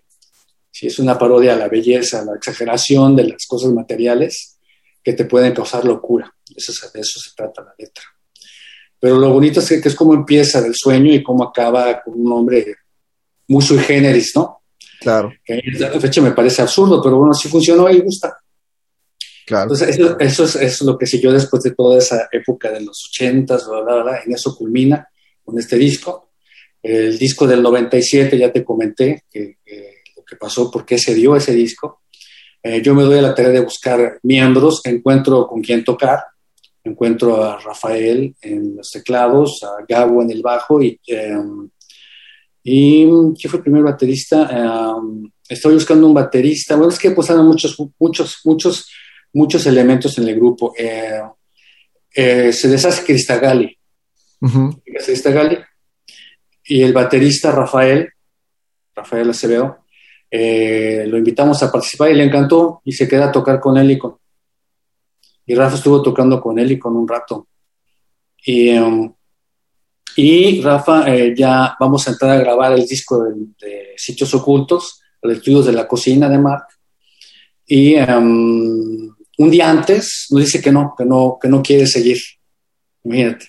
Sí, 0.71 0.87
es 0.87 0.99
una 0.99 1.17
parodia 1.17 1.53
a 1.53 1.57
la 1.57 1.69
belleza, 1.69 2.21
a 2.21 2.25
la 2.25 2.35
exageración 2.35 3.15
de 3.15 3.29
las 3.29 3.45
cosas 3.47 3.71
materiales 3.71 4.57
que 5.01 5.13
te 5.13 5.25
pueden 5.25 5.53
causar 5.53 5.85
locura. 5.85 6.31
Eso, 6.55 6.73
de 6.93 6.99
eso 6.99 7.19
se 7.19 7.31
trata 7.35 7.63
la 7.63 7.73
letra. 7.77 8.03
Pero 8.99 9.17
lo 9.17 9.31
bonito 9.31 9.59
es 9.59 9.69
que, 9.69 9.87
es 9.87 9.95
como 9.95 10.13
empieza 10.13 10.61
del 10.61 10.73
sueño 10.75 11.13
y 11.13 11.23
cómo 11.23 11.43
acaba 11.43 12.01
con 12.01 12.19
un 12.19 12.31
hombre 12.31 12.75
muy 13.47 13.63
sui 13.63 13.79
generis, 13.79 14.33
¿no? 14.35 14.63
Claro. 14.99 15.31
Que 15.45 15.53
a 15.53 15.89
la 15.89 15.99
fecha 15.99 16.21
me 16.21 16.31
parece 16.31 16.61
absurdo, 16.61 17.01
pero 17.01 17.17
bueno, 17.17 17.33
sí 17.33 17.47
funcionó 17.47 17.89
y 17.89 17.99
gusta. 18.01 18.37
Claro. 19.47 19.71
Entonces, 19.71 19.97
eso, 20.19 20.59
es, 20.59 20.81
lo 20.81 20.97
que 20.97 21.05
siguió 21.05 21.31
después 21.31 21.63
de 21.63 21.71
toda 21.71 21.99
esa 21.99 22.27
época 22.33 22.69
de 22.69 22.81
los 22.81 23.05
ochentas, 23.05 23.65
bla, 23.65 23.79
bla, 23.79 24.03
bla, 24.03 24.19
en 24.25 24.33
eso 24.33 24.53
culmina 24.53 25.07
con 25.41 25.57
este 25.57 25.77
disco. 25.77 26.31
El 26.83 27.17
disco 27.17 27.47
del 27.47 27.63
97, 27.63 28.37
ya 28.37 28.51
te 28.51 28.65
comenté 28.65 29.23
que, 29.31 29.59
lo 30.17 30.25
que 30.25 30.35
pasó, 30.35 30.69
por 30.69 30.85
qué 30.85 30.97
se 30.97 31.15
dio 31.15 31.33
ese 31.33 31.53
disco. 31.53 32.01
eh, 32.61 32.81
yo 32.81 32.93
me 32.93 33.03
doy 33.03 33.19
a 33.19 33.21
la 33.21 33.33
tarea 33.33 33.51
de 33.51 33.61
buscar 33.61 34.19
miembros, 34.23 34.81
encuentro 34.83 35.47
con 35.47 35.61
quién 35.61 35.85
tocar, 35.85 36.25
encuentro 36.83 37.41
a 37.41 37.57
Rafael 37.57 38.35
en 38.41 38.75
los 38.75 38.91
teclados, 38.91 39.63
a 39.63 39.85
Gabo 39.87 40.23
en 40.23 40.31
el 40.31 40.41
bajo 40.41 40.81
y, 40.81 40.99
em, 41.07 41.69
y 42.63 43.05
¿quién 43.05 43.49
fue 43.49 43.59
el 43.59 43.63
primer 43.63 43.83
baterista? 43.83 44.49
Em, 44.51 45.31
estoy 45.47 45.75
buscando 45.75 46.05
un 46.05 46.13
baterista, 46.13 46.75
bueno, 46.75 46.91
es 46.91 46.99
que 46.99 47.11
pues 47.11 47.29
muchos, 47.29 47.77
muchos, 47.97 48.41
muchos, 48.43 48.89
muchos 49.37 49.65
elementos 49.67 50.17
en 50.17 50.27
el 50.27 50.35
grupo. 50.35 50.73
Eh, 50.77 51.21
eh, 52.13 52.51
se 52.51 52.67
deshace 52.67 53.05
Cristagali, 53.05 53.77
Cristagali, 55.05 55.59
y 56.65 56.81
el 56.81 56.91
baterista 56.91 57.51
Rafael, 57.51 58.09
Rafael 58.95 59.29
Acevedo, 59.29 59.85
eh, 60.29 61.05
lo 61.07 61.17
invitamos 61.17 61.61
a 61.61 61.71
participar 61.71 62.11
y 62.11 62.15
le 62.15 62.23
encantó 62.23 62.81
y 62.83 62.91
se 62.91 63.07
queda 63.07 63.27
a 63.27 63.31
tocar 63.31 63.59
con 63.59 63.77
él 63.77 63.91
y 63.91 63.97
con... 63.97 64.17
Y 65.45 65.55
Rafa 65.55 65.75
estuvo 65.75 66.01
tocando 66.01 66.41
con 66.41 66.57
él 66.59 66.71
y 66.71 66.79
con 66.79 66.97
un 66.97 67.07
rato. 67.07 67.47
Y, 68.43 68.75
um, 68.77 69.13
y 70.17 70.61
Rafa, 70.61 71.13
eh, 71.13 71.33
ya 71.37 71.77
vamos 71.79 72.07
a 72.07 72.11
entrar 72.11 72.31
a 72.31 72.39
grabar 72.39 72.73
el 72.73 72.85
disco 72.85 73.23
de, 73.23 73.93
Sitios 73.95 74.33
Ocultos, 74.33 75.01
los 75.21 75.37
estudios 75.37 75.67
de 75.67 75.73
la 75.73 75.87
cocina 75.87 76.27
de 76.27 76.39
Mark. 76.39 76.65
Y 77.65 77.95
um, 77.95 79.16
un 79.37 79.51
día 79.51 79.69
antes 79.69 80.27
nos 80.31 80.41
dice 80.41 80.61
que 80.61 80.71
no, 80.71 80.93
que 80.97 81.05
no, 81.05 81.37
que 81.41 81.47
no 81.47 81.61
quiere 81.61 81.87
seguir. 81.87 82.17
Imagínate. 83.03 83.47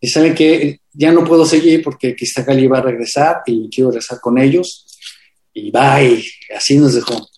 Y 0.00 0.08
saben 0.08 0.34
que 0.34 0.80
ya 0.92 1.12
no 1.12 1.24
puedo 1.24 1.46
seguir 1.46 1.82
porque 1.82 2.14
Cali 2.44 2.66
va 2.66 2.78
a 2.78 2.82
regresar 2.82 3.42
y 3.46 3.68
quiero 3.70 3.90
regresar 3.90 4.20
con 4.20 4.38
ellos 4.38 4.86
y 5.52 5.70
bye, 5.70 6.22
así 6.54 6.76
nos 6.76 6.94
dejó. 6.94 7.28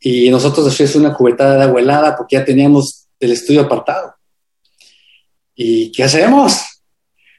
Y 0.00 0.30
nosotros 0.30 0.66
después 0.66 0.94
una 0.96 1.14
cubetada 1.14 1.56
de 1.56 1.64
agua 1.64 1.80
helada 1.80 2.16
porque 2.16 2.36
ya 2.36 2.44
teníamos 2.44 3.08
el 3.18 3.32
estudio 3.32 3.62
apartado. 3.62 4.14
¿Y 5.54 5.90
qué 5.90 6.04
hacemos? 6.04 6.60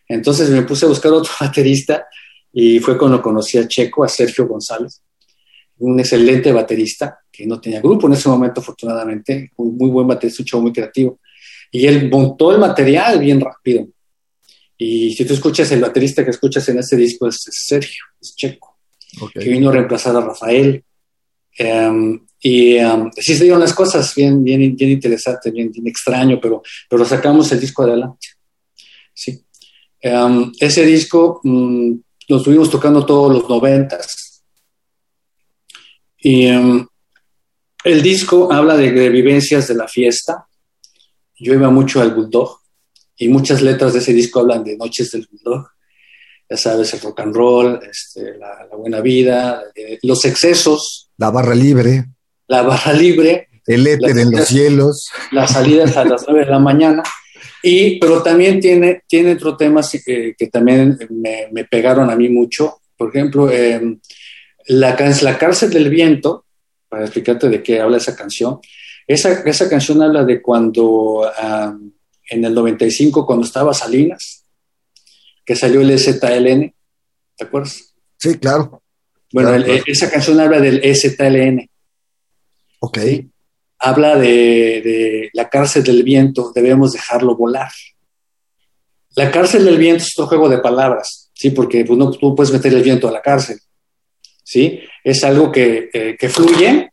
Entonces 0.07 0.49
me 0.49 0.63
puse 0.63 0.85
a 0.85 0.89
buscar 0.89 1.11
otro 1.13 1.31
baterista 1.39 2.05
y 2.51 2.79
fue 2.79 2.97
cuando 2.97 3.21
conocí 3.21 3.57
a 3.57 3.67
Checo, 3.67 4.03
a 4.03 4.09
Sergio 4.09 4.47
González, 4.47 5.01
un 5.79 5.99
excelente 5.99 6.51
baterista 6.51 7.19
que 7.31 7.45
no 7.45 7.59
tenía 7.59 7.81
grupo 7.81 8.07
en 8.07 8.13
ese 8.13 8.29
momento, 8.29 8.61
afortunadamente, 8.61 9.51
muy, 9.57 9.71
muy 9.71 9.89
buen 9.89 10.07
baterista, 10.07 10.43
un 10.43 10.45
chavo 10.45 10.63
muy 10.63 10.73
creativo. 10.73 11.19
Y 11.71 11.85
él 11.85 12.09
montó 12.09 12.51
el 12.51 12.59
material 12.59 13.19
bien 13.19 13.39
rápido. 13.39 13.87
Y 14.77 15.13
si 15.13 15.25
tú 15.25 15.33
escuchas 15.33 15.71
el 15.71 15.81
baterista 15.81 16.23
que 16.23 16.31
escuchas 16.31 16.67
en 16.69 16.79
ese 16.79 16.95
disco 16.95 17.27
es 17.27 17.37
Sergio, 17.49 18.03
es 18.21 18.35
Checo 18.35 18.69
que 19.33 19.49
vino 19.49 19.69
a 19.69 19.73
reemplazar 19.73 20.15
a 20.15 20.21
Rafael. 20.21 20.83
Em, 21.57 22.19
y 22.41 22.77
um, 22.77 23.11
sí 23.15 23.35
se 23.35 23.43
dieron 23.43 23.59
las 23.59 23.73
cosas 23.73 24.13
bien, 24.15 24.43
bien, 24.43 24.75
bien 24.75 24.91
interesante, 24.91 25.51
bien, 25.51 25.71
bien 25.71 25.87
extraño, 25.87 26.39
pero, 26.41 26.61
pero 26.89 27.03
sacamos 27.03 27.51
el 27.51 27.59
disco 27.59 27.83
adelante. 27.83 28.27
Sí. 29.13 29.43
Em, 30.01 30.51
ese 30.59 30.85
disco 30.85 31.41
mm, 31.43 31.93
lo 32.29 32.37
estuvimos 32.37 32.69
tocando 32.69 33.05
todos 33.05 33.33
los 33.33 33.49
noventas. 33.49 34.28
Y 36.21 36.47
el 36.47 38.01
disco 38.01 38.51
habla 38.51 38.75
de, 38.75 38.91
de, 38.91 39.09
vivencias 39.09 39.67
de 39.67 39.75
la 39.75 39.87
fiesta. 39.87 40.45
Yo 41.37 41.53
iba 41.53 41.69
mucho 41.69 42.01
al 42.01 42.13
Bulldog 42.13 42.59
y 43.17 43.29
muchas 43.29 43.61
letras 43.61 43.93
de 43.93 43.99
ese 43.99 44.13
disco 44.13 44.41
hablan 44.41 44.63
de 44.63 44.77
noches 44.77 45.11
del 45.11 45.27
Bulldog 45.31 45.69
ya 46.49 46.57
sabes, 46.57 46.93
el 46.95 47.01
rock 47.01 47.19
and 47.19 47.35
roll, 47.35 47.79
este, 47.89 48.37
la, 48.37 48.67
buena 48.75 49.01
vida, 49.01 49.61
eh, 49.75 49.99
los 50.01 50.25
excesos. 50.25 51.09
La 51.17 51.29
barra 51.29 51.53
libre. 51.53 52.05
La 52.47 52.63
barra 52.63 52.91
libre. 52.93 53.49
El 53.67 53.85
éter 53.85 54.17
en 54.17 54.31
los 54.31 54.47
cielos. 54.47 55.09
Las 55.31 55.51
salidas 55.51 55.95
a 55.95 56.05
las 56.05 56.25
9 56.27 56.45
de 56.45 56.51
la 56.51 56.57
mañana. 56.59 57.03
Y, 57.61 57.99
pero 57.99 58.23
también 58.23 58.59
tiene, 58.59 59.03
tiene 59.07 59.33
otro 59.33 59.55
tema 59.55 59.81
que, 60.03 60.33
que 60.35 60.47
también 60.47 60.97
me, 61.11 61.49
me, 61.51 61.65
pegaron 61.65 62.09
a 62.09 62.15
mí 62.15 62.29
mucho. 62.29 62.81
Por 62.97 63.09
ejemplo, 63.09 63.51
em, 63.51 63.99
la, 64.69 64.95
la 65.21 65.37
cárcel 65.37 65.71
del 65.71 65.89
viento, 65.89 66.45
para 66.87 67.03
explicarte 67.03 67.49
de 67.49 67.63
qué 67.63 67.81
habla 67.81 67.97
esa 67.97 68.15
canción, 68.15 68.59
esa, 69.07 69.41
esa 69.41 69.67
canción 69.67 70.01
habla 70.03 70.23
de 70.23 70.41
cuando 70.41 71.29
en 72.29 72.45
el 72.45 72.53
95, 72.53 73.25
cuando 73.25 73.45
estaba 73.45 73.73
Salinas, 73.73 74.45
que 75.43 75.55
salió 75.55 75.81
el 75.81 75.97
ZLN, 75.97 76.71
¿te 77.35 77.43
acuerdas? 77.43 77.95
Sí, 78.17 78.37
claro. 78.37 78.83
Bueno, 79.33 79.55
esa 79.87 80.11
canción 80.11 80.39
habla 80.39 80.59
del 80.59 80.81
ZLN. 80.95 81.67
Ok. 82.79 82.99
Habla 83.79 84.17
de, 84.17 85.29
la 85.33 85.49
cárcel 85.49 85.83
del 85.83 86.03
viento, 86.03 86.51
debemos 86.53 86.91
dejarlo 86.91 87.35
volar. 87.35 87.71
La 89.15 89.31
cárcel 89.31 89.65
del 89.65 89.79
viento 89.79 90.03
es 90.03 90.13
otro 90.15 90.27
juego 90.27 90.49
de 90.49 90.59
palabras, 90.59 91.31
¿sí? 91.33 91.49
Porque 91.49 91.83
pues, 91.83 91.97
no, 91.97 92.11
tú 92.11 92.35
puedes 92.35 92.53
meter 92.53 92.71
el 92.71 92.83
viento 92.83 93.07
a 93.07 93.11
la 93.11 93.21
cárcel, 93.21 93.59
¿sí? 94.49 94.79
Es 95.03 95.23
algo 95.23 95.51
que, 95.51 95.89
eh, 95.93 96.29
fluye, 96.29 96.91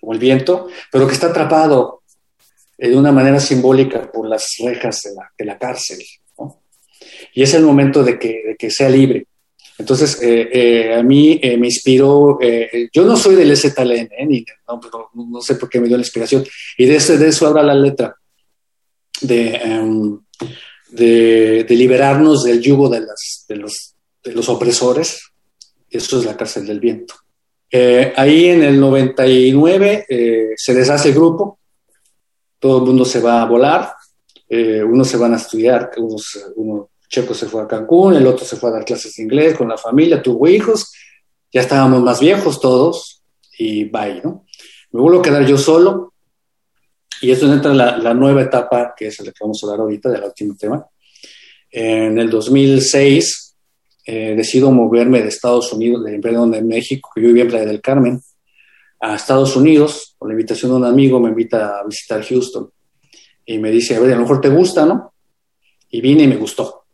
como 0.00 0.12
el 0.12 0.18
viento, 0.18 0.68
pero 0.90 1.06
que 1.06 1.14
está 1.14 1.28
atrapado 1.28 2.02
de 2.78 2.96
una 2.96 3.12
manera 3.12 3.40
simbólica 3.40 4.10
por 4.10 4.28
las 4.28 4.56
rejas 4.64 5.02
de 5.02 5.14
la, 5.14 5.32
de 5.36 5.44
la 5.44 5.58
cárcel 5.58 5.98
y 7.34 7.42
es 7.42 7.54
el 7.54 7.62
momento 7.62 8.02
de 8.02 8.18
que, 8.18 8.70
sea 8.70 8.88
libre. 8.88 9.26
Entonces, 9.78 10.20
eh, 10.22 10.48
eh, 10.50 10.94
a 10.94 11.02
mí 11.02 11.38
eh, 11.42 11.58
me 11.58 11.66
inspiró, 11.66 12.38
yo 12.92 13.04
no 13.04 13.16
soy 13.16 13.34
del 13.34 13.54
STLN, 13.54 14.08
ni, 14.26 14.44
no, 15.14 15.40
sé 15.42 15.56
por 15.56 15.68
qué 15.68 15.80
me 15.80 15.88
dio 15.88 15.98
la 15.98 16.02
inspiración, 16.02 16.44
y 16.78 16.86
de 16.86 16.96
eso, 16.96 17.16
de 17.18 17.28
eso 17.28 17.46
habla 17.46 17.62
la 17.62 17.74
letra, 17.74 18.16
em, 19.28 20.18
de, 20.90 21.64
de, 21.64 21.74
liberarnos 21.74 22.44
del 22.44 22.62
yugo 22.62 22.88
de, 22.88 23.02
de, 23.48 23.56
los, 23.56 23.94
de 24.24 24.32
los 24.32 24.48
opresores, 24.48 25.20
eso 25.96 26.18
es 26.18 26.24
la 26.24 26.36
cárcel 26.36 26.66
del 26.66 26.80
viento. 26.80 27.14
ahí 28.16 28.46
en 28.46 28.62
el 28.62 28.78
99 28.80 30.54
se 30.56 30.74
deshace 30.74 31.08
el 31.08 31.14
grupo, 31.14 31.58
todo 32.58 32.78
el 32.78 32.84
mundo 32.84 33.04
se 33.04 33.20
va 33.20 33.42
a 33.42 33.46
volar, 33.46 33.92
unos 34.48 35.08
se 35.08 35.16
van 35.16 35.34
a 35.34 35.36
estudiar, 35.36 35.90
unos, 35.98 36.38
uno 36.56 36.90
Checo 37.08 37.34
se 37.34 37.46
fue 37.46 37.62
a 37.62 37.66
Cancún, 37.66 38.14
el 38.14 38.26
otro 38.26 38.44
se 38.44 38.56
fue 38.56 38.70
a 38.70 38.74
dar 38.74 38.84
clases 38.84 39.14
de 39.14 39.22
inglés 39.22 39.56
con 39.56 39.68
la 39.68 39.78
familia, 39.78 40.22
tuvo 40.22 40.48
hijos, 40.48 40.92
ya 41.52 41.60
estábamos 41.60 42.02
más 42.02 42.20
viejos 42.20 42.60
todos 42.60 43.22
y 43.58 43.84
bye, 43.84 44.20
¿no? 44.22 44.44
Me 44.90 45.00
vuelvo 45.00 45.20
a 45.20 45.22
quedar 45.22 45.46
yo 45.46 45.56
solo 45.56 46.14
y 47.20 47.30
eso 47.30 47.50
entra 47.52 47.72
la, 47.72 47.96
la 47.96 48.12
nueva 48.12 48.42
etapa 48.42 48.94
que 48.96 49.06
es 49.06 49.18
la 49.20 49.26
que 49.26 49.38
vamos 49.40 49.62
a 49.62 49.66
hablar 49.66 49.80
ahorita, 49.80 50.10
del 50.10 50.24
último 50.24 50.56
tema. 50.58 50.86
En 51.70 52.18
el 52.18 52.28
2006 52.30 53.45
eh, 54.06 54.34
decido 54.36 54.70
moverme 54.70 55.20
de 55.20 55.28
Estados 55.28 55.72
Unidos, 55.72 56.04
de, 56.04 56.18
perdón, 56.20 56.52
de 56.52 56.62
México, 56.62 57.10
que 57.14 57.20
yo 57.20 57.28
vivía 57.28 57.42
en 57.42 57.48
Playa 57.48 57.66
del 57.66 57.80
Carmen, 57.80 58.20
a 59.00 59.16
Estados 59.16 59.56
Unidos, 59.56 60.14
por 60.18 60.28
la 60.28 60.34
invitación 60.34 60.70
de 60.70 60.76
un 60.76 60.84
amigo, 60.84 61.18
me 61.20 61.28
invita 61.28 61.80
a 61.80 61.84
visitar 61.84 62.24
Houston 62.24 62.70
y 63.44 63.58
me 63.58 63.70
dice, 63.70 63.96
a 63.96 64.00
ver, 64.00 64.12
a 64.12 64.16
lo 64.16 64.22
mejor 64.22 64.40
te 64.40 64.48
gusta, 64.48 64.86
¿no? 64.86 65.12
Y 65.90 66.00
vine 66.00 66.24
y 66.24 66.28
me 66.28 66.36
gustó. 66.36 66.84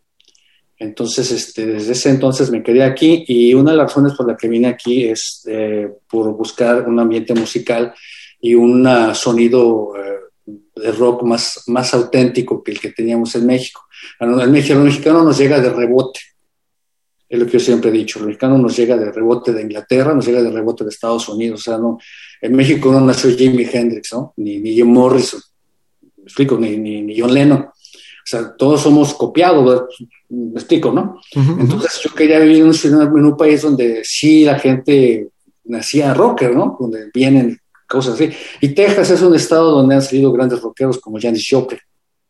Entonces, 0.78 1.30
este, 1.30 1.64
desde 1.66 1.92
ese 1.92 2.10
entonces 2.10 2.50
me 2.50 2.62
quedé 2.62 2.82
aquí 2.82 3.24
y 3.28 3.54
una 3.54 3.70
de 3.70 3.76
las 3.76 3.88
razones 3.88 4.14
por 4.14 4.26
la 4.26 4.36
que 4.36 4.48
vine 4.48 4.68
aquí 4.68 5.04
es 5.04 5.42
eh, 5.46 5.88
por 6.08 6.32
buscar 6.36 6.88
un 6.88 6.98
ambiente 6.98 7.34
musical 7.34 7.94
y 8.40 8.54
un 8.54 8.84
sonido 9.14 9.92
eh, 9.96 10.52
de 10.74 10.92
rock 10.92 11.22
más, 11.22 11.62
más 11.68 11.94
auténtico 11.94 12.62
que 12.62 12.72
el 12.72 12.80
que 12.80 12.90
teníamos 12.90 13.34
en 13.36 13.46
México. 13.46 13.82
México, 14.50 14.74
el 14.74 14.84
mexicano 14.84 15.22
nos 15.22 15.38
llega 15.38 15.60
de 15.60 15.70
rebote, 15.70 16.18
es 17.32 17.38
lo 17.38 17.46
que 17.46 17.52
yo 17.52 17.60
siempre 17.60 17.88
he 17.88 17.94
dicho, 17.94 18.18
el 18.18 18.26
mexicano 18.26 18.58
nos 18.58 18.76
llega 18.76 18.94
de 18.94 19.10
rebote 19.10 19.54
de 19.54 19.62
Inglaterra, 19.62 20.14
nos 20.14 20.26
llega 20.26 20.42
de 20.42 20.50
rebote 20.50 20.84
de 20.84 20.90
Estados 20.90 21.26
Unidos, 21.30 21.60
o 21.60 21.62
sea, 21.62 21.78
no, 21.78 21.98
en 22.42 22.54
México 22.54 22.92
no 22.92 23.00
nació 23.00 23.34
Jimi 23.34 23.64
Hendrix, 23.64 24.12
¿no? 24.12 24.34
ni, 24.36 24.58
ni 24.58 24.74
Jim 24.74 24.88
Morrison, 24.88 25.40
me 26.18 26.24
explico, 26.24 26.58
ni, 26.58 26.76
ni, 26.76 27.00
ni 27.00 27.18
John 27.18 27.32
Lennon. 27.32 27.62
O 27.62 28.24
sea, 28.24 28.54
todos 28.54 28.82
somos 28.82 29.14
copiados, 29.14 29.86
me 30.28 30.60
explico, 30.60 30.92
¿no? 30.92 31.20
Entonces 31.34 32.00
yo 32.04 32.14
quería 32.14 32.38
vivir 32.38 32.58
en 32.58 32.68
un, 32.68 33.18
en 33.18 33.24
un, 33.24 33.36
país 33.36 33.62
donde 33.62 34.02
sí 34.04 34.44
la 34.44 34.58
gente 34.60 35.28
nacía 35.64 36.14
rocker, 36.14 36.54
¿no? 36.54 36.76
Donde 36.78 37.10
vienen 37.12 37.58
cosas 37.88 38.14
así. 38.14 38.30
Y 38.60 38.68
Texas 38.68 39.10
es 39.10 39.22
un 39.22 39.34
estado 39.34 39.72
donde 39.72 39.96
han 39.96 40.02
salido 40.02 40.30
grandes 40.32 40.60
rockeros 40.60 41.00
como 41.00 41.18
Janis 41.20 41.48
Joplin, 41.50 41.80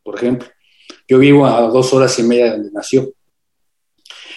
por 0.01 0.15
ejemplo. 0.15 0.47
Yo 1.07 1.19
vivo 1.19 1.45
a 1.45 1.61
dos 1.61 1.93
horas 1.93 2.17
y 2.17 2.23
media 2.23 2.45
de 2.45 2.51
donde 2.51 2.71
nació. 2.71 3.13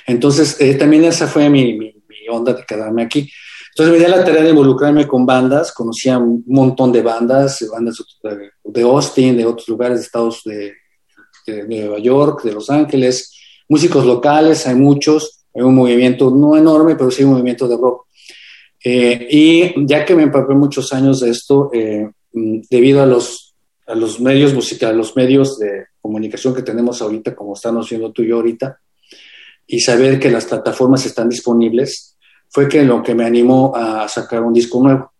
Entonces, 0.07 0.61
eh, 0.61 0.74
también 0.74 1.04
esa 1.04 1.26
fue 1.26 1.48
mi, 1.50 1.74
mi, 1.74 1.94
onda 2.28 2.52
de 2.52 2.64
quedarme 2.64 3.02
aquí. 3.02 3.30
Entonces 3.70 3.92
me 3.92 4.04
di 4.04 4.11
la 4.11 4.24
tarea 4.24 4.42
de 4.42 4.50
involucrarme 4.50 5.07
con 5.07 5.24
bandas, 5.24 5.70
conocía 5.72 6.18
un 6.18 6.42
montón 6.46 6.90
de 6.90 7.02
bandas, 7.02 7.64
bandas 7.70 8.02
de 8.64 8.82
Austin, 8.82 9.36
de 9.36 9.44
otros 9.44 9.68
lugares 9.68 9.98
de 9.98 10.04
Estados 10.04 10.44
Unidos, 10.44 10.72
de 11.46 11.68
Nueva 11.68 11.98
York, 11.98 12.42
de 12.42 12.52
Los 12.52 12.70
Ángeles, 12.70 13.32
músicos 13.68 14.04
locales, 14.04 14.66
hay 14.66 14.74
muchos, 14.74 15.44
hay 15.54 15.62
un 15.62 15.74
movimiento 15.74 16.30
no 16.30 16.57
enorme, 16.57 16.96
pero 16.96 17.11
sí 17.11 17.24
un 17.24 17.32
movimiento 17.32 17.68
de 17.68 17.76
rock. 17.76 18.07
Eh, 18.82 19.26
y 19.30 19.86
ya 19.86 20.04
que 20.04 20.14
me 20.14 20.24
empapé 20.24 20.54
muchos 20.54 20.92
años 20.92 21.20
de 21.20 21.30
esto, 21.30 21.70
eh, 21.72 22.09
mm, 22.32 22.61
debido 22.70 23.02
a 23.02 23.07
los, 23.07 23.54
a 23.86 23.94
los 23.94 24.20
medios 24.20 24.54
musicales, 24.54 24.94
a 24.94 24.98
los 24.98 25.16
medios 25.16 25.59
de 25.59 25.86
comunicación 26.00 26.54
que 26.54 26.62
tenemos 26.62 27.02
ahorita, 27.02 27.34
como 27.34 27.54
estamos 27.54 27.88
viendo 27.88 28.12
tú 28.12 28.22
y 28.22 28.28
yo 28.28 28.36
ahorita, 28.36 28.78
y 29.66 29.80
saber 29.80 30.20
que 30.20 30.30
las 30.30 30.44
plataformas 30.44 31.04
están 31.06 31.28
disponibles, 31.28 32.16
fue 32.48 32.68
que 32.68 32.84
lo 32.84 33.02
que 33.02 33.14
me 33.14 33.24
animó 33.24 33.74
a 33.74 34.08
sacar 34.08 34.42
un 34.42 34.52
disco 34.52 34.80
nuevo, 34.82 35.12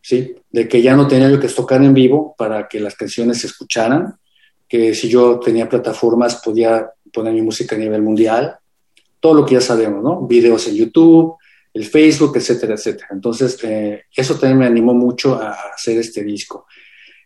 ¿sí? 0.00 0.34
De 0.50 0.68
que 0.68 0.80
ya 0.80 0.94
no 0.94 1.08
tenía 1.08 1.28
yo 1.30 1.40
que 1.40 1.48
tocar 1.48 1.82
en 1.82 1.92
vivo 1.92 2.34
para 2.38 2.68
que 2.68 2.80
las 2.80 2.94
canciones 2.94 3.40
se 3.40 3.48
escucharan, 3.48 4.14
que 4.68 4.94
si 4.94 5.08
yo 5.08 5.38
tenía 5.40 5.68
plataformas 5.68 6.36
podía 6.36 6.88
poner 7.12 7.32
mi 7.32 7.42
música 7.42 7.76
a 7.76 7.78
nivel 7.78 8.02
mundial, 8.02 8.56
todo 9.20 9.34
lo 9.34 9.46
que 9.46 9.54
ya 9.54 9.60
sabemos, 9.60 10.02
¿no? 10.02 10.26
Videos 10.26 10.68
en 10.68 10.74
YouTube, 10.74 11.36
el 11.72 11.84
Facebook, 11.84 12.36
etcétera, 12.36 12.74
etcétera. 12.74 13.08
Entonces, 13.10 13.58
eh, 13.64 14.02
eso 14.14 14.34
también 14.38 14.58
me 14.58 14.66
animó 14.66 14.94
mucho 14.94 15.34
a 15.34 15.50
hacer 15.74 15.98
este 15.98 16.22
disco. 16.22 16.66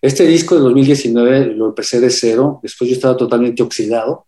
Este 0.01 0.25
disco 0.25 0.55
de 0.55 0.61
2019 0.61 1.47
lo 1.55 1.67
empecé 1.71 2.01
de 2.01 2.11
cero, 2.11 2.61
después 2.63 2.89
yo 2.89 2.95
estaba 2.95 3.17
totalmente 3.17 3.63
oxidado, 3.63 4.28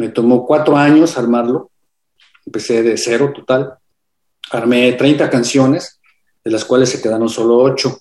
me 0.00 0.08
tomó 0.08 0.46
cuatro 0.46 0.78
años 0.78 1.18
armarlo, 1.18 1.70
empecé 2.46 2.82
de 2.82 2.96
cero 2.96 3.32
total, 3.34 3.74
armé 4.50 4.94
30 4.94 5.28
canciones, 5.28 6.00
de 6.42 6.50
las 6.50 6.64
cuales 6.64 6.88
se 6.88 7.02
quedaron 7.02 7.28
solo 7.28 7.58
ocho, 7.58 7.98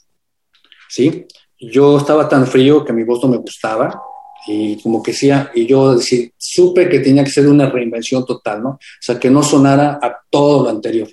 ¿sí? 0.87 1.25
Yo 1.59 1.97
estaba 1.97 2.29
tan 2.29 2.47
frío 2.47 2.85
que 2.85 2.93
mi 2.93 3.03
voz 3.03 3.21
no 3.21 3.27
me 3.27 3.35
gustaba, 3.35 4.01
y 4.47 4.81
como 4.81 5.03
que 5.03 5.11
decía, 5.11 5.51
y 5.53 5.65
yo 5.65 5.97
supe 6.37 6.87
que 6.87 6.99
tenía 6.99 7.25
que 7.25 7.31
ser 7.31 7.49
una 7.49 7.69
reinvención 7.69 8.25
total, 8.25 8.63
¿no? 8.63 8.69
O 8.69 8.79
sea, 9.01 9.19
que 9.19 9.29
no 9.29 9.43
sonara 9.43 9.99
a 10.01 10.21
todo 10.29 10.63
lo 10.63 10.69
anterior. 10.69 11.09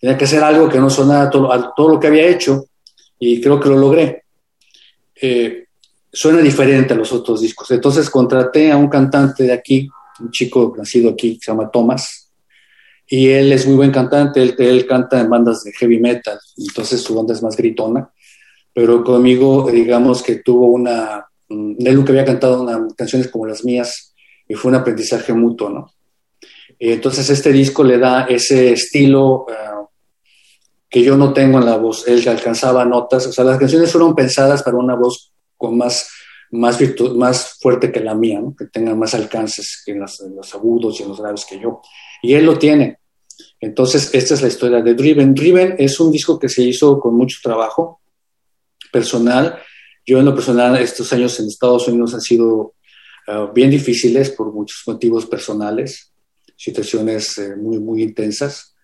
Tenía 0.00 0.18
que 0.18 0.26
ser 0.26 0.42
algo 0.42 0.68
que 0.68 0.80
no 0.80 0.90
sonara 0.90 1.28
a 1.28 1.30
todo, 1.30 1.52
a 1.52 1.72
todo 1.76 1.90
lo 1.90 2.00
que 2.00 2.08
había 2.08 2.26
hecho, 2.26 2.64
y 3.20 3.40
creo 3.40 3.60
que 3.60 3.68
lo 3.68 3.76
logré. 3.76 4.24
Eh, 5.22 5.65
suena 6.16 6.40
diferente 6.40 6.94
a 6.94 6.96
los 6.96 7.12
otros 7.12 7.40
discos. 7.40 7.70
Entonces 7.70 8.08
contraté 8.10 8.72
a 8.72 8.76
un 8.76 8.88
cantante 8.88 9.44
de 9.44 9.52
aquí, 9.52 9.88
un 10.20 10.30
chico 10.30 10.74
nacido 10.76 11.10
aquí, 11.10 11.34
que 11.34 11.44
se 11.44 11.52
llama 11.52 11.70
Thomas, 11.70 12.32
y 13.06 13.28
él 13.28 13.52
es 13.52 13.66
muy 13.66 13.76
buen 13.76 13.92
cantante, 13.92 14.42
él, 14.42 14.54
él 14.58 14.86
canta 14.86 15.20
en 15.20 15.30
bandas 15.30 15.62
de 15.62 15.72
heavy 15.72 16.00
metal, 16.00 16.38
entonces 16.56 17.00
su 17.00 17.14
banda 17.14 17.34
es 17.34 17.42
más 17.42 17.56
gritona, 17.56 18.10
pero 18.72 19.04
conmigo, 19.04 19.70
digamos 19.70 20.22
que 20.22 20.36
tuvo 20.36 20.66
una 20.68 21.26
Mm, 21.48 21.74
él 21.86 21.94
nunca 21.94 22.12
había 22.12 22.24
cantado 22.24 22.62
una, 22.62 22.88
canciones 22.96 23.28
como 23.28 23.46
las 23.46 23.64
mías 23.64 24.14
y 24.48 24.54
fue 24.54 24.70
un 24.70 24.76
aprendizaje 24.76 25.32
mutuo, 25.32 25.70
¿no? 25.70 25.92
Entonces 26.78 27.30
este 27.30 27.52
disco 27.52 27.84
le 27.84 27.98
da 27.98 28.24
ese 28.24 28.72
estilo 28.72 29.46
uh, 29.46 29.88
que 30.90 31.02
yo 31.02 31.16
no 31.16 31.32
tengo 31.32 31.58
en 31.58 31.64
la 31.64 31.76
voz. 31.76 32.06
Él 32.06 32.26
alcanzaba 32.28 32.84
notas, 32.84 33.26
o 33.26 33.32
sea, 33.32 33.44
las 33.44 33.58
canciones 33.58 33.90
fueron 33.90 34.14
pensadas 34.14 34.62
para 34.62 34.76
una 34.76 34.94
voz 34.94 35.32
con 35.56 35.76
más, 35.76 36.10
más, 36.50 36.78
virtud, 36.78 37.16
más 37.16 37.58
fuerte 37.60 37.92
que 37.92 38.00
la 38.00 38.14
mía, 38.14 38.40
¿no? 38.40 38.54
que 38.56 38.66
tenga 38.66 38.94
más 38.94 39.14
alcances 39.14 39.82
en, 39.86 40.00
las, 40.00 40.20
en, 40.20 40.36
los 40.36 40.54
agudos 40.54 40.98
y 40.98 41.02
en 41.02 41.10
los 41.10 41.20
graves 41.20 41.46
que 41.48 41.60
yo. 41.60 41.80
Y 42.22 42.34
él 42.34 42.44
lo 42.44 42.58
tiene. 42.58 42.98
Entonces, 43.60 44.14
esta 44.14 44.34
es 44.34 44.42
la 44.42 44.48
historia 44.48 44.82
de 44.82 44.94
Driven. 44.94 45.34
Driven 45.34 45.76
es 45.78 45.98
un 46.00 46.10
disco 46.10 46.38
que 46.38 46.48
se 46.48 46.62
hizo 46.62 46.98
con 47.00 47.14
mucho 47.16 47.38
trabajo 47.42 48.00
personal 48.92 49.60
yo 50.06 50.20
en 50.20 50.24
lo 50.24 50.34
personal, 50.34 50.76
estos 50.76 51.12
años 51.12 51.38
en 51.40 51.48
Estados 51.48 51.88
Unidos 51.88 52.14
han 52.14 52.20
sido 52.20 52.74
uh, 53.26 53.52
bien 53.52 53.70
difíciles 53.70 54.30
por 54.30 54.52
muchos 54.52 54.84
motivos 54.86 55.26
personales, 55.26 56.12
situaciones 56.56 57.36
uh, 57.38 57.60
muy, 57.60 57.80
muy 57.80 58.04
intensas 58.04 58.76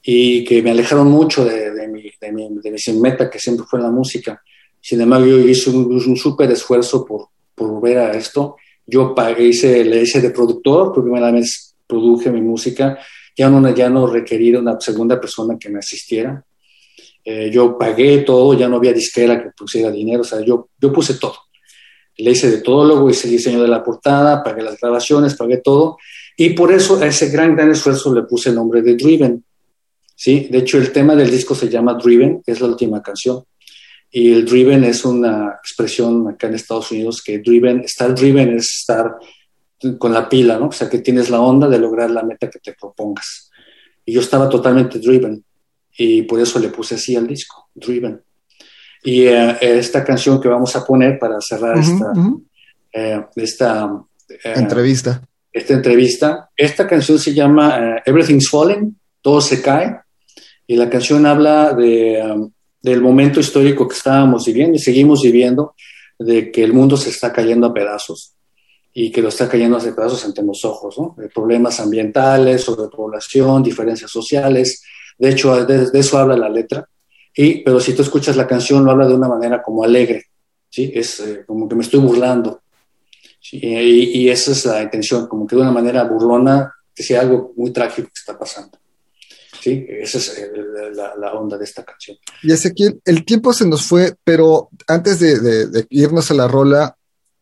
y 0.00 0.44
que 0.44 0.62
me 0.62 0.70
alejaron 0.70 1.08
mucho 1.08 1.44
de, 1.44 1.72
de, 1.72 1.88
mi, 1.88 2.02
de, 2.20 2.32
mi, 2.32 2.48
de, 2.62 2.70
mi, 2.70 3.00
meta, 3.00 3.28
que 3.28 3.40
siempre 3.40 3.66
fue 3.68 3.80
la 3.80 3.90
música. 3.90 4.40
Sin 4.80 5.00
embargo, 5.00 5.26
yo 5.26 5.38
hice 5.38 5.70
un, 5.70 5.92
un 5.92 6.16
súper 6.16 6.50
esfuerzo 6.50 7.04
por, 7.04 7.28
por 7.54 7.68
volver 7.68 7.98
a 7.98 8.12
esto. 8.12 8.56
Yo 8.86 9.14
pagué, 9.14 9.44
hice, 9.44 9.84
le 9.84 10.02
hice 10.02 10.20
de 10.20 10.30
productor, 10.30 10.92
por 10.92 11.04
primera 11.04 11.30
vez 11.30 11.74
produje 11.86 12.30
mi 12.30 12.40
música, 12.40 12.98
ya 13.36 13.50
no, 13.50 13.74
ya 13.74 13.90
no 13.90 14.06
requería 14.06 14.58
una 14.58 14.80
segunda 14.80 15.20
persona 15.20 15.56
que 15.58 15.68
me 15.68 15.78
asistiera 15.80 16.44
eh, 17.24 17.50
yo 17.52 17.76
pagué 17.76 18.18
todo, 18.18 18.54
ya 18.54 18.68
no 18.68 18.76
había 18.76 18.92
disquera 18.92 19.42
que 19.42 19.50
pusiera 19.50 19.90
dinero, 19.90 20.22
o 20.22 20.24
sea, 20.24 20.40
yo, 20.40 20.70
yo 20.80 20.92
puse 20.92 21.14
todo. 21.14 21.36
Le 22.16 22.32
hice 22.32 22.50
de 22.50 22.58
todo, 22.58 22.84
luego 22.84 23.10
hice 23.10 23.28
el 23.28 23.32
diseño 23.32 23.62
de 23.62 23.68
la 23.68 23.82
portada, 23.82 24.42
pagué 24.42 24.62
las 24.62 24.78
grabaciones, 24.80 25.34
pagué 25.34 25.58
todo, 25.58 25.98
y 26.36 26.50
por 26.50 26.72
eso 26.72 26.98
a 26.98 27.06
ese 27.06 27.28
gran, 27.30 27.54
gran 27.54 27.70
esfuerzo 27.70 28.14
le 28.14 28.22
puse 28.22 28.50
el 28.50 28.56
nombre 28.56 28.82
de 28.82 28.94
Driven. 28.94 29.44
¿sí? 30.14 30.48
De 30.50 30.58
hecho, 30.58 30.78
el 30.78 30.92
tema 30.92 31.14
del 31.14 31.30
disco 31.30 31.54
se 31.54 31.68
llama 31.68 31.94
Driven, 31.94 32.42
es 32.46 32.60
la 32.60 32.68
última 32.68 33.02
canción. 33.02 33.42
Y 34.10 34.32
el 34.32 34.44
driven 34.44 34.84
es 34.84 35.04
una 35.04 35.58
expresión 35.62 36.28
acá 36.28 36.48
en 36.48 36.54
Estados 36.54 36.90
Unidos 36.90 37.22
que 37.24 37.38
driven, 37.38 37.80
estar 37.80 38.14
driven 38.14 38.56
es 38.56 38.78
estar 38.80 39.14
con 39.98 40.12
la 40.12 40.28
pila, 40.28 40.58
¿no? 40.58 40.68
O 40.68 40.72
sea, 40.72 40.90
que 40.90 40.98
tienes 40.98 41.30
la 41.30 41.40
onda 41.40 41.68
de 41.68 41.78
lograr 41.78 42.10
la 42.10 42.22
meta 42.22 42.50
que 42.50 42.58
te 42.58 42.74
propongas. 42.74 43.50
Y 44.04 44.12
yo 44.12 44.20
estaba 44.20 44.48
totalmente 44.48 44.98
driven 44.98 45.44
y 45.96 46.22
por 46.22 46.40
eso 46.40 46.58
le 46.58 46.68
puse 46.68 46.96
así 46.96 47.14
al 47.14 47.26
disco, 47.26 47.68
Driven. 47.74 48.20
Y 49.02 49.28
uh, 49.28 49.56
esta 49.60 50.04
canción 50.04 50.40
que 50.40 50.48
vamos 50.48 50.74
a 50.76 50.84
poner 50.84 51.18
para 51.18 51.40
cerrar 51.40 51.76
uh 51.76 51.80
-huh, 51.80 51.94
esta, 51.94 52.10
uh 52.10 52.14
-huh. 52.14 52.42
eh, 52.92 53.24
esta 53.36 53.90
eh, 54.28 54.52
entrevista. 54.56 55.22
Esta 55.52 55.74
entrevista, 55.74 56.50
esta 56.56 56.86
canción 56.86 57.18
se 57.18 57.32
llama 57.32 57.68
uh, 57.68 58.10
Everything's 58.10 58.48
Falling, 58.48 58.96
todo 59.20 59.40
se 59.40 59.60
cae, 59.60 60.00
y 60.66 60.76
la 60.76 60.88
canción 60.88 61.26
habla 61.26 61.72
de, 61.72 62.22
um, 62.22 62.52
del 62.82 63.00
momento 63.00 63.40
histórico 63.40 63.86
que 63.86 63.96
estábamos 63.96 64.46
viviendo 64.46 64.76
y 64.76 64.80
seguimos 64.80 65.22
viviendo, 65.22 65.74
de 66.18 66.50
que 66.50 66.62
el 66.62 66.72
mundo 66.72 66.96
se 66.96 67.10
está 67.10 67.32
cayendo 67.32 67.66
a 67.66 67.74
pedazos 67.74 68.34
y 68.92 69.10
que 69.10 69.22
lo 69.22 69.28
está 69.28 69.48
cayendo 69.48 69.76
a 69.76 69.80
pedazos 69.80 70.24
ante 70.24 70.42
los 70.42 70.64
ojos, 70.64 70.98
¿no? 70.98 71.16
Problemas 71.34 71.80
ambientales, 71.80 72.62
sobrepoblación, 72.62 73.62
diferencias 73.62 74.10
sociales, 74.10 74.82
de 75.20 75.28
hecho, 75.28 75.64
de, 75.66 75.88
eso 75.98 76.18
habla 76.18 76.34
la 76.34 76.48
letra. 76.48 76.88
Y, 77.36 77.62
pero 77.62 77.78
si 77.78 77.92
tú 77.92 78.02
escuchas 78.02 78.36
la 78.36 78.46
canción, 78.46 78.84
lo 78.84 78.90
habla 78.90 79.06
de 79.06 79.14
una 79.14 79.28
manera 79.28 79.62
como 79.62 79.84
alegre, 79.84 80.24
¿sí? 80.68 80.90
Es 80.94 81.20
eh, 81.20 81.44
como 81.46 81.68
que 81.68 81.76
me 81.76 81.82
estoy 81.82 82.00
burlando. 82.00 82.62
y, 83.52 84.28
esa 84.28 84.52
es 84.52 84.64
la 84.64 84.82
intención, 84.82 85.26
como 85.28 85.46
que 85.46 85.56
de 85.56 85.62
una 85.62 85.72
manera 85.72 86.04
burlona, 86.04 86.74
que 86.94 87.02
sea 87.02 87.20
algo 87.20 87.52
muy 87.56 87.70
trágico 87.70 88.08
que 88.08 88.18
está 88.18 88.38
pasando. 88.38 88.78
Sí, 89.60 89.86
esa 89.88 90.18
es 90.18 90.38
el, 90.38 90.96
la, 90.96 91.14
la, 91.16 91.32
onda 91.34 91.58
de 91.58 91.64
esta 91.64 91.84
canción. 91.84 92.16
Y 92.42 92.52
Ezequiel, 92.52 93.00
el 93.04 93.24
tiempo 93.24 93.52
se 93.52 93.66
nos 93.66 93.82
fue, 93.82 94.14
pero 94.24 94.70
antes 94.88 95.20
de, 95.20 95.38
de, 95.38 95.66
de 95.66 95.86
irnos 95.90 96.30
a 96.30 96.34
la 96.34 96.48
rola, 96.48 96.96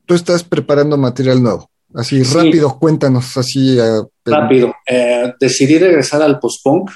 tú 0.04 0.14
estás 0.14 0.42
preparando 0.42 0.96
material 0.96 1.42
nuevo. 1.42 1.70
Así, 1.94 2.24
sí. 2.24 2.36
rápido, 2.36 2.78
cuéntanos, 2.78 3.36
así. 3.36 3.78
Uh, 3.78 4.08
rápido. 4.24 4.74
Eh, 4.86 5.32
decidí 5.40 5.78
regresar 5.78 6.22
al 6.22 6.38
post-punk 6.38 6.90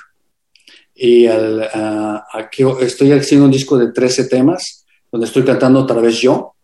y 0.95 1.27
al, 1.27 1.69
aquí 2.33 2.65
estoy 2.81 3.13
haciendo 3.13 3.47
un 3.47 3.53
disco 3.53 3.79
de 3.79 3.93
13 3.93 4.25
temas 4.25 4.85
donde 5.11 5.27
estoy 5.27 5.45
cantando 5.45 5.81
otra 5.81 6.01
vez 6.01 6.21
yo, 6.21 6.55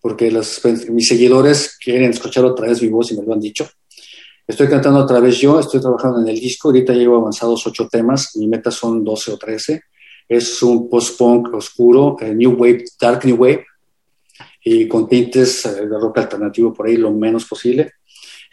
porque 0.00 0.30
los, 0.30 0.60
mis 0.90 1.08
seguidores 1.08 1.76
quieren 1.82 2.10
escuchar 2.10 2.44
otra 2.44 2.68
vez 2.68 2.82
mi 2.82 2.88
voz 2.88 3.12
y 3.12 3.16
me 3.16 3.24
lo 3.24 3.32
han 3.32 3.40
dicho. 3.40 3.68
Estoy 4.50 4.66
cantando 4.66 4.98
otra 4.98 5.20
vez 5.20 5.38
yo, 5.38 5.60
estoy 5.60 5.80
trabajando 5.80 6.20
en 6.22 6.26
el 6.26 6.40
disco, 6.40 6.68
ahorita 6.70 6.92
llevo 6.92 7.18
avanzados 7.18 7.64
8 7.64 7.88
temas, 7.88 8.34
mi 8.34 8.48
meta 8.48 8.72
son 8.72 9.04
12 9.04 9.30
o 9.30 9.38
13. 9.38 9.80
Es 10.28 10.60
un 10.64 10.90
post-punk 10.90 11.54
oscuro, 11.54 12.16
eh, 12.20 12.34
New 12.34 12.56
Wave, 12.58 12.84
Dark 13.00 13.24
New 13.24 13.36
Wave, 13.36 13.64
y 14.64 14.88
con 14.88 15.08
tintes 15.08 15.64
eh, 15.66 15.86
de 15.86 15.96
rock 15.96 16.18
alternativo 16.18 16.74
por 16.74 16.88
ahí 16.88 16.96
lo 16.96 17.12
menos 17.12 17.44
posible. 17.44 17.92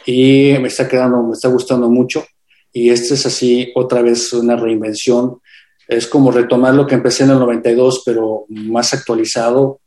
Y 0.06 0.54
me 0.62 0.68
está 0.68 0.88
quedando, 0.88 1.24
me 1.24 1.34
está 1.34 1.48
gustando 1.48 1.90
mucho 1.90 2.24
y 2.72 2.92
este 2.92 3.16
es 3.16 3.26
así 3.26 3.72
otra 3.74 4.04
vez 4.04 4.32
una 4.34 4.56
reinvención. 4.56 5.40
Es 5.88 6.06
como 6.06 6.30
retomar 6.30 6.76
lo 6.76 6.86
que 6.86 6.94
empecé 6.94 7.24
en 7.24 7.32
el 7.32 7.40
92, 7.40 8.04
pero 8.06 8.46
más 8.50 8.94
actualizado 8.94 9.80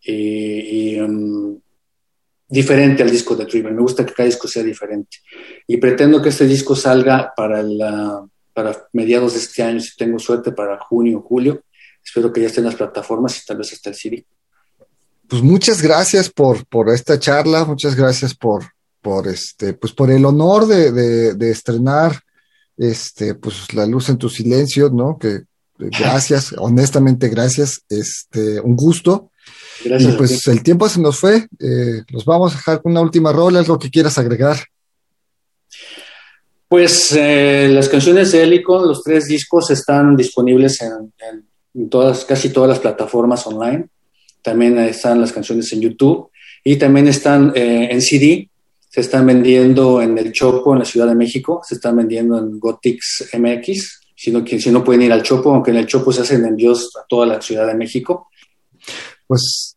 y, 0.00 0.12
y 0.92 1.00
um, 1.00 1.58
diferente 2.48 3.02
al 3.02 3.10
disco 3.10 3.36
de 3.36 3.44
Driven. 3.44 3.76
Me 3.76 3.82
gusta 3.82 4.06
que 4.06 4.14
cada 4.14 4.26
disco 4.26 4.48
sea 4.48 4.62
diferente. 4.62 5.18
Y 5.66 5.76
pretendo 5.76 6.22
que 6.22 6.30
este 6.30 6.46
disco 6.46 6.74
salga 6.74 7.32
para, 7.36 7.62
la, 7.62 8.24
para 8.52 8.88
mediados 8.92 9.34
de 9.34 9.40
este 9.40 9.62
año, 9.62 9.80
si 9.80 9.96
tengo 9.96 10.18
suerte, 10.18 10.52
para 10.52 10.78
junio 10.78 11.18
o 11.18 11.22
julio. 11.22 11.62
Espero 12.04 12.32
que 12.32 12.40
ya 12.40 12.46
estén 12.46 12.64
las 12.64 12.74
plataformas 12.74 13.38
y 13.38 13.46
tal 13.46 13.58
vez 13.58 13.72
hasta 13.72 13.90
el 13.90 13.96
CD. 13.96 14.26
Pues 15.28 15.42
muchas 15.42 15.82
gracias 15.82 16.30
por, 16.30 16.66
por 16.66 16.88
esta 16.88 17.18
charla, 17.18 17.66
muchas 17.66 17.94
gracias 17.94 18.34
por, 18.34 18.64
por 19.02 19.28
este, 19.28 19.74
pues 19.74 19.92
por 19.92 20.10
el 20.10 20.24
honor 20.24 20.66
de, 20.66 20.90
de, 20.90 21.34
de 21.34 21.50
estrenar 21.50 22.22
este, 22.78 23.34
pues 23.34 23.74
la 23.74 23.84
luz 23.84 24.08
en 24.08 24.16
tu 24.16 24.30
silencio, 24.30 24.88
¿no? 24.88 25.18
Que 25.18 25.42
gracias, 25.78 26.54
honestamente 26.56 27.28
gracias, 27.28 27.82
este, 27.88 28.60
un 28.60 28.74
gusto. 28.74 29.30
Gracias. 29.84 30.14
Y 30.14 30.16
pues 30.16 30.46
el 30.48 30.62
tiempo 30.62 30.88
se 30.88 31.00
nos 31.00 31.18
fue, 31.18 31.46
eh, 31.58 32.02
los 32.08 32.24
vamos 32.24 32.52
a 32.52 32.56
dejar 32.56 32.82
con 32.82 32.92
una 32.92 33.00
última 33.00 33.32
rola, 33.32 33.60
algo 33.60 33.78
que 33.78 33.90
quieras 33.90 34.18
agregar. 34.18 34.58
Pues 36.68 37.12
eh, 37.12 37.68
las 37.70 37.88
canciones 37.88 38.32
de 38.32 38.42
Helicon, 38.42 38.86
los 38.86 39.02
tres 39.02 39.26
discos 39.26 39.70
están 39.70 40.16
disponibles 40.16 40.82
en, 40.82 41.12
en, 41.74 41.88
todas, 41.88 42.26
casi 42.26 42.50
todas 42.50 42.68
las 42.68 42.78
plataformas 42.78 43.46
online. 43.46 43.88
También 44.42 44.78
están 44.78 45.20
las 45.20 45.32
canciones 45.32 45.72
en 45.72 45.80
YouTube 45.80 46.30
y 46.62 46.76
también 46.76 47.08
están 47.08 47.52
eh, 47.54 47.88
en 47.90 48.02
CD. 48.02 48.50
Se 48.90 49.00
están 49.00 49.26
vendiendo 49.26 50.02
en 50.02 50.18
el 50.18 50.32
Chopo, 50.32 50.74
en 50.74 50.80
la 50.80 50.84
Ciudad 50.84 51.06
de 51.06 51.14
México. 51.14 51.62
Se 51.66 51.76
están 51.76 51.96
vendiendo 51.96 52.38
en 52.38 52.58
Gotix 52.58 53.30
MX. 53.32 54.00
Si 54.14 54.30
no, 54.30 54.44
si 54.46 54.70
no 54.70 54.84
pueden 54.84 55.02
ir 55.02 55.12
al 55.12 55.22
Chopo, 55.22 55.54
aunque 55.54 55.70
en 55.70 55.78
el 55.78 55.86
Chopo 55.86 56.12
se 56.12 56.22
hacen 56.22 56.44
envíos 56.44 56.90
a 56.96 57.06
toda 57.08 57.26
la 57.26 57.40
Ciudad 57.40 57.66
de 57.66 57.74
México. 57.74 58.28
Pues 59.28 59.76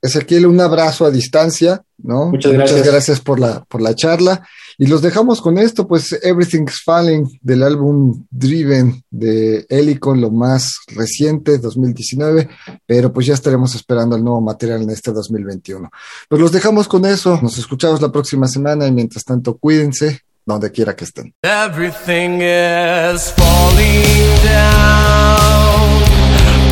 Ezequiel, 0.00 0.46
un 0.46 0.60
abrazo 0.60 1.04
a 1.04 1.10
distancia, 1.10 1.82
¿no? 1.98 2.30
Muchas 2.30 2.52
gracias. 2.52 2.78
Muchas 2.78 2.92
gracias 2.92 3.20
por 3.20 3.38
la, 3.38 3.62
por 3.64 3.80
la 3.82 3.94
charla. 3.94 4.42
Y 4.78 4.86
los 4.86 5.00
dejamos 5.00 5.40
con 5.40 5.58
esto, 5.58 5.86
pues 5.86 6.18
Everything's 6.22 6.82
Falling 6.82 7.38
del 7.40 7.62
álbum 7.62 8.24
Driven 8.30 9.04
de 9.10 9.64
Helicon, 9.68 10.20
lo 10.20 10.30
más 10.30 10.78
reciente, 10.88 11.58
2019, 11.58 12.48
pero 12.84 13.12
pues 13.12 13.26
ya 13.26 13.34
estaremos 13.34 13.74
esperando 13.76 14.16
el 14.16 14.24
nuevo 14.24 14.40
material 14.40 14.82
en 14.82 14.90
este 14.90 15.12
2021. 15.12 15.88
Pues 16.28 16.40
los 16.40 16.50
dejamos 16.50 16.88
con 16.88 17.04
eso, 17.04 17.38
nos 17.42 17.58
escuchamos 17.58 18.02
la 18.02 18.10
próxima 18.10 18.48
semana 18.48 18.86
y 18.86 18.92
mientras 18.92 19.24
tanto 19.24 19.56
cuídense 19.56 20.22
donde 20.44 20.72
quiera 20.72 20.96
que 20.96 21.04
estén. 21.04 21.32
Everything 21.42 22.40
is 22.40 23.30
falling 23.36 24.02
down. 24.42 26.02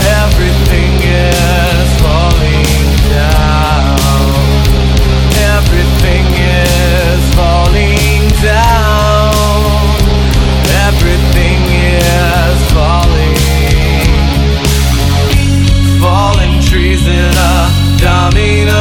Everything 0.01 1.01
is 1.05 1.70
need 18.41 18.69
a 18.69 18.80